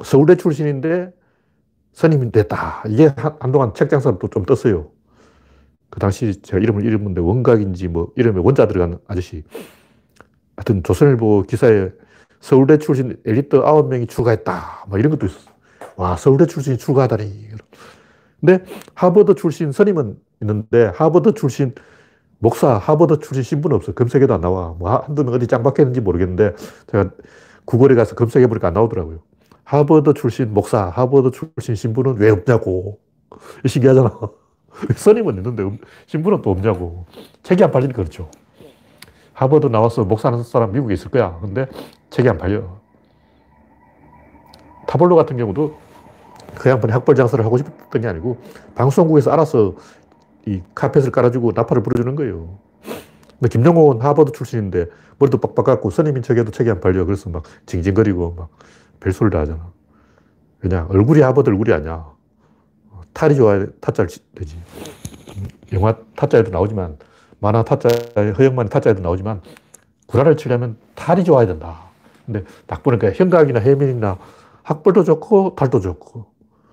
서울대 0.04 0.36
출신인데 0.36 1.12
선임이 1.92 2.32
됐다. 2.32 2.84
이게 2.88 3.12
한동안 3.40 3.74
책 3.74 3.90
장사도 3.90 4.28
좀 4.28 4.44
떴어요. 4.44 4.90
그 5.90 6.00
당시 6.00 6.40
제가 6.40 6.58
이름을 6.58 6.84
잃었는데 6.84 7.20
원각인지 7.20 7.88
뭐 7.88 8.12
이름에 8.16 8.40
원자 8.42 8.66
들어간 8.66 8.98
아저씨. 9.06 9.44
하여튼 10.56 10.82
조선일보 10.82 11.44
기사에 11.48 11.90
서울대 12.40 12.78
출신 12.78 13.16
엘리트 13.24 13.60
9명이 13.60 14.08
출가했다. 14.08 14.86
뭐 14.88 14.98
이런 14.98 15.10
것도 15.10 15.26
있었어. 15.26 15.50
와, 15.96 16.16
서울대 16.16 16.46
출신이 16.46 16.78
출가하다니. 16.78 17.48
근데 18.40 18.64
하버드 18.94 19.36
출신 19.36 19.70
선임은 19.70 20.16
있는데 20.40 20.86
하버드 20.96 21.34
출신 21.34 21.74
목사, 22.38 22.76
하버드 22.76 23.20
출신 23.20 23.44
신분은 23.44 23.76
없어. 23.76 23.92
검색해도 23.92 24.34
안 24.34 24.40
나와. 24.40 24.74
뭐 24.76 24.90
한두 24.90 25.22
명 25.22 25.34
어디 25.34 25.46
짱 25.46 25.62
박혔는지 25.62 26.00
모르겠는데 26.00 26.56
제가 26.90 27.10
구글에 27.64 27.94
가서 27.94 28.16
검색해보니까 28.16 28.68
안 28.68 28.74
나오더라고요. 28.74 29.20
하버드 29.62 30.14
출신 30.14 30.52
목사, 30.52 30.86
하버드 30.88 31.30
출신 31.30 31.76
신분은 31.76 32.16
왜 32.16 32.30
없냐고. 32.30 32.98
신기하잖아. 33.64 34.18
선임은 34.96 35.36
있는데 35.36 35.78
신분은 36.06 36.42
또 36.42 36.50
없냐고. 36.50 37.06
책이 37.44 37.62
안 37.62 37.70
팔리니까 37.70 37.98
그렇죠. 37.98 38.28
하버드 39.32 39.66
나와서 39.66 40.04
목사하는 40.04 40.44
사람 40.44 40.72
미국에 40.72 40.94
있을 40.94 41.10
거야. 41.10 41.38
근데 41.40 41.66
책이 42.10 42.28
안 42.28 42.38
팔려. 42.38 42.80
타블로 44.86 45.16
같은 45.16 45.36
경우도 45.36 45.78
그 46.54 46.68
양반이 46.68 46.92
학벌 46.92 47.14
장사를 47.14 47.42
하고 47.44 47.56
싶었던 47.56 48.02
게 48.02 48.08
아니고 48.08 48.36
방송국에서 48.74 49.30
알아서 49.30 49.74
이 50.46 50.60
카펫을 50.74 51.10
깔아주고 51.10 51.52
나팔을 51.54 51.82
불어주는 51.82 52.14
거예요. 52.16 52.58
근데 53.40 53.48
김영호는 53.48 54.02
하버드 54.02 54.32
출신인데 54.32 54.86
머리도 55.18 55.38
빡빡 55.38 55.80
고 55.80 55.90
선임인 55.90 56.22
척해도 56.22 56.50
책이 56.50 56.70
안 56.70 56.80
팔려. 56.80 57.04
그래서 57.04 57.30
막 57.30 57.44
징징거리고 57.66 58.34
막 58.36 58.50
별소리를 59.00 59.30
다 59.30 59.40
하잖아. 59.40 59.72
그냥 60.60 60.88
얼굴이 60.90 61.22
하버드 61.22 61.50
얼굴이 61.50 61.72
아니야. 61.72 62.06
탈이 63.12 63.34
좋아야 63.34 63.66
타짜를 63.80 64.10
되지. 64.34 64.60
영화 65.72 65.96
타짜에도 66.16 66.50
나오지만 66.50 66.98
만화 67.42 67.64
타짜에 67.64 68.30
허영만 68.38 68.68
타짜에도 68.68 69.02
나오지만 69.02 69.42
구라를 70.06 70.36
치려면 70.36 70.76
탈이 70.94 71.24
좋아야 71.24 71.46
된다. 71.46 71.80
근데 72.24 72.44
딱 72.68 72.82
보니까 72.84 73.10
현각이나 73.12 73.58
혜민이나 73.60 74.16
학벌도 74.62 75.02
좋고 75.02 75.56
탈도 75.56 75.80
좋고 75.80 76.26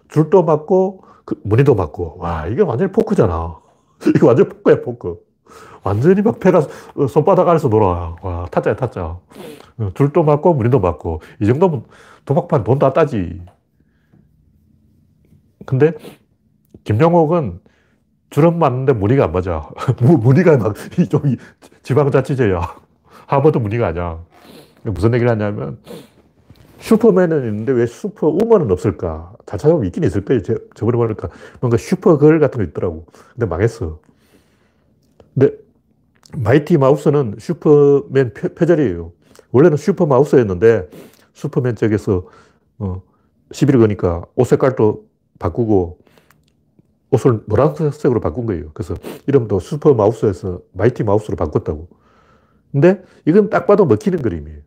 줄도 0.10 0.44
맞고 0.44 1.04
그 1.26 1.42
무늬도 1.44 1.74
맞고 1.74 2.18
와 2.20 2.46
이게 2.46 2.62
완전히 2.62 2.92
포크잖아. 2.92 3.58
이거 4.16 4.28
완전 4.28 4.48
포크야 4.48 4.82
포크. 4.82 5.18
완전히 5.84 6.22
막 6.22 6.40
패가 6.40 6.60
어, 6.96 7.08
손바닥 7.08 7.48
안에서 7.48 7.68
놀아. 7.68 8.16
와 8.22 8.46
타짜야 8.52 8.76
타짜. 8.76 9.18
어, 9.80 9.90
줄도 9.96 10.24
맞고 10.24 10.54
무늬도 10.54 10.80
맞고 10.80 11.22
이 11.42 11.48
정도면 11.48 11.84
도박판 12.26 12.64
돈 12.64 12.78
다 12.78 12.94
따지. 12.94 13.42
근데 15.66 15.94
김영옥은 16.84 17.60
줄은 18.30 18.60
맞는데 18.60 18.94
무늬가 18.94 19.26
안 19.26 19.32
맞아. 19.32 19.70
무늬가 20.02 20.58
막, 20.58 20.76
좀 21.10 21.22
지방자치제야. 21.84 22.62
하버드 23.28 23.58
무늬가 23.58 23.88
아니야. 23.88 24.20
무슨 24.84 25.14
얘기를 25.14 25.30
하냐면, 25.30 25.80
슈퍼맨은 26.80 27.46
있는데 27.48 27.72
왜 27.74 27.86
슈퍼우먼은 27.86 28.72
없을까? 28.72 29.34
잘 29.46 29.60
찾아보면 29.60 29.88
있긴 29.88 30.04
있을 30.04 30.24
거예요. 30.24 30.42
저, 30.42 30.56
저번에 30.76 30.98
보니까 30.98 31.30
뭔가 31.60 31.78
슈퍼걸 31.78 32.40
같은 32.40 32.60
거 32.60 32.64
있더라고. 32.64 33.06
근데 33.34 33.46
망했어. 33.46 34.00
근데 35.34 35.56
마이티 36.38 36.78
마우스는 36.78 37.36
슈퍼맨 37.40 38.34
표, 38.34 38.66
절이에요 38.66 39.12
원래는 39.52 39.78
슈퍼 39.78 40.06
마우스였는데 40.06 40.90
슈퍼맨 41.34 41.76
쪽에서 41.76 42.28
어, 42.78 43.02
시비를 43.52 43.80
거니까 43.80 44.24
옷 44.36 44.46
색깔도 44.46 45.06
바꾸고 45.40 46.00
옷을 47.12 47.42
노란색으로 47.48 48.20
바꾼 48.20 48.46
거예요. 48.46 48.72
그래서 48.74 48.96
이름도 49.28 49.60
슈퍼 49.60 49.94
마우스에서 49.94 50.62
마이티 50.74 51.04
마우스로 51.04 51.36
바꿨다고. 51.36 51.90
근데 52.72 53.02
이건 53.26 53.50
딱 53.50 53.66
봐도 53.66 53.86
먹히는 53.86 54.22
그림이에요. 54.22 54.60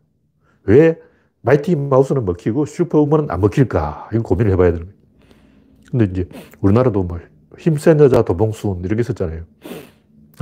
왜 0.63 0.99
마이티 1.41 1.75
마우스는 1.75 2.25
먹히고 2.25 2.65
슈퍼우먼은 2.65 3.31
안 3.31 3.41
먹힐까? 3.41 4.09
이건 4.11 4.23
고민을 4.23 4.51
해봐야 4.53 4.71
되는 4.71 4.85
거예요. 4.87 4.99
근데 5.89 6.05
이제 6.05 6.29
우리나라도 6.61 7.03
뭐 7.03 7.19
힘센 7.57 7.99
여자 7.99 8.23
도봉순 8.23 8.81
이런 8.83 8.97
게 8.97 9.01
있었잖아요. 9.01 9.43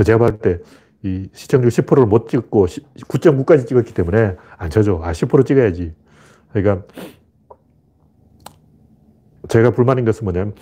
제가 0.04 0.18
봤을 0.18 0.38
때 0.40 0.60
이 1.04 1.30
시청률 1.34 1.70
10%를 1.72 2.06
못 2.06 2.30
찍고 2.30 2.68
9.9까지 2.68 3.68
찍었기 3.68 3.94
때문에 3.94 4.36
안 4.58 4.70
쳐줘. 4.70 5.02
아, 5.04 5.12
10% 5.12 5.46
찍어야지. 5.46 5.94
그러니까 6.54 6.86
제가 9.50 9.72
불만인 9.72 10.06
것은 10.06 10.26
뭐냐면 10.26 10.54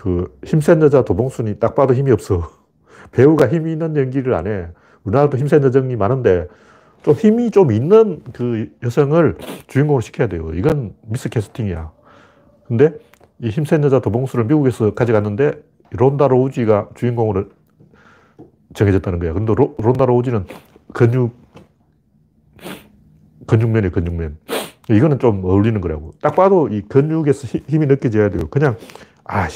그 0.00 0.34
힘센 0.46 0.80
여자 0.80 1.04
도봉순이 1.04 1.58
딱 1.58 1.74
봐도 1.74 1.92
힘이 1.92 2.10
없어. 2.10 2.50
배우가 3.12 3.48
힘이 3.48 3.72
있는 3.72 3.94
연기를 3.94 4.32
안 4.32 4.46
해. 4.46 4.68
우리나라도 5.04 5.36
힘센 5.36 5.62
여정이 5.62 5.94
많은데 5.96 6.48
좀 7.02 7.12
힘이 7.12 7.50
좀 7.50 7.70
있는 7.70 8.22
그 8.32 8.70
여성을 8.82 9.36
주인공으로 9.66 10.00
시켜야 10.00 10.26
돼요. 10.26 10.52
이건 10.54 10.94
미스 11.02 11.28
캐스팅이야. 11.28 11.90
근데 12.66 12.94
이 13.40 13.50
힘센 13.50 13.84
여자 13.84 14.00
도봉수를 14.00 14.46
미국에서 14.46 14.94
가져갔는데 14.94 15.62
론다 15.90 16.28
로우지가 16.28 16.90
주인공으로 16.94 17.50
정해졌다는 18.72 19.18
거야. 19.18 19.34
근데 19.34 19.54
로, 19.54 19.74
론다 19.78 20.06
로우지는 20.06 20.46
근육, 20.94 21.36
근육면이에요, 23.46 23.92
근육면. 23.92 24.38
이거는 24.88 25.18
좀 25.18 25.44
어울리는 25.44 25.78
거라고. 25.82 26.12
딱 26.22 26.34
봐도 26.36 26.68
이 26.68 26.80
근육에서 26.82 27.58
힘이 27.68 27.86
느껴져야 27.86 28.30
돼요. 28.30 28.48
그냥, 28.48 28.76
아, 29.24 29.46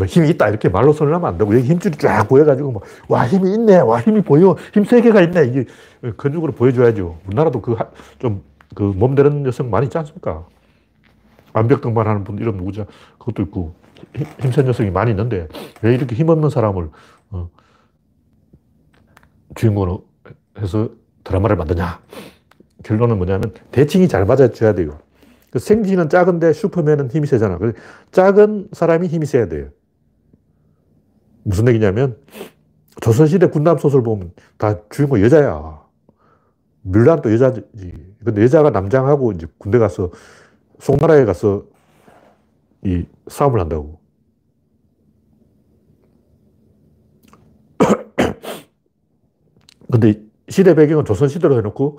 뭐 0.00 0.06
힘이 0.06 0.30
있다 0.30 0.48
이렇게 0.48 0.68
말로 0.70 0.92
설명하면 0.94 1.28
안 1.28 1.38
되고 1.38 1.54
여기 1.54 1.66
힘줄이 1.68 1.96
쫙 1.98 2.26
보여가지고 2.26 2.72
뭐, 2.72 2.82
와 3.08 3.26
힘이 3.26 3.52
있네 3.54 3.80
와 3.80 4.00
힘이 4.00 4.22
보여 4.22 4.56
힘 4.72 4.84
세 4.84 5.00
개가 5.02 5.20
있네. 5.22 5.44
이게 5.46 5.64
근육으로 6.16 6.52
보여줘야죠. 6.54 7.18
우리나라도 7.26 7.60
그 7.60 7.76
좀 8.18 8.42
그 8.74 8.82
몸되는 8.84 9.46
여성 9.46 9.68
많이 9.68 9.86
있지 9.86 9.98
않습니까? 9.98 10.46
암벽 11.52 11.80
등반 11.80 12.06
하는 12.06 12.22
분 12.24 12.38
이름 12.38 12.56
누구죠? 12.56 12.86
그것도 13.18 13.42
있고 13.42 13.74
힘센 14.40 14.66
여성이 14.68 14.90
많이 14.90 15.10
있는데 15.10 15.48
왜 15.82 15.94
이렇게 15.94 16.14
힘없는 16.14 16.50
사람을 16.50 16.88
어, 17.30 17.50
주인공으로 19.56 20.06
해서 20.58 20.88
드라마를 21.24 21.56
만드냐? 21.56 22.00
결론은 22.84 23.16
뭐냐면 23.18 23.52
대칭이 23.72 24.06
잘 24.08 24.24
맞아줘야 24.24 24.74
돼요. 24.74 24.98
그 25.50 25.58
생쥐는 25.58 26.08
작은데 26.08 26.52
슈퍼맨은 26.52 27.10
힘이 27.10 27.26
세잖아. 27.26 27.58
작은 28.12 28.68
사람이 28.72 29.08
힘이 29.08 29.26
세야 29.26 29.48
돼요. 29.48 29.70
무슨 31.50 31.68
얘기냐면 31.68 32.16
조선시대 33.00 33.48
군남 33.48 33.76
소설 33.76 34.02
보면 34.02 34.32
다 34.56 34.78
주인공 34.88 35.20
여자야. 35.20 35.80
뮬란도 36.82 37.32
여자지. 37.32 37.62
근데 38.24 38.42
여자가 38.42 38.70
남장하고 38.70 39.32
이제 39.32 39.46
군대 39.58 39.78
가서 39.78 40.10
송나라에 40.78 41.24
가서 41.24 41.64
이 42.84 43.04
싸움을 43.26 43.60
한다고. 43.60 44.00
근데 49.90 50.22
시대 50.48 50.74
배경은 50.74 51.04
조선시대로 51.04 51.58
해놓고 51.58 51.98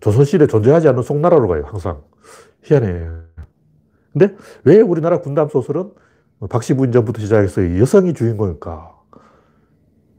조선시대 0.00 0.48
존재하지 0.48 0.88
않는 0.88 1.02
송나라로 1.02 1.48
가요, 1.48 1.64
항상. 1.66 2.02
희한해. 2.62 3.08
근데 4.12 4.36
왜 4.64 4.80
우리나라 4.80 5.20
군담 5.20 5.48
소설은 5.48 5.92
박시부인전부터 6.48 7.20
시작해서 7.20 7.78
여성이 7.78 8.14
주인공일까? 8.14 8.94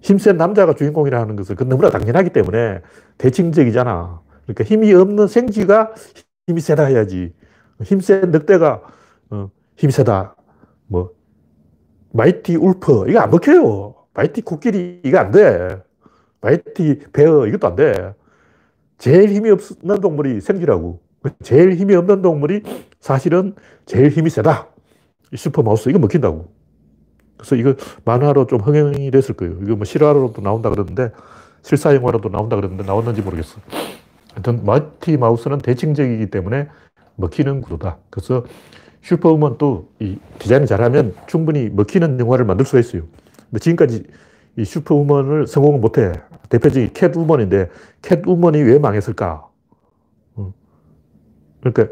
힘센 0.01 0.37
남자가 0.37 0.75
주인공이라는 0.75 1.35
것을 1.35 1.55
그 1.55 1.63
너무나 1.63 1.89
당연하기 1.89 2.29
때문에 2.31 2.81
대칭적이잖아. 3.17 4.21
그러니까 4.43 4.63
힘이 4.63 4.93
없는 4.93 5.27
생쥐가 5.27 5.93
힘이 6.47 6.61
세다 6.61 6.85
해야지. 6.85 7.33
힘센 7.83 8.31
늑대가 8.31 8.81
어, 9.31 9.49
힘이 9.75 9.91
세다. 9.91 10.35
뭐 10.87 11.11
mighty 12.13 12.55
wolf 12.55 13.05
이거 13.09 13.19
안 13.19 13.31
먹혀요. 13.31 13.95
mighty 14.13 14.41
코끼리 14.43 15.01
이거 15.03 15.17
안 15.17 15.31
돼. 15.31 15.81
mighty 16.41 16.99
bear 17.11 17.47
이것도 17.47 17.67
안 17.67 17.75
돼. 17.75 18.13
제일 18.99 19.29
힘이 19.29 19.49
없는 19.49 20.01
동물이 20.01 20.39
생쥐라고. 20.41 21.01
제일 21.41 21.73
힘이 21.73 21.95
없는 21.95 22.21
동물이 22.21 22.61
사실은 22.99 23.55
제일 23.87 24.09
힘이 24.09 24.29
세다. 24.29 24.74
슈퍼 25.35 25.61
마우스 25.63 25.89
이거 25.89 25.99
먹힌다고. 25.99 26.47
그래서 27.37 27.55
이거 27.55 27.75
만화로 28.05 28.47
좀 28.47 28.59
흥행이 28.61 29.11
됐을 29.11 29.35
거예요. 29.35 29.57
이거 29.61 29.75
뭐 29.75 29.85
실화로도 29.85 30.41
나온다 30.41 30.69
그러는데 30.69 31.11
실사 31.61 31.93
영화로도 31.95 32.29
나온다 32.29 32.55
그러는데 32.55 32.83
나왔는지 32.83 33.21
모르겠어. 33.21 33.59
하여튼 34.33 34.65
마티 34.65 35.17
마우스는 35.17 35.59
대칭적이기 35.59 36.29
때문에 36.29 36.67
먹히는 37.15 37.61
구도다. 37.61 37.97
그래서 38.09 38.45
슈퍼우먼도 39.01 39.91
이 39.99 40.17
디자인을 40.39 40.67
잘하면 40.67 41.13
충분히 41.27 41.69
먹히는 41.69 42.19
영화를 42.19 42.45
만들 42.45 42.65
수가 42.65 42.79
있어요. 42.79 43.03
근데 43.49 43.59
지금까지 43.59 44.03
이 44.57 44.65
슈퍼우먼을 44.65 45.47
성공을 45.47 45.79
못해. 45.79 46.11
대표적인 46.49 46.93
캣우먼인데 46.93 47.69
캣우먼이 48.01 48.61
왜 48.61 48.79
망했을까? 48.79 49.47
그러니까 51.61 51.87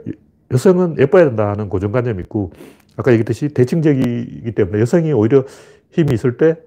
여성은 0.52 0.98
예뻐야 1.00 1.26
된다는 1.26 1.70
고정관념이 1.70 2.22
있고 2.24 2.52
아까 2.96 3.12
얘기했듯이 3.12 3.50
대칭적이기 3.50 4.52
때문에 4.54 4.80
여성이 4.80 5.14
오히려 5.14 5.46
힘이 5.92 6.14
있을 6.14 6.38
때 6.38 6.58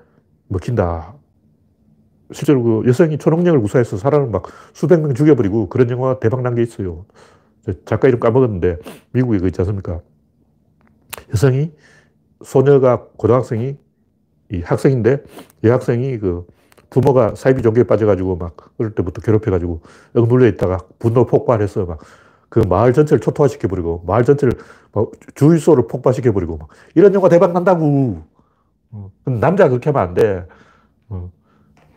먹힌다. 0.49 1.15
실제로 2.33 2.62
그 2.62 2.83
여성이 2.87 3.19
초능력을 3.19 3.61
구사해서 3.61 3.97
사람을 3.97 4.29
막 4.31 4.45
수백 4.73 5.01
명 5.01 5.15
죽여버리고 5.15 5.69
그런 5.69 5.89
영화가 5.91 6.19
대박 6.21 6.43
난 6.43 6.55
게 6.55 6.62
있어요. 6.62 7.07
작가 7.85 8.09
이름 8.09 8.21
까먹었는데 8.21 8.79
미국에 9.12 9.39
그 9.39 9.47
있지 9.49 9.61
않습니까? 9.61 10.01
여성이 11.33 11.73
소녀가 12.45 13.07
고등학생이 13.17 13.77
이 14.53 14.61
학생인데 14.61 15.25
여학생이 15.65 16.19
그 16.19 16.47
부모가 16.91 17.35
사이비 17.35 17.62
종교에 17.62 17.85
빠져가지고 17.85 18.37
막 18.37 18.57
어릴 18.79 18.95
때부터 18.95 19.21
괴롭혀가지고 19.21 19.81
억눌려 20.15 20.47
있다가 20.49 20.79
분노 20.99 21.27
폭발해서 21.27 21.87
막 21.87 21.99
그 22.57 22.61
마을 22.61 22.95
전체를 22.95 23.21
초토화시켜버리고 23.21 24.05
마을 24.07 24.25
전체를 24.25 24.55
막 24.92 25.11
주유소를 25.35 25.88
폭발시켜버리고 25.88 26.57
막 26.57 26.69
이런 26.95 27.12
영화 27.12 27.29
대박 27.29 27.53
난다고. 27.53 28.23
어, 28.92 29.11
남자가 29.27 29.69
그렇게 29.69 29.90
하면 29.90 30.09
안 30.09 30.14
돼. 30.14 30.47
어, 31.11 31.31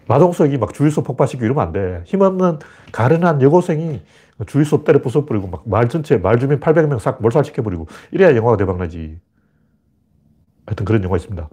마동석이 0.10 0.58
막 0.58 0.74
주유소 0.74 1.02
폭발시키고 1.04 1.46
이러면 1.46 1.66
안 1.66 1.72
돼. 1.72 2.04
힘없는 2.08 2.60
가련한 2.92 3.42
여고생이 3.42 4.02
주유소 4.48 4.84
때려 4.84 5.00
부숴버리고 5.00 5.50
막 5.50 5.64
마을 5.70 5.88
전체 5.88 6.18
마을 6.18 6.40
주민 6.40 6.60
800명 6.60 7.00
싹 7.00 7.22
몰살시켜버리고 7.22 7.88
이래야 8.12 8.36
영화가 8.36 8.58
대박 8.58 8.76
나지. 8.76 9.18
하여튼 10.66 10.84
그런 10.84 11.02
영화 11.06 11.16
있습니다. 11.16 11.48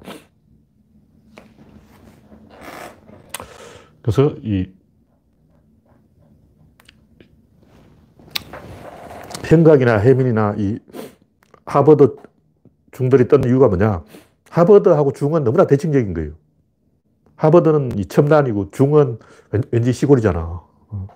그래서 4.03 4.35
이 4.43 4.69
평각이나 9.51 9.99
해민이나 9.99 10.55
이 10.59 10.79
하버드 11.67 12.17
중들이 12.93 13.29
떴는 13.29 13.49
이유가 13.49 13.69
뭐냐? 13.69 14.03
하버드하고 14.51 15.13
중은 15.13 15.45
너무나 15.45 15.67
대칭적인 15.67 16.15
거예요. 16.15 16.33
하버드는 17.37 17.99
이 17.99 18.07
첨단이고 18.07 18.71
중은 18.71 19.19
왠지 19.71 19.93
시골이잖아. 19.93 20.41
어. 20.89 21.07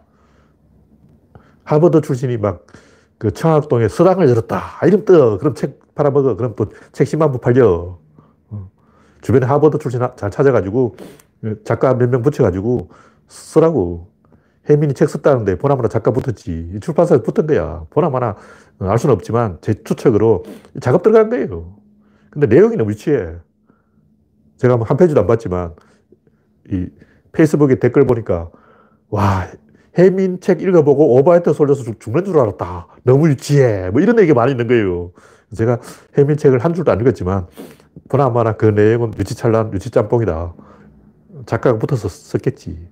하버드 1.65 2.01
출신이 2.03 2.37
막 2.39 2.67
그 3.21 3.31
청학동에 3.33 3.87
서당을 3.89 4.31
열었다. 4.31 4.63
아, 4.81 4.87
이름 4.87 5.05
떠. 5.05 5.37
그럼 5.37 5.55
책 5.55 5.95
팔아먹어. 5.95 6.37
그럼 6.37 6.55
또 6.57 6.71
책 6.93 7.07
10만 7.07 7.33
부 7.33 7.39
팔려. 7.39 7.99
어. 8.49 8.71
주변에 9.21 9.45
하버드 9.45 9.77
출신 9.79 10.01
잘 10.17 10.31
찾아가지고 10.31 10.97
작가 11.65 11.93
몇 11.93 12.09
명 12.09 12.23
붙여가지고 12.23 12.89
쓰라고. 13.29 14.10
혜민이 14.71 14.95
책 14.95 15.09
썼다는데 15.09 15.57
보나마나 15.59 15.89
작가 15.89 16.11
붙었지. 16.13 16.79
출판사에 16.81 17.23
붙은 17.23 17.47
거야. 17.47 17.85
보나마나 17.91 18.37
알 18.79 18.99
수는 18.99 19.15
없지만 19.15 19.59
제 19.61 19.75
추측으로 19.75 20.45
작업 20.81 21.03
들어간 21.03 21.29
거예요. 21.31 21.77
근데 22.31 22.47
내용이 22.47 22.77
너무 22.77 22.91
유치해. 22.91 23.35
제가 24.59 24.77
뭐한 24.77 24.97
페이지도 24.97 25.21
안 25.21 25.27
봤지만 25.27 25.75
이 26.71 26.87
페이스북에 27.33 27.79
댓글 27.79 28.07
보니까 28.07 28.51
와 29.09 29.49
혜민 29.99 30.41
책 30.41 30.63
읽어보고 30.63 31.17
오버헤드 31.17 31.53
솔져서 31.53 31.99
죽는 31.99 32.25
줄 32.25 32.39
알았다. 32.39 32.87
너무 33.03 33.29
유치해. 33.29 33.91
뭐 33.91 34.01
이런 34.01 34.19
얘기가 34.19 34.35
많이 34.35 34.53
있는 34.53 34.69
거예요. 34.69 35.13
제가 35.55 35.81
혜민 36.17 36.37
책을 36.37 36.61
한 36.61 36.75
줄도 36.75 36.93
안 36.93 37.01
읽었지만 37.01 37.49
보나마나 38.09 38.53
그 38.53 38.67
내용은 38.67 39.13
유치찬란, 39.19 39.73
유치짬뽕이다. 39.73 40.55
작가가 41.47 41.79
붙어서 41.79 42.09
썼겠지. 42.09 42.89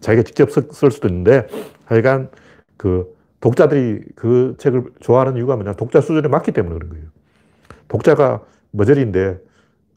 자기가 0.00 0.22
직접 0.22 0.50
쓸 0.50 0.90
수도 0.90 1.08
있는데 1.08 1.46
하여간 1.86 2.30
그 2.76 3.14
독자들이 3.40 4.00
그 4.16 4.54
책을 4.58 4.84
좋아하는 5.00 5.36
이유가 5.36 5.56
뭐냐. 5.56 5.72
독자 5.74 6.00
수준에 6.00 6.28
맞기 6.28 6.52
때문에 6.52 6.74
그런 6.74 6.90
거예요. 6.90 7.04
독자가 7.88 8.40
머저리인데 8.70 9.38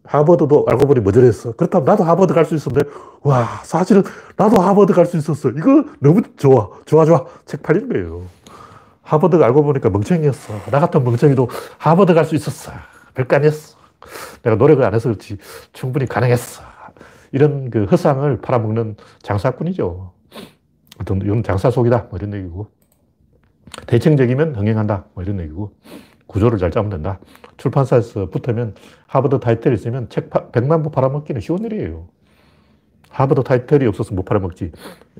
하버드도 0.05 0.65
알고 0.67 0.87
보니 0.87 0.99
머저리했어. 1.01 1.53
그렇다면 1.53 1.85
나도 1.85 2.03
하버드 2.03 2.33
갈 2.33 2.45
수 2.45 2.55
있었는데, 2.55 2.89
와, 3.21 3.61
사실은 3.63 4.03
나도 4.35 4.59
하버드 4.61 4.93
갈 4.93 5.05
수 5.05 5.15
있었어. 5.17 5.49
이거 5.51 5.85
너무 5.99 6.21
좋아. 6.35 6.69
좋아, 6.85 7.05
좋아. 7.05 7.25
책 7.45 7.63
팔리는 7.63 7.87
거예요. 7.87 8.23
하버드가 9.03 9.45
알고 9.45 9.63
보니까 9.63 9.89
멍청이였어. 9.89 10.53
나 10.71 10.79
같은 10.79 11.03
멍청이도 11.03 11.49
하버드 11.77 12.13
갈 12.13 12.25
수 12.25 12.35
있었어. 12.35 12.71
별거 13.13 13.35
아니었어. 13.35 13.77
내가 14.41 14.57
노력을 14.57 14.83
안 14.83 14.93
해서 14.93 15.09
그렇지 15.09 15.37
충분히 15.71 16.05
가능했어. 16.05 16.63
이런 17.33 17.69
그 17.69 17.83
허상을 17.83 18.39
팔아먹는 18.39 18.95
장사꾼이죠. 19.21 20.13
어떤, 21.01 21.21
이건 21.21 21.43
장사 21.43 21.69
속이다. 21.69 22.07
뭐 22.09 22.17
이런 22.17 22.33
얘기고. 22.33 22.67
대칭적이면 23.87 24.55
흥행한다. 24.55 25.07
뭐 25.13 25.23
이런 25.23 25.41
얘기고. 25.41 25.75
구조를 26.27 26.57
잘 26.57 26.71
짜면 26.71 26.89
된다. 26.89 27.19
출판사에서 27.57 28.29
붙으면 28.29 28.75
하버드 29.07 29.41
타이틀이 29.41 29.75
있으면 29.75 30.07
책 30.09 30.29
100만 30.29 30.81
부 30.83 30.91
팔아먹기는 30.91 31.41
쉬운 31.41 31.65
일이에요. 31.65 32.07
하버드 33.09 33.43
타이틀이 33.43 33.85
없어서 33.87 34.15
못 34.15 34.23
팔아먹지. 34.23 34.71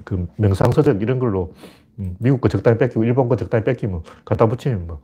그 0.06 0.28
명상서적 0.38 1.02
이런 1.02 1.20
걸로 1.20 1.54
음, 2.00 2.16
미국 2.20 2.40
거 2.42 2.48
적당히 2.48 2.78
뺏기고 2.78 3.04
일본 3.04 3.28
거 3.28 3.36
적당히 3.36 3.66
뺏기면 3.66 4.04
갖다 4.24 4.48
붙이면 4.48 4.88
뭐 4.88 5.02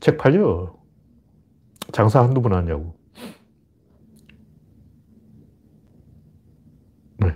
책 0.00 0.18
팔려. 0.18 0.74
장사 1.92 2.22
한두 2.22 2.42
번 2.42 2.52
하냐고. 2.52 2.94
네. 7.18 7.34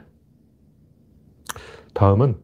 다음은 2.01 2.35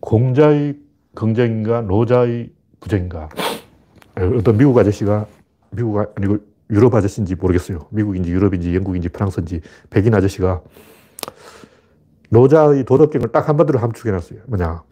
공자의 0.00 0.76
긍정인가 1.14 1.82
노자의 1.82 2.50
부정인가. 2.80 3.28
어떤 4.16 4.56
미국 4.56 4.76
아저씨가 4.76 5.28
미국 5.70 5.96
아니고 6.16 6.38
유럽 6.70 6.92
아저씨인지 6.92 7.36
모르겠어요. 7.36 7.86
미국인지 7.90 8.32
유럽인지 8.32 8.74
영국인지 8.74 9.10
프랑스인지 9.10 9.60
백인 9.90 10.12
아저씨가 10.12 10.60
노자의 12.30 12.84
도덕경을 12.84 13.30
딱 13.30 13.48
한마디로 13.48 13.78
함축해 13.78 14.10
놨어요. 14.10 14.40
뭐냐. 14.48 14.82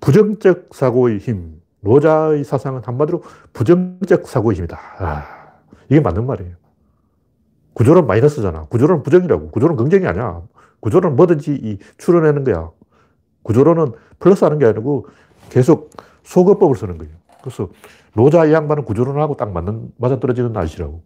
부정적 0.00 0.74
사고의 0.74 1.16
힘. 1.16 1.62
노자의 1.80 2.44
사상은 2.44 2.82
한마디로 2.84 3.22
부정적 3.54 4.28
사고의 4.28 4.58
힘이다. 4.58 4.78
아, 4.98 5.62
이게 5.88 6.00
맞는 6.00 6.26
말이에요. 6.26 6.63
구조론 7.74 8.06
마이너스잖아. 8.06 8.66
구조론 8.66 9.02
부정이라고. 9.02 9.50
구조론 9.50 9.76
긍정이 9.76 10.06
아니야. 10.06 10.42
구조론 10.80 11.16
뭐든지 11.16 11.78
추론하는 11.98 12.44
거야. 12.44 12.70
구조론은 13.42 13.92
플러스 14.18 14.44
하는 14.44 14.58
게 14.58 14.66
아니고 14.66 15.06
계속 15.50 15.90
소거법을 16.22 16.76
쓰는 16.76 16.98
거예요. 16.98 17.12
그래서 17.42 17.68
노자 18.14 18.46
이 18.46 18.52
양반은 18.52 18.84
구조론하고 18.84 19.36
딱 19.36 19.52
맞는, 19.52 19.92
맞아떨어지는 19.98 20.56
아저씨라고. 20.56 21.02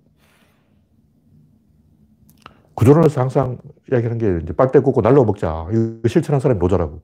구조론에서 2.74 3.20
항상 3.20 3.59
이야기하는 3.90 4.18
게 4.18 4.38
이제 4.44 4.52
빨대 4.52 4.78
꽂고 4.78 5.02
날로 5.02 5.24
먹자. 5.24 5.66
이거 5.72 6.07
실천한 6.07 6.38
사람이 6.38 6.61
노자라고. 6.61 7.00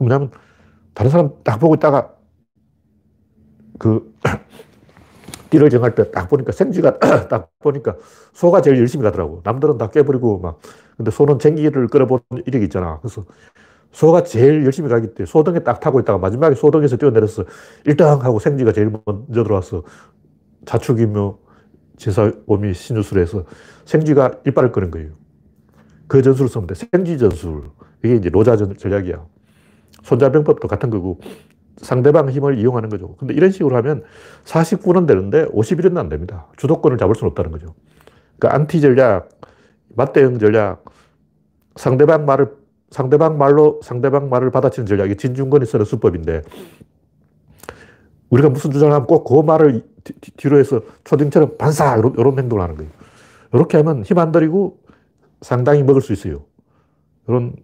왜냐면 0.00 0.30
다른 0.94 1.10
사람 1.10 1.30
딱 1.44 1.58
보고 1.58 1.76
있다가 1.76 2.12
그 3.78 4.12
띠를 5.52 5.70
정할 5.70 5.94
때 5.94 6.10
딱 6.10 6.28
보니까 6.30 6.52
생쥐가 6.52 6.98
딱 7.28 7.50
보니까 7.60 7.96
소가 8.32 8.62
제일 8.62 8.78
열심히 8.78 9.04
가더라고. 9.04 9.42
남들은 9.44 9.78
다 9.78 9.90
깨버리고 9.90 10.38
막. 10.40 10.58
근데 10.96 11.10
소는 11.10 11.38
쟁기를 11.38 11.88
끌어보는 11.88 12.22
이력이 12.46 12.64
있잖아. 12.66 12.98
그래서 13.00 13.24
소가 13.92 14.22
제일 14.24 14.64
열심히 14.64 14.88
가기 14.88 15.08
때문에 15.14 15.26
소등에 15.26 15.58
딱 15.60 15.80
타고 15.80 16.00
있다가 16.00 16.18
마지막에 16.18 16.54
소등에서 16.54 16.96
뛰어내려서 16.96 17.44
1등 17.86 18.04
하고 18.20 18.38
생쥐가 18.38 18.72
제일 18.72 18.90
먼저 19.06 19.44
들어와서 19.44 19.82
자축이며 20.64 21.38
제사오미 21.98 22.72
신유술을 22.74 23.22
해서 23.22 23.44
생쥐가 23.84 24.40
이빨을 24.46 24.72
끄는 24.72 24.90
거예요. 24.90 25.10
그 26.08 26.22
전술을 26.22 26.48
쓰면 26.48 26.66
돼. 26.66 26.74
생쥐 26.74 27.18
전술. 27.18 27.64
이게 28.04 28.16
이제 28.16 28.30
노자 28.30 28.56
전략이야. 28.56 29.24
손자병법도 30.02 30.68
같은 30.68 30.90
거고 30.90 31.20
상대방 31.82 32.30
힘을 32.30 32.58
이용하는 32.58 32.88
거죠. 32.88 33.16
근데 33.16 33.34
이런 33.34 33.50
식으로 33.50 33.76
하면 33.76 34.04
49는 34.44 35.06
되는데 35.06 35.46
51은 35.46 35.96
안 35.98 36.08
됩니다. 36.08 36.46
주도권을 36.56 36.98
잡을 36.98 37.14
수는 37.14 37.30
없다는 37.30 37.50
거죠. 37.52 37.74
그러니까 38.38 38.56
안티 38.56 38.80
전략, 38.80 39.28
맞대응 39.96 40.38
전략, 40.38 40.84
상대방 41.76 42.24
말을 42.26 42.52
상대방 42.90 43.38
말로 43.38 43.80
상대방 43.82 44.28
말을 44.28 44.50
받아치는 44.50 44.86
전략이 44.86 45.16
진중권이 45.16 45.64
쓰는 45.66 45.84
수법인데 45.86 46.42
우리가 48.30 48.48
무슨 48.50 48.70
주장을 48.70 48.92
하면 48.92 49.06
꼭 49.06 49.24
그 49.24 49.42
말을 49.42 49.84
뒤로 50.36 50.58
해서 50.58 50.82
초딩처럼 51.04 51.56
반사 51.58 51.96
이런, 51.98 52.14
이런 52.18 52.38
행동을 52.38 52.62
하는 52.62 52.76
거예요. 52.76 52.90
이렇게 53.52 53.76
하면 53.78 54.02
힘 54.04 54.18
안 54.18 54.32
들이고 54.32 54.78
상당히 55.40 55.82
먹을 55.82 56.00
수 56.02 56.12
있어요. 56.12 56.44
이런 57.28 57.54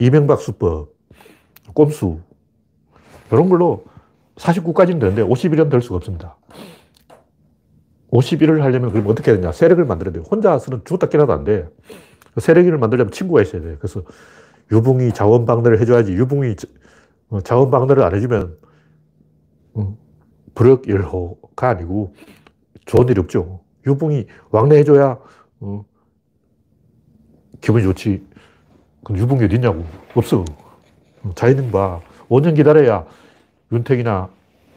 이명박 0.00 0.40
수법, 0.40 0.94
꼼수 1.74 2.20
이런 3.30 3.48
걸로 3.48 3.84
49까지는 4.36 5.00
되는데 5.00 5.22
51은 5.22 5.70
될 5.70 5.80
수가 5.82 5.96
없습니다. 5.96 6.36
51을 8.12 8.60
하려면 8.60 8.90
그럼 8.90 9.06
어떻게 9.08 9.30
해야 9.30 9.40
되냐? 9.40 9.52
세력을 9.52 9.84
만들어야 9.84 10.12
돼요. 10.12 10.24
혼자서는 10.30 10.82
죽었다 10.84 11.08
깨나도 11.08 11.32
안 11.32 11.44
돼. 11.44 11.68
세력을 12.38 12.76
만들려면 12.78 13.12
친구가 13.12 13.42
있어야 13.42 13.62
돼요. 13.62 13.76
그래서 13.78 14.02
유붕이 14.72 15.12
자원방대를 15.12 15.80
해줘야지 15.80 16.12
유붕이 16.12 16.56
어, 17.30 17.40
자원방대를 17.40 18.02
안 18.02 18.14
해주면 18.14 18.56
어, 19.74 19.96
불역일호가 20.54 21.68
아니고 21.68 22.14
좋은 22.86 23.08
일이 23.08 23.20
없죠. 23.20 23.60
유붕이 23.86 24.26
왕래해줘야 24.50 25.18
어, 25.60 25.84
기분이 27.60 27.84
좋지. 27.84 28.26
유분기 29.10 29.44
어디 29.44 29.54
있냐고. 29.56 29.84
없어. 30.14 30.44
자연인 31.34 31.70
봐. 31.70 32.00
5년 32.28 32.54
기다려야 32.54 33.04
윤택이나 33.72 34.30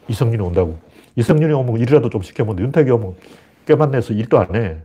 이성윤이 0.08 0.42
온다고. 0.42 0.78
이성윤이 1.16 1.52
오면 1.52 1.78
일이라도 1.80 2.10
좀 2.10 2.22
시켜보는데 2.22 2.64
윤택이 2.64 2.90
오면 2.90 3.16
꽤만 3.66 3.90
내서 3.90 4.12
일도 4.12 4.38
안 4.38 4.54
해. 4.54 4.82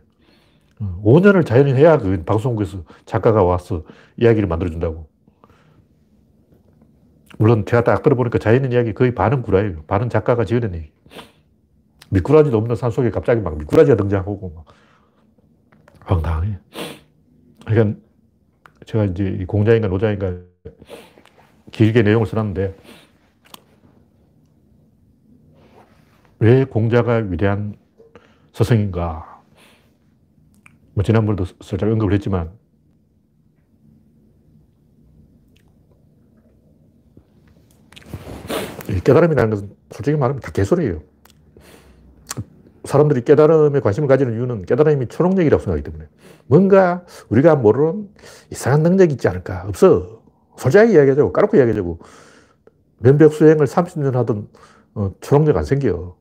5년을 1.02 1.44
자연인 1.44 1.76
해야 1.76 1.98
그 1.98 2.22
방송국에서 2.24 2.84
작가가 3.04 3.42
와서 3.42 3.84
이야기를 4.16 4.48
만들어준다고. 4.48 5.08
물론 7.38 7.64
제가 7.66 7.84
딱 7.84 8.02
들어보니까 8.02 8.38
자연인 8.38 8.72
이야기 8.72 8.92
거의 8.92 9.14
반은 9.14 9.42
구라예요. 9.42 9.82
반은 9.86 10.08
작가가 10.08 10.44
지어낸 10.44 10.74
얘기. 10.74 10.92
미꾸라지도 12.10 12.56
없는 12.56 12.76
산속에 12.76 13.10
갑자기 13.10 13.40
막 13.40 13.56
미꾸라지가 13.58 13.96
등장하고 13.96 14.52
막 14.54 14.64
황당해. 16.00 16.58
그러니까 17.66 18.00
제가 18.84 19.04
이제 19.04 19.44
공자인가 19.46 19.88
노자인가 19.88 20.34
길게 21.70 22.02
내용을 22.02 22.26
써놨는데 22.26 22.74
왜 26.40 26.64
공자가 26.64 27.16
위대한 27.16 27.76
서성인가? 28.52 29.42
뭐 30.94 31.04
지난번에도 31.04 31.44
살짝 31.60 31.90
언급을 31.90 32.14
했지만 32.14 32.50
깨달음이라는 39.04 39.50
것은 39.50 39.76
솔직히 39.90 40.16
말하면 40.16 40.40
다 40.40 40.50
개소리예요. 40.50 41.02
사람들이 42.84 43.22
깨달음에 43.22 43.80
관심을 43.80 44.08
가지는 44.08 44.34
이유는 44.34 44.64
깨달음이 44.64 45.06
초능력이라고 45.08 45.62
생각하기 45.62 45.84
때문에 45.84 46.08
뭔가 46.46 47.04
우리가 47.28 47.54
모르는 47.54 48.08
이상한 48.50 48.82
능력이 48.82 49.12
있지 49.12 49.28
않을까? 49.28 49.64
없어. 49.68 50.22
솔직하게 50.56 50.92
이야기하자고, 50.92 51.32
까놓고 51.32 51.56
이야기하자고. 51.58 51.98
면벽 52.98 53.32
수행을 53.34 53.66
30년 53.66 54.12
하던 54.12 54.48
어, 54.94 55.12
초능력 55.20 55.56
안 55.56 55.64
생겨. 55.64 55.94
어. 55.94 56.19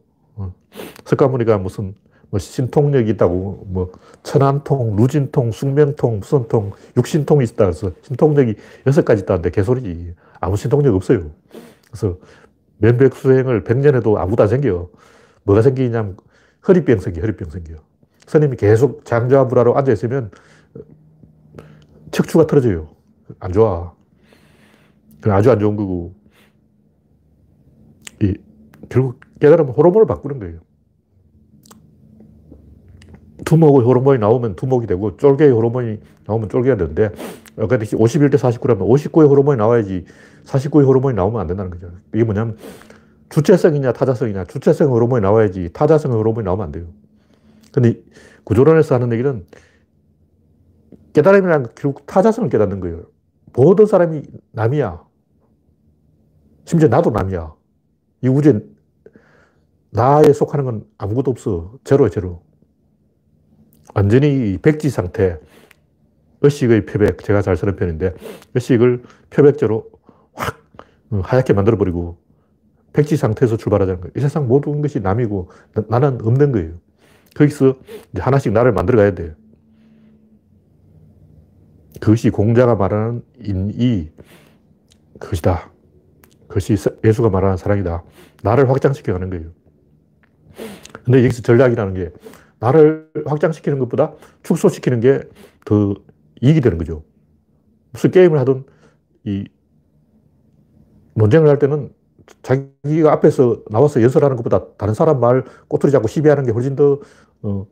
석가모니가 1.05 1.57
무슨 1.57 1.95
뭐 2.29 2.39
신통력이 2.39 3.09
있다고, 3.11 3.65
뭐 3.69 3.91
천안통, 4.23 4.95
루진통, 4.95 5.51
숙명통, 5.51 6.19
무슨 6.19 6.47
통, 6.47 6.71
육신통이 6.95 7.43
있다. 7.45 7.65
그래서 7.65 7.91
신통력이 8.03 8.55
여섯 8.85 9.03
가지 9.03 9.23
있다는데 9.23 9.49
개소리지. 9.49 10.13
아무 10.39 10.55
신통력 10.55 10.95
없어요. 10.95 11.31
그래서 11.87 12.17
면벽 12.77 13.15
수행을 13.15 13.63
100년 13.63 13.95
해도 13.95 14.19
아무도 14.19 14.43
안 14.43 14.49
생겨. 14.49 14.89
뭐가 15.43 15.61
생기냐면 15.61 16.17
허리병 16.67 16.99
생겨, 16.99 17.21
허리병 17.21 17.49
생겨. 17.49 17.75
스님이 18.27 18.57
계속 18.57 19.05
장좌불하로 19.05 19.75
앉아있으면 19.77 20.29
척추가 22.11 22.45
틀어져요. 22.45 22.89
안 23.39 23.51
좋아. 23.51 23.93
아주 25.23 25.51
안 25.51 25.59
좋은 25.59 25.75
거고. 25.75 26.13
이, 28.21 28.35
결국 28.89 29.19
깨달으면 29.39 29.73
호르몬을 29.73 30.07
바꾸는 30.07 30.39
거예요. 30.39 30.59
두목의 33.45 33.85
호르몬이 33.85 34.19
나오면 34.19 34.55
두목이 34.55 34.85
되고 34.85 35.15
쫄개의 35.17 35.51
호르몬이 35.51 35.99
나오면 36.25 36.49
쫄개가 36.49 36.75
되는데 36.77 37.09
아까 37.57 37.77
51대 37.77 38.35
49라면 38.35 38.79
59의 38.79 39.29
호르몬이 39.29 39.57
나와야지 39.57 40.05
49의 40.45 40.85
호르몬이 40.85 41.15
나오면 41.15 41.39
안 41.39 41.47
된다는 41.47 41.71
거죠. 41.71 41.91
이게 42.13 42.23
뭐냐면 42.23 42.57
주체성이냐 43.29 43.93
타자성이냐 43.93 44.45
주체성 44.45 44.91
호르몬이 44.91 45.21
나와야지 45.21 45.69
타자성 45.73 46.11
호르몬이 46.11 46.45
나오면 46.45 46.65
안 46.65 46.71
돼요. 46.71 46.85
근데 47.71 48.01
구조론에서 48.43 48.95
하는 48.95 49.11
얘기는 49.13 49.45
깨달음이란 51.13 51.67
결국 51.75 52.05
타자성을 52.05 52.49
깨닫는 52.49 52.79
거예요. 52.79 53.03
모든 53.53 53.85
사람이 53.85 54.23
남이야. 54.51 55.03
심지어 56.65 56.87
나도 56.87 57.11
남이야. 57.11 57.53
이 58.23 58.27
우주에 58.27 58.59
나에 59.91 60.33
속하는 60.33 60.65
건 60.65 60.85
아무것도 60.97 61.31
없어. 61.31 61.73
제로야, 61.83 62.09
제로. 62.09 62.43
완전히 63.95 64.57
백지 64.61 64.89
상태. 64.89 65.39
의식의 66.41 66.85
표백. 66.85 67.23
제가 67.23 67.41
잘 67.41 67.57
쓰는 67.57 67.75
편인데, 67.75 68.13
의식을 68.53 69.03
표백제로 69.29 69.89
확 70.33 70.57
하얗게 71.11 71.53
만들어버리고, 71.53 72.17
백지 72.93 73.17
상태에서 73.17 73.57
출발하자는 73.57 74.01
거예요. 74.01 74.11
이 74.15 74.19
세상 74.19 74.47
모든 74.47 74.81
것이 74.81 74.99
남이고 74.99 75.49
나 75.89 75.99
는 75.99 76.21
없는 76.21 76.51
거예요. 76.51 76.73
거기서 77.35 77.75
하나씩 78.15 78.51
나를 78.51 78.71
만들어 78.71 78.97
가야 78.97 79.13
돼요. 79.13 79.33
그것이 81.99 82.29
공자가 82.29 82.75
말하는 82.75 83.23
인이 83.39 84.11
그것이다. 85.19 85.71
그것이 86.47 86.75
예수가 87.03 87.29
말하는 87.29 87.57
사랑이다. 87.57 88.03
나를 88.43 88.69
확장시켜 88.69 89.13
가는 89.13 89.29
거예요. 89.29 89.51
근데 91.03 91.23
여기서 91.23 91.41
전략이라는 91.41 91.93
게 91.93 92.11
나를 92.59 93.09
확장시키는 93.25 93.79
것보다 93.79 94.13
축소시키는 94.43 94.99
게 94.99 95.21
더 95.65 95.95
이익이 96.41 96.61
되는 96.61 96.77
거죠. 96.79 97.03
무슨 97.91 98.09
게임을 98.11 98.39
하든 98.39 98.63
이 99.25 99.45
논쟁을 101.13 101.47
할 101.47 101.59
때는 101.59 101.93
자기가 102.41 103.11
앞에서 103.13 103.63
나와서 103.69 104.01
연설하는 104.01 104.35
것보다 104.35 104.73
다른 104.77 104.93
사람 104.93 105.19
말 105.19 105.43
꼬투리 105.67 105.91
잡고 105.91 106.07
시비하는 106.07 106.45
게 106.45 106.51
훨씬 106.51 106.75
더 106.75 106.99
어, 107.43 107.67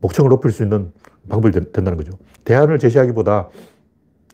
목청을 0.00 0.28
높일 0.28 0.52
수 0.52 0.62
있는 0.62 0.92
방법이 1.28 1.52
된, 1.52 1.72
다는 1.72 1.96
거죠. 1.96 2.12
대안을 2.44 2.78
제시하기보다 2.78 3.48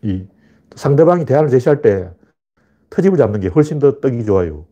이 0.02 0.26
상대방이 0.74 1.24
대안을 1.24 1.48
제시할 1.48 1.80
때 1.80 2.10
터집을 2.90 3.16
잡는 3.16 3.40
게 3.40 3.48
훨씬 3.48 3.78
더 3.78 4.00
떡이 4.00 4.24
좋아요. 4.26 4.66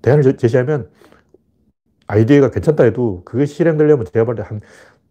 대안을 0.00 0.36
제시하면 0.36 0.90
아이디어가 2.08 2.50
괜찮다 2.50 2.84
해도 2.84 3.22
그게 3.24 3.46
실행되려면 3.46 4.06
제가 4.12 4.24
볼 4.24 4.34
때 4.36 4.42
한 4.42 4.60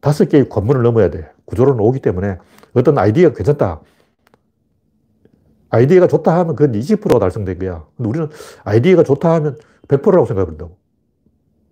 다섯 0.02 0.30
개의 0.30 0.50
관문을 0.50 0.84
넘어야 0.84 1.10
돼. 1.10 1.32
구조론은 1.46 1.80
오기 1.82 2.02
때문에 2.02 2.38
어떤 2.74 2.98
아이디어가 2.98 3.36
괜찮다. 3.36 3.82
아이디어가 5.70 6.08
좋다 6.08 6.38
하면 6.40 6.56
그건 6.56 6.80
20%가 6.80 7.20
달성된 7.20 7.60
거야. 7.60 7.86
근데 7.98 8.10
우리는 8.10 8.30
아이디어가 8.64 9.04
좋다 9.04 9.34
하면 9.36 9.58
100%라고 9.88 10.26
생각한다고. 10.26 10.78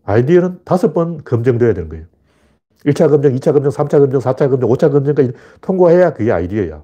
아이디어는 0.04 0.60
다섯 0.66 0.94
번 0.94 1.24
검증돼야 1.24 1.74
되는 1.74 1.90
거예요. 1.90 2.06
1차 2.86 3.10
검증, 3.10 3.34
2차 3.36 3.54
검증, 3.54 3.70
3차 3.72 4.00
검증, 4.00 4.20
4차 4.20 4.50
검증, 4.50 4.68
5차 4.70 4.92
검증까지 4.92 5.32
통과해야 5.62 6.14
그게 6.14 6.32
아이디어야. 6.32 6.84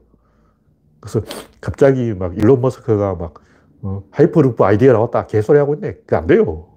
그래서 1.00 1.22
갑자기 1.60 2.14
막 2.14 2.38
일론 2.38 2.62
머스크가 2.62 3.16
막 3.16 3.36
어, 3.84 4.04
하이퍼루프 4.12 4.64
아이디어 4.64 4.94
나왔다. 4.94 5.28
개소리 5.28 5.58
하고 5.60 5.74
있네. 5.76 5.94
그게 5.96 6.16
안 6.16 6.28
돼요. 6.28 6.68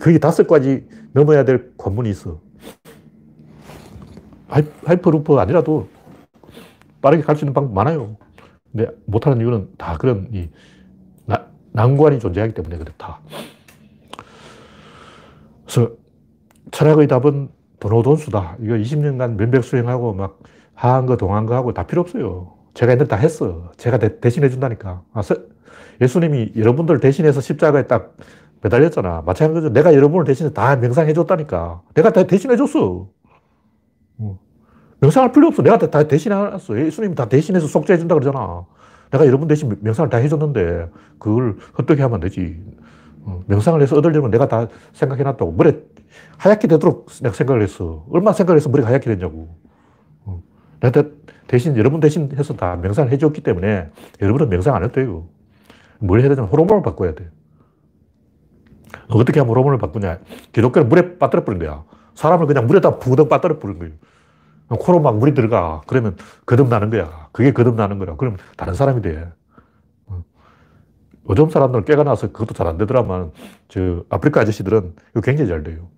그게 0.00 0.18
다섯 0.18 0.46
가지 0.46 0.88
넘어야 1.12 1.44
될 1.44 1.72
관문이 1.76 2.10
있어. 2.10 2.40
하이, 4.48 4.64
하이퍼루프 4.84 5.34
아니라도 5.38 5.88
빠르게 7.00 7.22
갈 7.22 7.36
수 7.36 7.44
있는 7.44 7.52
방법 7.54 7.72
많아요. 7.74 8.16
근데 8.72 8.90
못하는 9.04 9.38
이유는 9.40 9.68
다 9.78 9.96
그런 9.98 10.28
이 10.32 10.48
나, 11.26 11.46
난관이 11.72 12.18
존재하기 12.18 12.54
때문에 12.54 12.78
그렇다. 12.78 13.20
그래서 15.64 15.92
철학의 16.72 17.06
답은 17.06 17.50
도노돈수다. 17.78 18.56
이거 18.60 18.74
20년간 18.74 19.36
면백 19.36 19.62
수행하고 19.64 20.14
막 20.14 20.40
하한 20.74 21.06
거, 21.06 21.16
동한 21.16 21.46
거 21.46 21.54
하고 21.54 21.72
다 21.72 21.86
필요 21.86 22.00
없어요. 22.00 22.54
제가 22.74 22.92
옛날 22.92 23.06
다 23.06 23.16
했어. 23.16 23.70
제가 23.76 23.98
대, 23.98 24.30
신해 24.30 24.48
준다니까. 24.48 25.02
아, 25.12 25.22
예수님이 26.00 26.52
여러분들 26.56 27.00
대신해서 27.00 27.40
십자가에 27.40 27.86
딱 27.86 28.16
매달렸잖아. 28.62 29.22
마찬가지로 29.24 29.72
내가 29.72 29.94
여러분을 29.94 30.24
대신해 30.24 30.52
다 30.52 30.76
명상해 30.76 31.12
줬다니까. 31.12 31.82
내가 31.94 32.10
다 32.12 32.24
대신해 32.24 32.56
줬어. 32.56 33.08
어. 34.18 34.38
명상할 35.00 35.32
필요 35.32 35.48
없어. 35.48 35.62
내가 35.62 35.78
다 35.78 36.02
대신해놨어. 36.06 36.78
예수님이 36.78 37.14
다 37.14 37.26
대신해서 37.26 37.66
속죄해준다 37.66 38.14
그러잖아. 38.14 38.66
내가 39.10 39.26
여러분 39.26 39.48
대신 39.48 39.76
명상을 39.80 40.10
다 40.10 40.18
해줬는데 40.18 40.90
그걸 41.18 41.56
헛되게 41.78 42.02
하면 42.02 42.20
되지. 42.20 42.62
어, 43.22 43.42
명상을 43.46 43.80
해서 43.80 43.96
얻으려면 43.96 44.30
내가 44.30 44.46
다 44.46 44.68
생각해놨다고. 44.92 45.52
머리 45.52 45.82
하얗게 46.36 46.68
되도록 46.68 47.06
내가 47.22 47.34
생각을 47.34 47.62
했어. 47.62 48.04
얼마나 48.10 48.34
생각을 48.34 48.58
해서 48.58 48.68
머리가 48.68 48.88
하얗게 48.88 49.10
됐냐고. 49.10 49.48
어, 50.24 50.42
내가 50.80 51.04
대신, 51.46 51.76
여러분 51.76 52.00
대신 52.00 52.30
해서 52.36 52.54
다 52.54 52.76
명상을 52.76 53.10
해줬기 53.10 53.42
때문에 53.42 53.88
여러분은 54.20 54.50
명상 54.50 54.74
안 54.74 54.84
해도 54.84 54.92
돼요. 54.92 55.26
뭘 55.98 56.20
해야 56.20 56.28
되냐면 56.28 56.50
호르몬을 56.50 56.82
바꿔야 56.82 57.14
돼. 57.14 57.28
어떻게 59.08 59.40
하면 59.40 59.50
호르몬을 59.50 59.78
바꾸냐. 59.78 60.18
기독교는 60.52 60.88
물에 60.88 61.18
빠뜨려 61.18 61.44
버린 61.44 61.58
거야. 61.58 61.84
사람을 62.14 62.46
그냥 62.46 62.66
물에다 62.66 62.98
부덕 62.98 63.28
빠뜨려 63.28 63.58
버린 63.58 63.78
거예요. 63.78 63.92
코로 64.68 65.00
막 65.00 65.18
물이 65.18 65.34
들어가. 65.34 65.80
그러면 65.86 66.16
거듭나는 66.46 66.90
거야. 66.90 67.28
그게 67.32 67.52
거듭나는 67.52 67.98
거라. 67.98 68.16
그럼 68.16 68.36
다른 68.56 68.74
사람이 68.74 69.02
돼. 69.02 69.28
요즘 71.28 71.48
사람들은 71.50 71.84
깨가 71.84 72.02
나서 72.02 72.28
그것도 72.32 72.54
잘 72.54 72.66
안 72.66 72.76
되더라만, 72.78 73.30
저, 73.68 74.04
아프리카 74.08 74.40
아저씨들은 74.40 74.94
이거 75.10 75.20
굉장히 75.20 75.48
잘 75.48 75.62
돼요. 75.62 75.88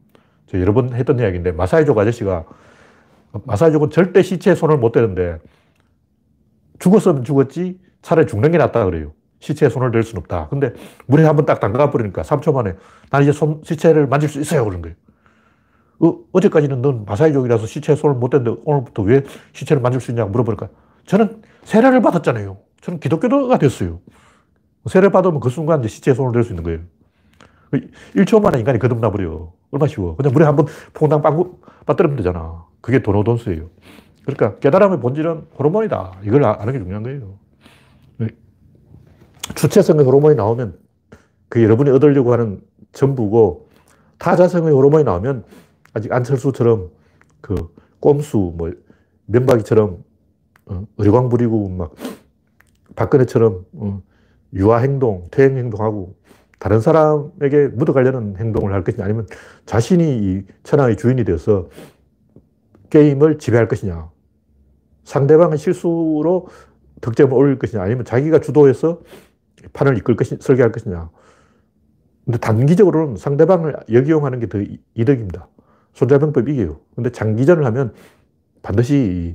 저 0.46 0.60
여러 0.60 0.74
번 0.74 0.92
했던 0.94 1.18
이야기인데, 1.18 1.52
마사이족 1.52 1.96
아저씨가 1.96 2.44
마사지족은 3.44 3.90
절대 3.90 4.22
시체에 4.22 4.54
손을 4.54 4.76
못 4.76 4.92
대는데 4.92 5.38
죽었으면 6.78 7.24
죽었지 7.24 7.80
차라리 8.02 8.26
죽는 8.26 8.50
게 8.50 8.58
낫다 8.58 8.84
그래요. 8.84 9.12
시체에 9.42 9.68
손을 9.68 9.90
댈 9.90 10.02
수는 10.04 10.20
없다. 10.20 10.48
근데 10.48 10.72
물에 11.06 11.24
한번 11.24 11.44
딱 11.44 11.58
담가 11.58 11.90
버리니까 11.90 12.22
3초 12.22 12.54
만에 12.54 12.74
난 13.10 13.22
이제 13.22 13.32
손, 13.32 13.60
시체를 13.64 14.06
만질 14.06 14.28
수 14.28 14.40
있어요. 14.40 14.64
그런 14.64 14.80
거예요. 14.82 14.94
어, 15.98 16.40
제까지는 16.40 16.80
넌 16.80 17.04
마사지족이라서 17.04 17.66
시체에 17.66 17.96
손을 17.96 18.16
못 18.16 18.30
댔는데 18.30 18.60
오늘부터 18.64 19.02
왜 19.02 19.22
시체를 19.52 19.82
만질 19.82 20.00
수 20.00 20.12
있냐고 20.12 20.30
물어보니까 20.30 20.68
저는 21.06 21.42
세례를 21.64 22.00
받았잖아요. 22.02 22.56
저는 22.80 23.00
기독교도가 23.00 23.58
됐어요. 23.58 24.00
세례 24.86 25.08
받으면 25.10 25.40
그 25.40 25.50
순간 25.50 25.80
이제 25.80 25.88
시체에 25.88 26.14
손을 26.14 26.32
댈 26.32 26.44
수 26.44 26.52
있는 26.52 26.62
거예요. 26.62 26.80
1초 28.14 28.40
만에 28.40 28.58
인간이 28.60 28.78
거듭나 28.78 29.10
버려. 29.10 29.52
얼마 29.72 29.86
쉬워. 29.86 30.14
그냥 30.16 30.32
물에 30.32 30.44
한번 30.44 30.66
퐁당 30.94 31.22
빵 31.22 31.52
빠뜨리면 31.86 32.16
되잖아. 32.16 32.64
그게 32.80 33.02
도노돈스예요. 33.02 33.70
그러니까 34.24 34.58
깨달음의 34.58 35.00
본질은 35.00 35.46
호르몬이다. 35.58 36.20
이걸 36.24 36.44
아, 36.44 36.58
아는 36.60 36.72
게 36.74 36.78
중요한 36.78 37.02
거예요. 37.02 37.38
주체성의 39.54 40.04
호르몬이 40.04 40.34
나오면 40.34 40.78
그 41.48 41.62
여러분이 41.62 41.90
얻으려고 41.90 42.32
하는 42.32 42.60
전부고 42.92 43.68
타자성의 44.18 44.72
호르몬이 44.72 45.04
나오면 45.04 45.44
아직 45.94 46.12
안철수처럼 46.12 46.90
그 47.40 47.74
꼼수, 48.00 48.54
뭐 48.56 48.72
면박이처럼 49.26 50.02
어, 50.66 50.86
의광 50.98 51.28
부리고 51.28 51.68
막 51.68 51.94
박근혜처럼 52.96 53.64
어, 53.72 54.02
유아 54.54 54.78
행동, 54.78 55.28
퇴행 55.30 55.56
행동하고 55.56 56.14
다른 56.58 56.80
사람에게 56.80 57.68
묻어가려는 57.68 58.36
행동을 58.36 58.72
할 58.72 58.84
것이냐 58.84 59.04
아니면 59.04 59.26
자신이 59.66 60.18
이 60.18 60.42
천하의 60.62 60.96
주인이 60.96 61.24
되어서 61.24 61.68
게임을 62.90 63.38
지배할 63.38 63.66
것이냐 63.66 64.10
상대방의 65.04 65.58
실수로 65.58 66.46
득점을 67.00 67.36
올릴 67.36 67.58
것이냐 67.58 67.82
아니면 67.82 68.04
자기가 68.04 68.40
주도해서 68.40 69.00
판을 69.72 69.96
이끌 69.98 70.16
것이 70.16 70.36
설계할 70.40 70.72
것이냐 70.72 71.10
근데 72.24 72.38
단기적으로는 72.38 73.16
상대방을 73.16 73.76
역이용하는 73.90 74.40
게 74.40 74.46
더 74.46 74.58
이득입니다. 74.94 75.48
손자병법 75.94 76.48
이겨요. 76.48 76.80
근데 76.94 77.10
장기전을 77.10 77.64
하면 77.66 77.92
반드시 78.62 79.34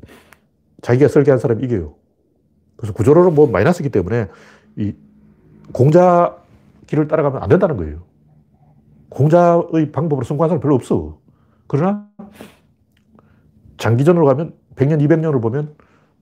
자기가 0.82 1.08
설계한 1.08 1.40
사람이 1.40 1.64
이겨요. 1.64 1.96
그래서 2.78 2.94
구조로는 2.94 3.36
뭐 3.36 3.48
마이너스이기 3.48 3.90
때문에 3.90 4.28
이 4.78 4.94
공자 5.74 6.38
길을 6.88 7.08
따라가면 7.08 7.44
안 7.44 7.50
된다는 7.50 7.78
거예요. 7.78 8.04
공자의 9.10 9.92
방법으로 9.92 10.24
성공한 10.24 10.50
사람 10.50 10.62
별로 10.62 10.76
없어. 10.76 11.20
그러나 11.68 12.08
장기전으로 13.78 14.26
가면 14.26 14.54
100년, 14.76 15.02
200년을 15.02 15.42
보면 15.42 15.76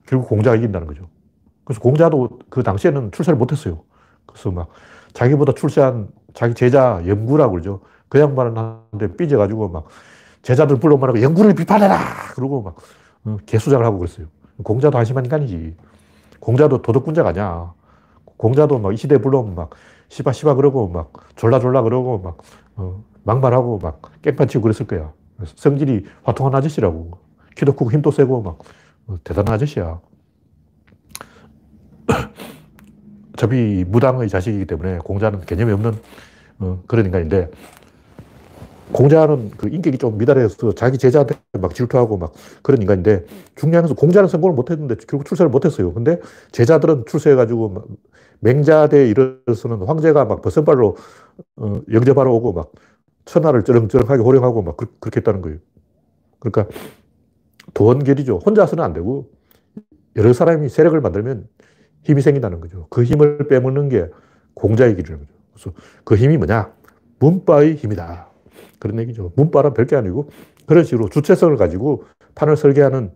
결국 0.06 0.28
공자가 0.28 0.56
이긴다는 0.56 0.86
거죠. 0.86 1.08
그래서 1.64 1.80
공자도 1.80 2.40
그 2.48 2.62
당시에는 2.62 3.12
출세를 3.12 3.38
못했어요. 3.38 3.84
그래서 4.26 4.50
막 4.50 4.68
자기보다 5.12 5.52
출세한 5.52 6.08
자기 6.34 6.54
제자 6.54 7.02
염구라고 7.06 7.52
그러죠. 7.52 7.80
그 8.08 8.20
양반은 8.20 8.56
한테 8.56 9.16
삐져가지고 9.16 9.68
막 9.68 9.86
제자들 10.42 10.76
불러 10.78 10.96
말하고 10.96 11.20
염구를 11.22 11.54
비판해라! 11.54 11.98
그러고 12.34 12.62
막 12.62 12.76
어, 13.24 13.36
개수작을 13.46 13.84
하고 13.84 13.98
그랬어요. 13.98 14.26
공자도 14.62 14.96
한심한 14.96 15.24
인간이지. 15.24 15.76
공자도 16.40 16.82
도덕군자가 16.82 17.30
아니야. 17.30 17.72
공자도 18.36 18.78
막 18.78 18.92
이 18.92 18.96
시대에 18.96 19.18
불러오면 19.18 19.54
막 19.54 19.70
시바 20.08 20.32
시바 20.32 20.54
그러고 20.54 20.88
막 20.88 21.12
졸라 21.36 21.58
졸라 21.58 21.82
그러고 21.82 22.18
막 22.18 22.38
어, 22.76 23.02
막말하고 23.24 23.78
막 23.78 24.02
깽판 24.22 24.48
치고 24.48 24.62
그랬을 24.62 24.86
거야. 24.86 25.12
성질이 25.56 26.04
화통한 26.22 26.54
아저씨라고. 26.54 27.18
키도 27.56 27.72
크고 27.72 27.90
힘도 27.90 28.10
세고 28.10 28.42
막 28.42 28.58
어, 29.08 29.16
대단한 29.24 29.54
아저씨야. 29.54 29.98
어차피 33.36 33.84
무당의 33.86 34.28
자식이기 34.28 34.64
때문에 34.64 34.98
공자는 34.98 35.42
개념이 35.42 35.72
없는 35.72 35.92
어, 36.58 36.82
그런 36.86 37.04
인간인데 37.04 37.50
공자는 38.92 39.50
그 39.50 39.68
인격이 39.68 39.98
좀 39.98 40.16
미달해서 40.16 40.72
자기 40.72 40.96
제자한테 40.96 41.34
막 41.60 41.74
질투하고 41.74 42.16
막 42.16 42.32
그런 42.62 42.80
인간인데 42.80 43.26
것은 43.54 43.94
공자는 43.94 44.28
성공을 44.28 44.54
못 44.54 44.70
했는데 44.70 44.94
결국 45.06 45.26
출세를 45.26 45.50
못 45.50 45.64
했어요. 45.64 45.92
근데 45.92 46.18
제자들은 46.52 47.04
출세해가지고 47.06 47.84
맹자대에 48.40 49.08
이르러서는 49.08 49.86
황제가 49.86 50.24
막 50.24 50.40
버선발로 50.40 50.96
어, 51.56 51.80
영접하러 51.92 52.32
오고 52.32 52.52
막 52.52 52.72
천하를 53.24 53.64
쩌렁쩌렁하게 53.64 54.22
호령하고 54.22 54.62
막 54.62 54.76
그, 54.76 54.86
그렇게 55.00 55.18
했다는 55.18 55.42
거예요. 55.42 55.58
그러니까 56.38 56.66
도원결이죠. 57.74 58.40
혼자서는 58.46 58.84
안 58.84 58.92
되고 58.92 59.28
여러 60.14 60.32
사람이 60.32 60.68
세력을 60.68 60.98
만들면 61.00 61.48
힘이 62.06 62.22
생긴다는 62.22 62.60
거죠. 62.60 62.86
그 62.88 63.02
힘을 63.02 63.48
빼먹는 63.48 63.88
게 63.88 64.08
공자의 64.54 64.94
길이라는 64.94 65.26
거죠. 65.26 65.32
그래서 65.52 65.72
그 66.04 66.14
힘이 66.14 66.36
뭐냐? 66.36 66.72
문바의 67.18 67.74
힘이다. 67.74 68.28
그런 68.78 69.00
얘기죠. 69.00 69.32
문바란 69.34 69.74
별게 69.74 69.96
아니고 69.96 70.30
그런 70.66 70.84
식으로 70.84 71.08
주체성을 71.08 71.56
가지고 71.56 72.04
판을 72.36 72.56
설계하는 72.56 73.10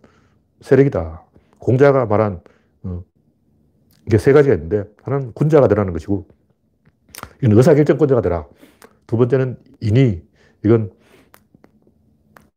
세력이다. 0.59 1.23
공자가 1.57 2.05
말한 2.05 2.41
어, 2.83 3.03
이게 4.05 4.17
세 4.17 4.33
가지가 4.33 4.55
있는데 4.55 4.83
하나는 5.03 5.31
군자가 5.33 5.69
되라는 5.69 5.93
것이고 5.93 6.27
이건 7.41 7.57
의사결정권자가 7.57 8.21
되라. 8.21 8.45
두 9.07 9.15
번째는 9.15 9.57
인이 9.79 10.21
이건 10.65 10.91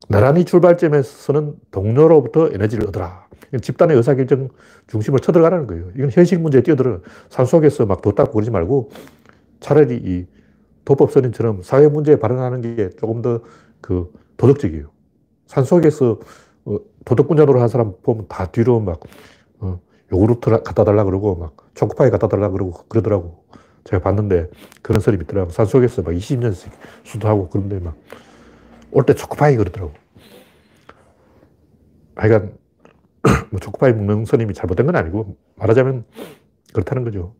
나란히 0.08 0.44
출발점에서는 0.44 1.54
동료로부터 1.70 2.50
에너지를 2.52 2.88
얻어라. 2.88 3.24
집단의 3.60 3.96
의사결정 3.96 4.48
중심을 4.88 5.20
쳐들어가는 5.20 5.66
거예요. 5.66 5.90
이건 5.96 6.10
현실 6.10 6.38
문제에 6.38 6.62
뛰어들어. 6.62 7.00
산 7.30 7.46
속에서 7.46 7.86
막도 7.86 8.12
닦고 8.12 8.32
그러지 8.32 8.50
말고 8.50 8.90
차라리 9.60 9.96
이 9.96 10.26
도법선인처럼 10.84 11.62
사회 11.62 11.88
문제에 11.88 12.16
발언하는 12.16 12.60
게 12.76 12.90
조금 12.90 13.22
더 13.22 13.40
그 13.84 14.10
도덕적이에요. 14.38 14.86
산 15.46 15.62
속에서 15.64 16.18
어, 16.64 16.78
도덕군자 17.04 17.44
노릇 17.44 17.60
한 17.60 17.68
사람 17.68 17.92
보면 18.02 18.24
다 18.28 18.46
뒤로 18.46 18.80
막 18.80 18.98
어, 19.60 19.78
요구르트 20.10 20.48
갖다 20.48 20.84
달라 20.84 21.04
그러고 21.04 21.36
막 21.36 21.54
초코파이 21.74 22.10
갖다 22.10 22.28
달라 22.28 22.48
그러고 22.48 22.72
그러더라고. 22.88 23.44
제가 23.84 24.02
봤는데 24.02 24.48
그런 24.80 25.02
소리 25.02 25.18
있더라고. 25.18 25.50
산 25.50 25.66
속에서 25.66 26.00
막 26.00 26.12
20년씩 26.12 26.70
수도하고 27.04 27.50
그런데 27.50 27.78
막 27.78 27.94
올 28.94 29.04
때 29.04 29.14
초코파이 29.14 29.56
그러더라고. 29.56 29.92
하여간 32.16 32.56
뭐 33.50 33.60
초코파이 33.60 33.92
먹는 33.92 34.24
스님이 34.24 34.54
잘못된 34.54 34.86
건 34.86 34.96
아니고 34.96 35.36
말하자면 35.56 36.04
그렇다는 36.72 37.04
거죠. 37.04 37.34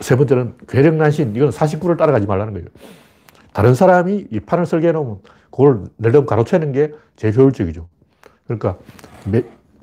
세 0.00 0.16
번째는 0.16 0.54
괴력난신. 0.68 1.34
이건 1.34 1.50
사식구를 1.50 1.96
따라가지 1.96 2.26
말라는 2.26 2.52
거예요. 2.54 2.68
다른 3.52 3.74
사람이 3.74 4.28
이 4.30 4.40
판을 4.40 4.64
설계해 4.66 4.92
놓으면 4.92 5.20
그걸 5.50 5.84
낼름 5.96 6.26
가로채는 6.26 6.72
게 6.72 6.92
제일 7.16 7.34
효율적이죠. 7.36 7.88
그러니까 8.44 8.78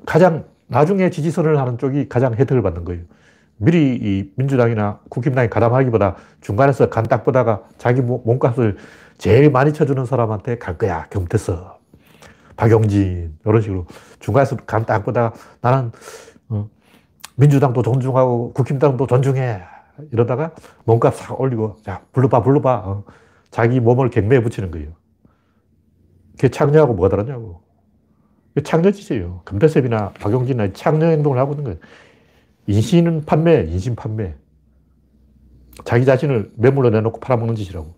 가장 0.06 0.46
나중에 0.68 1.10
지지선을 1.10 1.58
하는 1.58 1.76
쪽이 1.78 2.08
가장 2.08 2.34
혜택을 2.34 2.62
받는 2.62 2.84
거예요. 2.84 3.02
미리 3.58 3.96
이 3.96 4.32
민주당이나 4.36 5.00
국힘당이 5.08 5.48
가담하기보다 5.50 6.16
중간에서 6.40 6.88
간 6.90 7.04
딱 7.04 7.24
보다가 7.24 7.62
자기 7.78 8.00
몸값을 8.00 8.76
제일 9.18 9.50
많이 9.50 9.72
쳐주는 9.72 10.04
사람한테 10.06 10.58
갈 10.58 10.78
거야. 10.78 11.06
경태서. 11.10 11.78
박용진. 12.56 13.36
이런 13.44 13.60
식으로 13.62 13.86
중간에서 14.20 14.56
간 14.66 14.84
딱 14.86 15.04
보다가 15.04 15.32
나는 15.60 15.90
어, 16.48 16.68
민주당도 17.36 17.82
존중하고 17.82 18.52
국힘당도 18.52 19.06
존중해. 19.06 19.62
이러다가 20.12 20.52
몸값 20.84 21.14
싹 21.16 21.40
올리고, 21.40 21.78
자, 21.84 22.02
불러봐, 22.12 22.42
불러봐. 22.42 22.82
어. 22.86 23.04
자기 23.50 23.80
몸을 23.80 24.10
경매에 24.10 24.40
붙이는 24.42 24.70
거예요. 24.70 24.90
그게 26.32 26.48
창녀하고 26.48 26.94
뭐가 26.94 27.16
다르냐고. 27.16 27.62
창녀짓이에요. 28.62 29.42
금태섭이나 29.44 30.10
박용진이나 30.20 30.72
창녀 30.72 31.06
행동을 31.06 31.38
하고 31.38 31.52
있는 31.52 31.64
거예요. 31.64 31.78
인신은 32.68 33.24
판매, 33.24 33.62
인신 33.62 33.96
판매. 33.96 34.34
자기 35.84 36.04
자신을 36.04 36.52
매물로 36.56 36.90
내놓고 36.90 37.18
팔아먹는 37.18 37.54
짓이라고. 37.54 37.94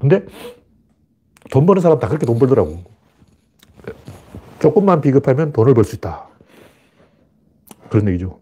근데 0.00 0.26
돈 1.50 1.66
버는 1.66 1.80
사람 1.80 2.00
다 2.00 2.08
그렇게 2.08 2.26
돈 2.26 2.38
벌더라고. 2.38 2.82
조금만 4.58 5.00
비겁하면 5.00 5.52
돈을 5.52 5.74
벌 5.74 5.84
수 5.84 5.94
있다. 5.94 6.28
그런 7.88 8.08
얘기죠. 8.08 8.40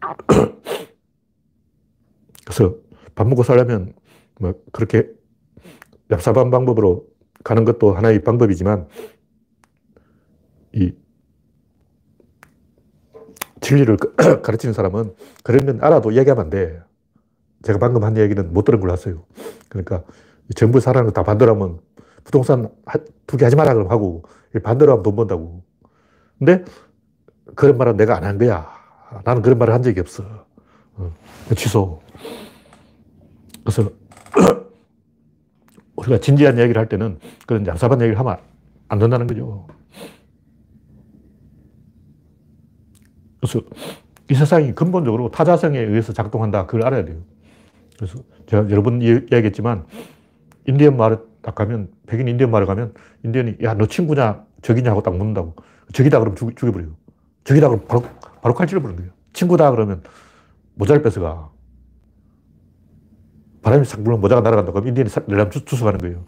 그래서 2.44 2.74
밥 3.14 3.28
먹고 3.28 3.44
살려면 3.44 3.94
뭐 4.40 4.54
그렇게 4.72 5.08
얍삽한 6.08 6.50
방법으로 6.50 7.06
가는 7.44 7.64
것도 7.64 7.94
하나의 7.94 8.24
방법이지만 8.24 8.88
이 10.72 10.92
진리를 13.70 13.96
가르치는 14.42 14.72
사람은 14.72 15.14
건 15.44 15.78
알아도 15.80 16.10
이야기하면 16.10 16.44
안 16.44 16.50
돼. 16.50 16.82
제가 17.62 17.78
방금 17.78 18.02
한 18.02 18.16
얘기는 18.16 18.52
못 18.52 18.64
들은 18.64 18.80
걸로 18.80 18.92
하세요. 18.92 19.22
그러니까 19.68 20.02
정부 20.56 20.80
사라는 20.80 21.06
거 21.06 21.12
다 21.12 21.22
반대로 21.22 21.54
하면 21.54 21.78
부동산 22.24 22.68
두 23.28 23.36
개 23.36 23.44
하지 23.44 23.54
마라 23.54 23.74
그럼 23.74 23.90
하고 23.90 24.24
반대로 24.64 24.92
하면 24.92 25.02
돈 25.04 25.14
번다고. 25.14 25.62
근데 26.38 26.64
그런 27.54 27.78
말은 27.78 27.96
내가 27.96 28.16
안 28.16 28.24
한 28.24 28.38
거야. 28.38 28.68
나는 29.24 29.40
그런 29.42 29.56
말을 29.58 29.72
한 29.72 29.82
적이 29.82 30.00
없어. 30.00 30.24
어, 30.96 31.12
취소. 31.56 32.00
그래서 33.64 33.88
우리가 35.94 36.18
진지한 36.18 36.58
얘기를 36.58 36.80
할 36.80 36.88
때는 36.88 37.20
그런 37.46 37.64
얍삽한 37.64 38.00
얘기를 38.00 38.18
하면 38.18 38.36
안 38.88 38.98
된다는 38.98 39.28
거죠. 39.28 39.68
그래서 43.40 43.60
이 44.30 44.34
세상이 44.34 44.74
근본적으로 44.74 45.30
타자성에 45.30 45.78
의해서 45.78 46.12
작동한다. 46.12 46.66
그걸 46.66 46.86
알아야 46.86 47.04
돼요. 47.04 47.16
그래서 47.96 48.18
제가 48.46 48.70
여러 48.70 48.82
번 48.82 49.00
이야기했지만 49.02 49.86
인디언 50.66 50.96
마을에 50.96 51.16
딱 51.42 51.54
가면 51.54 51.88
백인 52.06 52.28
인디언 52.28 52.50
마을에 52.50 52.66
가면 52.66 52.94
인디언이 53.24 53.56
야 53.62 53.74
너 53.74 53.86
친구냐 53.86 54.44
적이냐 54.62 54.90
하고 54.90 55.02
딱 55.02 55.16
묻는다고 55.16 55.54
적이다 55.92 56.18
그러면 56.18 56.36
죽, 56.36 56.54
죽여버려요. 56.56 56.90
적이다 57.44 57.68
그러면 57.68 57.86
바로, 57.88 58.02
바로 58.42 58.54
칼질을 58.54 58.82
부는 58.82 58.96
거예요. 58.96 59.10
친구다 59.32 59.70
그러면 59.70 60.02
모자를 60.74 61.02
뺏어가. 61.02 61.50
바람이 63.62 63.84
싹 63.84 64.02
불면 64.02 64.20
모자가 64.20 64.40
날아간다. 64.42 64.72
그럼 64.72 64.88
인디언이 64.88 65.10
날름 65.26 65.50
주워가는 65.50 65.98
거예요. 65.98 66.24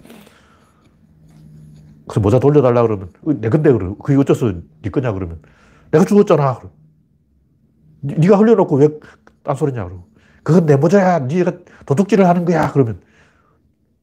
그래서 2.07 2.21
모자 2.21 2.39
돌려달라 2.39 2.83
그러면 2.83 3.11
어, 3.23 3.33
내 3.33 3.49
건데 3.49 3.73
그러 3.73 3.97
그게 3.97 4.19
어째서 4.19 4.53
네 4.83 4.91
거냐 4.91 5.13
그러면 5.13 5.41
내가 5.91 6.05
죽었잖아. 6.05 6.59
그럼. 6.59 6.82
네가 8.03 8.37
흘려놓고 8.37 8.77
왜 8.77 8.89
딴소리냐 9.43 9.85
그러고 9.85 10.09
그건 10.43 10.67
내 10.67 10.77
모자야. 10.77 11.21
네가 11.21 11.53
도둑질을 11.87 12.27
하는 12.29 12.45
거야. 12.45 12.71
그러면 12.73 13.01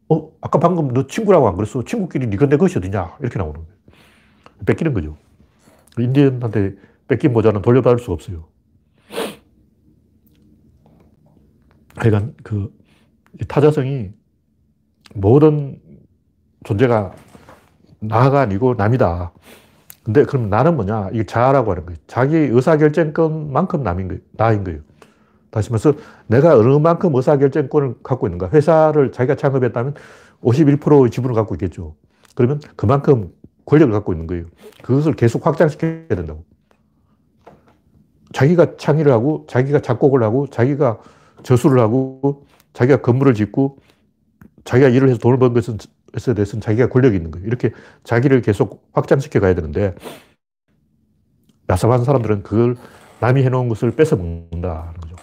어 0.09 0.31
아까 0.41 0.59
방금 0.59 0.93
너 0.93 1.05
친구라고 1.05 1.47
안 1.47 1.55
그랬어? 1.55 1.83
친구끼리 1.83 2.27
네 2.27 2.37
건데 2.37 2.57
것이 2.57 2.77
어디냐? 2.77 3.17
이렇게 3.19 3.37
나오는 3.37 3.53
거예요. 3.53 3.73
뺏기는 4.65 4.93
거죠. 4.93 5.17
인디언한테 5.97 6.75
뺏긴 7.07 7.33
모자는 7.33 7.61
돌려받을 7.61 7.99
수가 7.99 8.13
없어요. 8.13 8.47
하여간 11.95 12.33
그 12.43 12.71
타자성이 13.47 14.11
모든 15.13 15.81
존재가 16.63 17.13
나가 17.99 18.41
아니고 18.41 18.75
남이다. 18.75 19.33
근데 20.09 20.23
그럼 20.23 20.49
나는 20.49 20.75
뭐냐? 20.75 21.09
이게 21.13 21.23
자라고 21.23 21.69
하는 21.69 21.85
거예요. 21.85 21.99
자기 22.07 22.35
의사결정권만큼 22.35 23.83
남인 23.83 24.07
거예요. 24.07 24.21
나인 24.31 24.63
거예요. 24.63 24.79
다시 25.51 25.69
말해서 25.69 25.93
내가 26.25 26.57
어느 26.57 26.77
만큼 26.79 27.13
의사결정권을 27.13 27.97
갖고 28.01 28.25
있는가. 28.25 28.49
회사를 28.49 29.11
자기가 29.11 29.35
창업했다면 29.35 29.93
51%의 30.41 31.11
지분을 31.11 31.35
갖고 31.35 31.53
있겠죠. 31.53 31.93
그러면 32.33 32.59
그만큼 32.75 33.31
권력을 33.65 33.93
갖고 33.93 34.11
있는 34.11 34.25
거예요. 34.25 34.45
그것을 34.81 35.13
계속 35.13 35.45
확장시켜야 35.45 36.07
된다고. 36.07 36.43
자기가 38.33 38.77
창의를 38.77 39.11
하고, 39.11 39.45
자기가 39.47 39.81
작곡을 39.81 40.23
하고, 40.23 40.47
자기가 40.47 41.01
저수를 41.43 41.79
하고, 41.79 42.47
자기가 42.73 43.01
건물을 43.01 43.35
짓고, 43.35 43.77
자기가 44.63 44.89
일을 44.89 45.09
해서 45.09 45.19
돈을 45.19 45.37
번 45.37 45.53
것은, 45.53 45.77
것에 46.11 46.33
대해서는 46.33 46.61
자기가 46.61 46.89
권력이 46.89 47.15
있는 47.15 47.31
거예요. 47.31 47.47
이렇게 47.47 47.71
자기를 48.03 48.41
계속 48.41 48.89
확장시켜 48.93 49.39
가야 49.39 49.53
되는데, 49.53 49.95
야삽한 51.69 52.03
사람들은 52.03 52.43
그걸 52.43 52.75
남이 53.19 53.43
해놓은 53.43 53.69
것을 53.69 53.91
뺏어 53.91 54.15
먹는다는 54.15 54.93
거죠. 54.93 55.15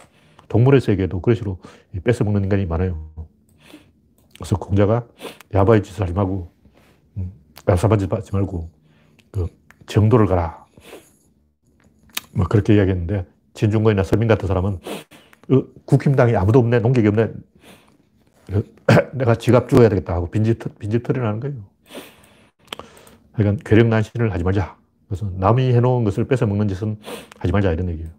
동물의 0.48 0.80
세계도 0.80 1.20
그런 1.20 1.34
식으로 1.34 1.58
뺏어 2.04 2.24
먹는 2.24 2.44
인간이 2.44 2.66
많아요. 2.66 3.10
그래서 4.38 4.56
공자가 4.56 5.06
야바의 5.54 5.82
짓을 5.82 6.02
하지 6.02 6.12
말고, 6.12 6.52
얍삽한 7.64 7.98
짓 7.98 8.12
하지 8.12 8.32
말고, 8.32 8.70
그 9.30 9.46
정도를 9.86 10.26
가라. 10.26 10.66
뭐 12.32 12.46
그렇게 12.46 12.76
이야기했는데, 12.76 13.26
진중권이나 13.54 14.02
서민 14.02 14.28
같은 14.28 14.46
사람은, 14.46 14.78
어, 15.50 15.62
국힘당이 15.84 16.36
아무도 16.36 16.58
없네, 16.58 16.80
농객이 16.80 17.08
없네. 17.08 17.30
내가 19.12 19.34
지갑 19.34 19.68
주어야 19.68 19.88
되겠다 19.88 20.14
하고 20.14 20.30
빈집, 20.30 20.60
하는 21.08 21.40
거예요. 21.40 21.56
그러니까 23.32 23.62
괴력난신을 23.64 24.32
하지 24.32 24.44
말자. 24.44 24.76
그래서 25.08 25.30
남이 25.36 25.72
해놓은 25.72 26.04
것을 26.04 26.24
뺏어 26.26 26.46
먹는 26.46 26.68
짓은 26.68 26.98
하지 27.38 27.52
말자 27.52 27.72
이런 27.72 27.88
얘기예요. 27.90 28.10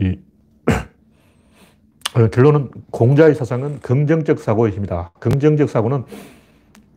이 0.00 0.16
결론은 2.32 2.70
공자의 2.90 3.34
사상은 3.34 3.80
긍정적 3.80 4.38
사고의 4.38 4.72
힘이다. 4.72 5.12
긍정적 5.18 5.68
사고는 5.68 6.04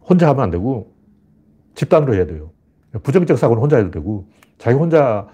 혼자 0.02 0.30
하면 0.30 0.44
안 0.44 0.52
되고 0.52 0.94
집단으로 1.76 2.16
해야 2.16 2.26
돼요. 2.26 2.52
부정적 3.04 3.38
사고는 3.38 3.62
혼자 3.62 3.78
해도 3.78 3.92
되고 3.92 4.28
자기 4.58 4.78
혼자 4.78 5.28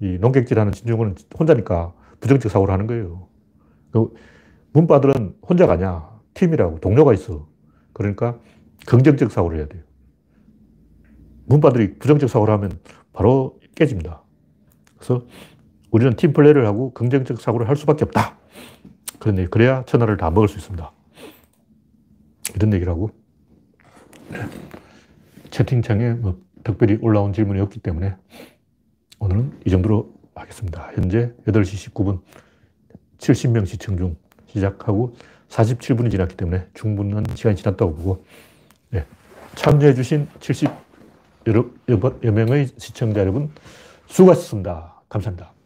이 0.00 0.18
농객질하는 0.20 0.72
진중은 0.72 1.14
혼자니까 1.38 1.92
부정적 2.20 2.50
사고를 2.50 2.72
하는 2.72 2.86
거예요. 2.86 3.28
그 3.90 4.12
문바들은 4.72 5.36
혼자가 5.48 5.74
아니야. 5.74 6.08
팀이라고 6.34 6.80
동료가 6.80 7.14
있어. 7.14 7.48
그러니까 7.92 8.38
긍정적 8.86 9.32
사고를 9.32 9.58
해야 9.58 9.66
돼요. 9.66 9.82
문바들이 11.46 11.98
부정적 11.98 12.28
사고를 12.28 12.54
하면 12.54 12.78
바로 13.12 13.58
깨집니다. 13.74 14.22
그래서 14.96 15.24
우리는 15.90 16.14
팀 16.16 16.32
플레이를 16.32 16.66
하고 16.66 16.92
긍정적 16.92 17.40
사고를 17.40 17.68
할 17.68 17.76
수밖에 17.76 18.04
없다. 18.04 18.36
그런 19.18 19.38
얘기. 19.38 19.48
그래야 19.48 19.82
천하를 19.84 20.16
다 20.16 20.30
먹을 20.30 20.48
수 20.48 20.58
있습니다. 20.58 20.92
이런 22.54 22.72
얘기를 22.74 22.92
하고. 22.92 23.10
네. 24.30 24.38
채팅창에 25.50 26.14
뭐 26.14 26.40
특별히 26.64 26.98
올라온 27.00 27.32
질문이 27.32 27.60
없기 27.60 27.80
때문에 27.80 28.14
오늘은 29.18 29.60
이 29.64 29.70
정도로 29.70 30.14
하겠습니다. 30.34 30.90
현재 30.94 31.32
8시 31.46 31.92
19분 31.92 32.20
70명 33.18 33.66
시청 33.66 33.96
중 33.96 34.16
시작하고 34.46 35.14
47분이 35.48 36.10
지났기 36.10 36.36
때문에 36.36 36.66
충분한 36.74 37.24
시간이 37.34 37.56
지났다고 37.56 37.94
보고 37.94 38.24
네. 38.90 39.04
참여해 39.54 39.94
주신 39.94 40.28
70여 40.40 42.30
명의 42.32 42.68
시청자 42.76 43.20
여러분 43.20 43.50
수고하셨습니다. 44.06 45.02
감사합니다. 45.08 45.57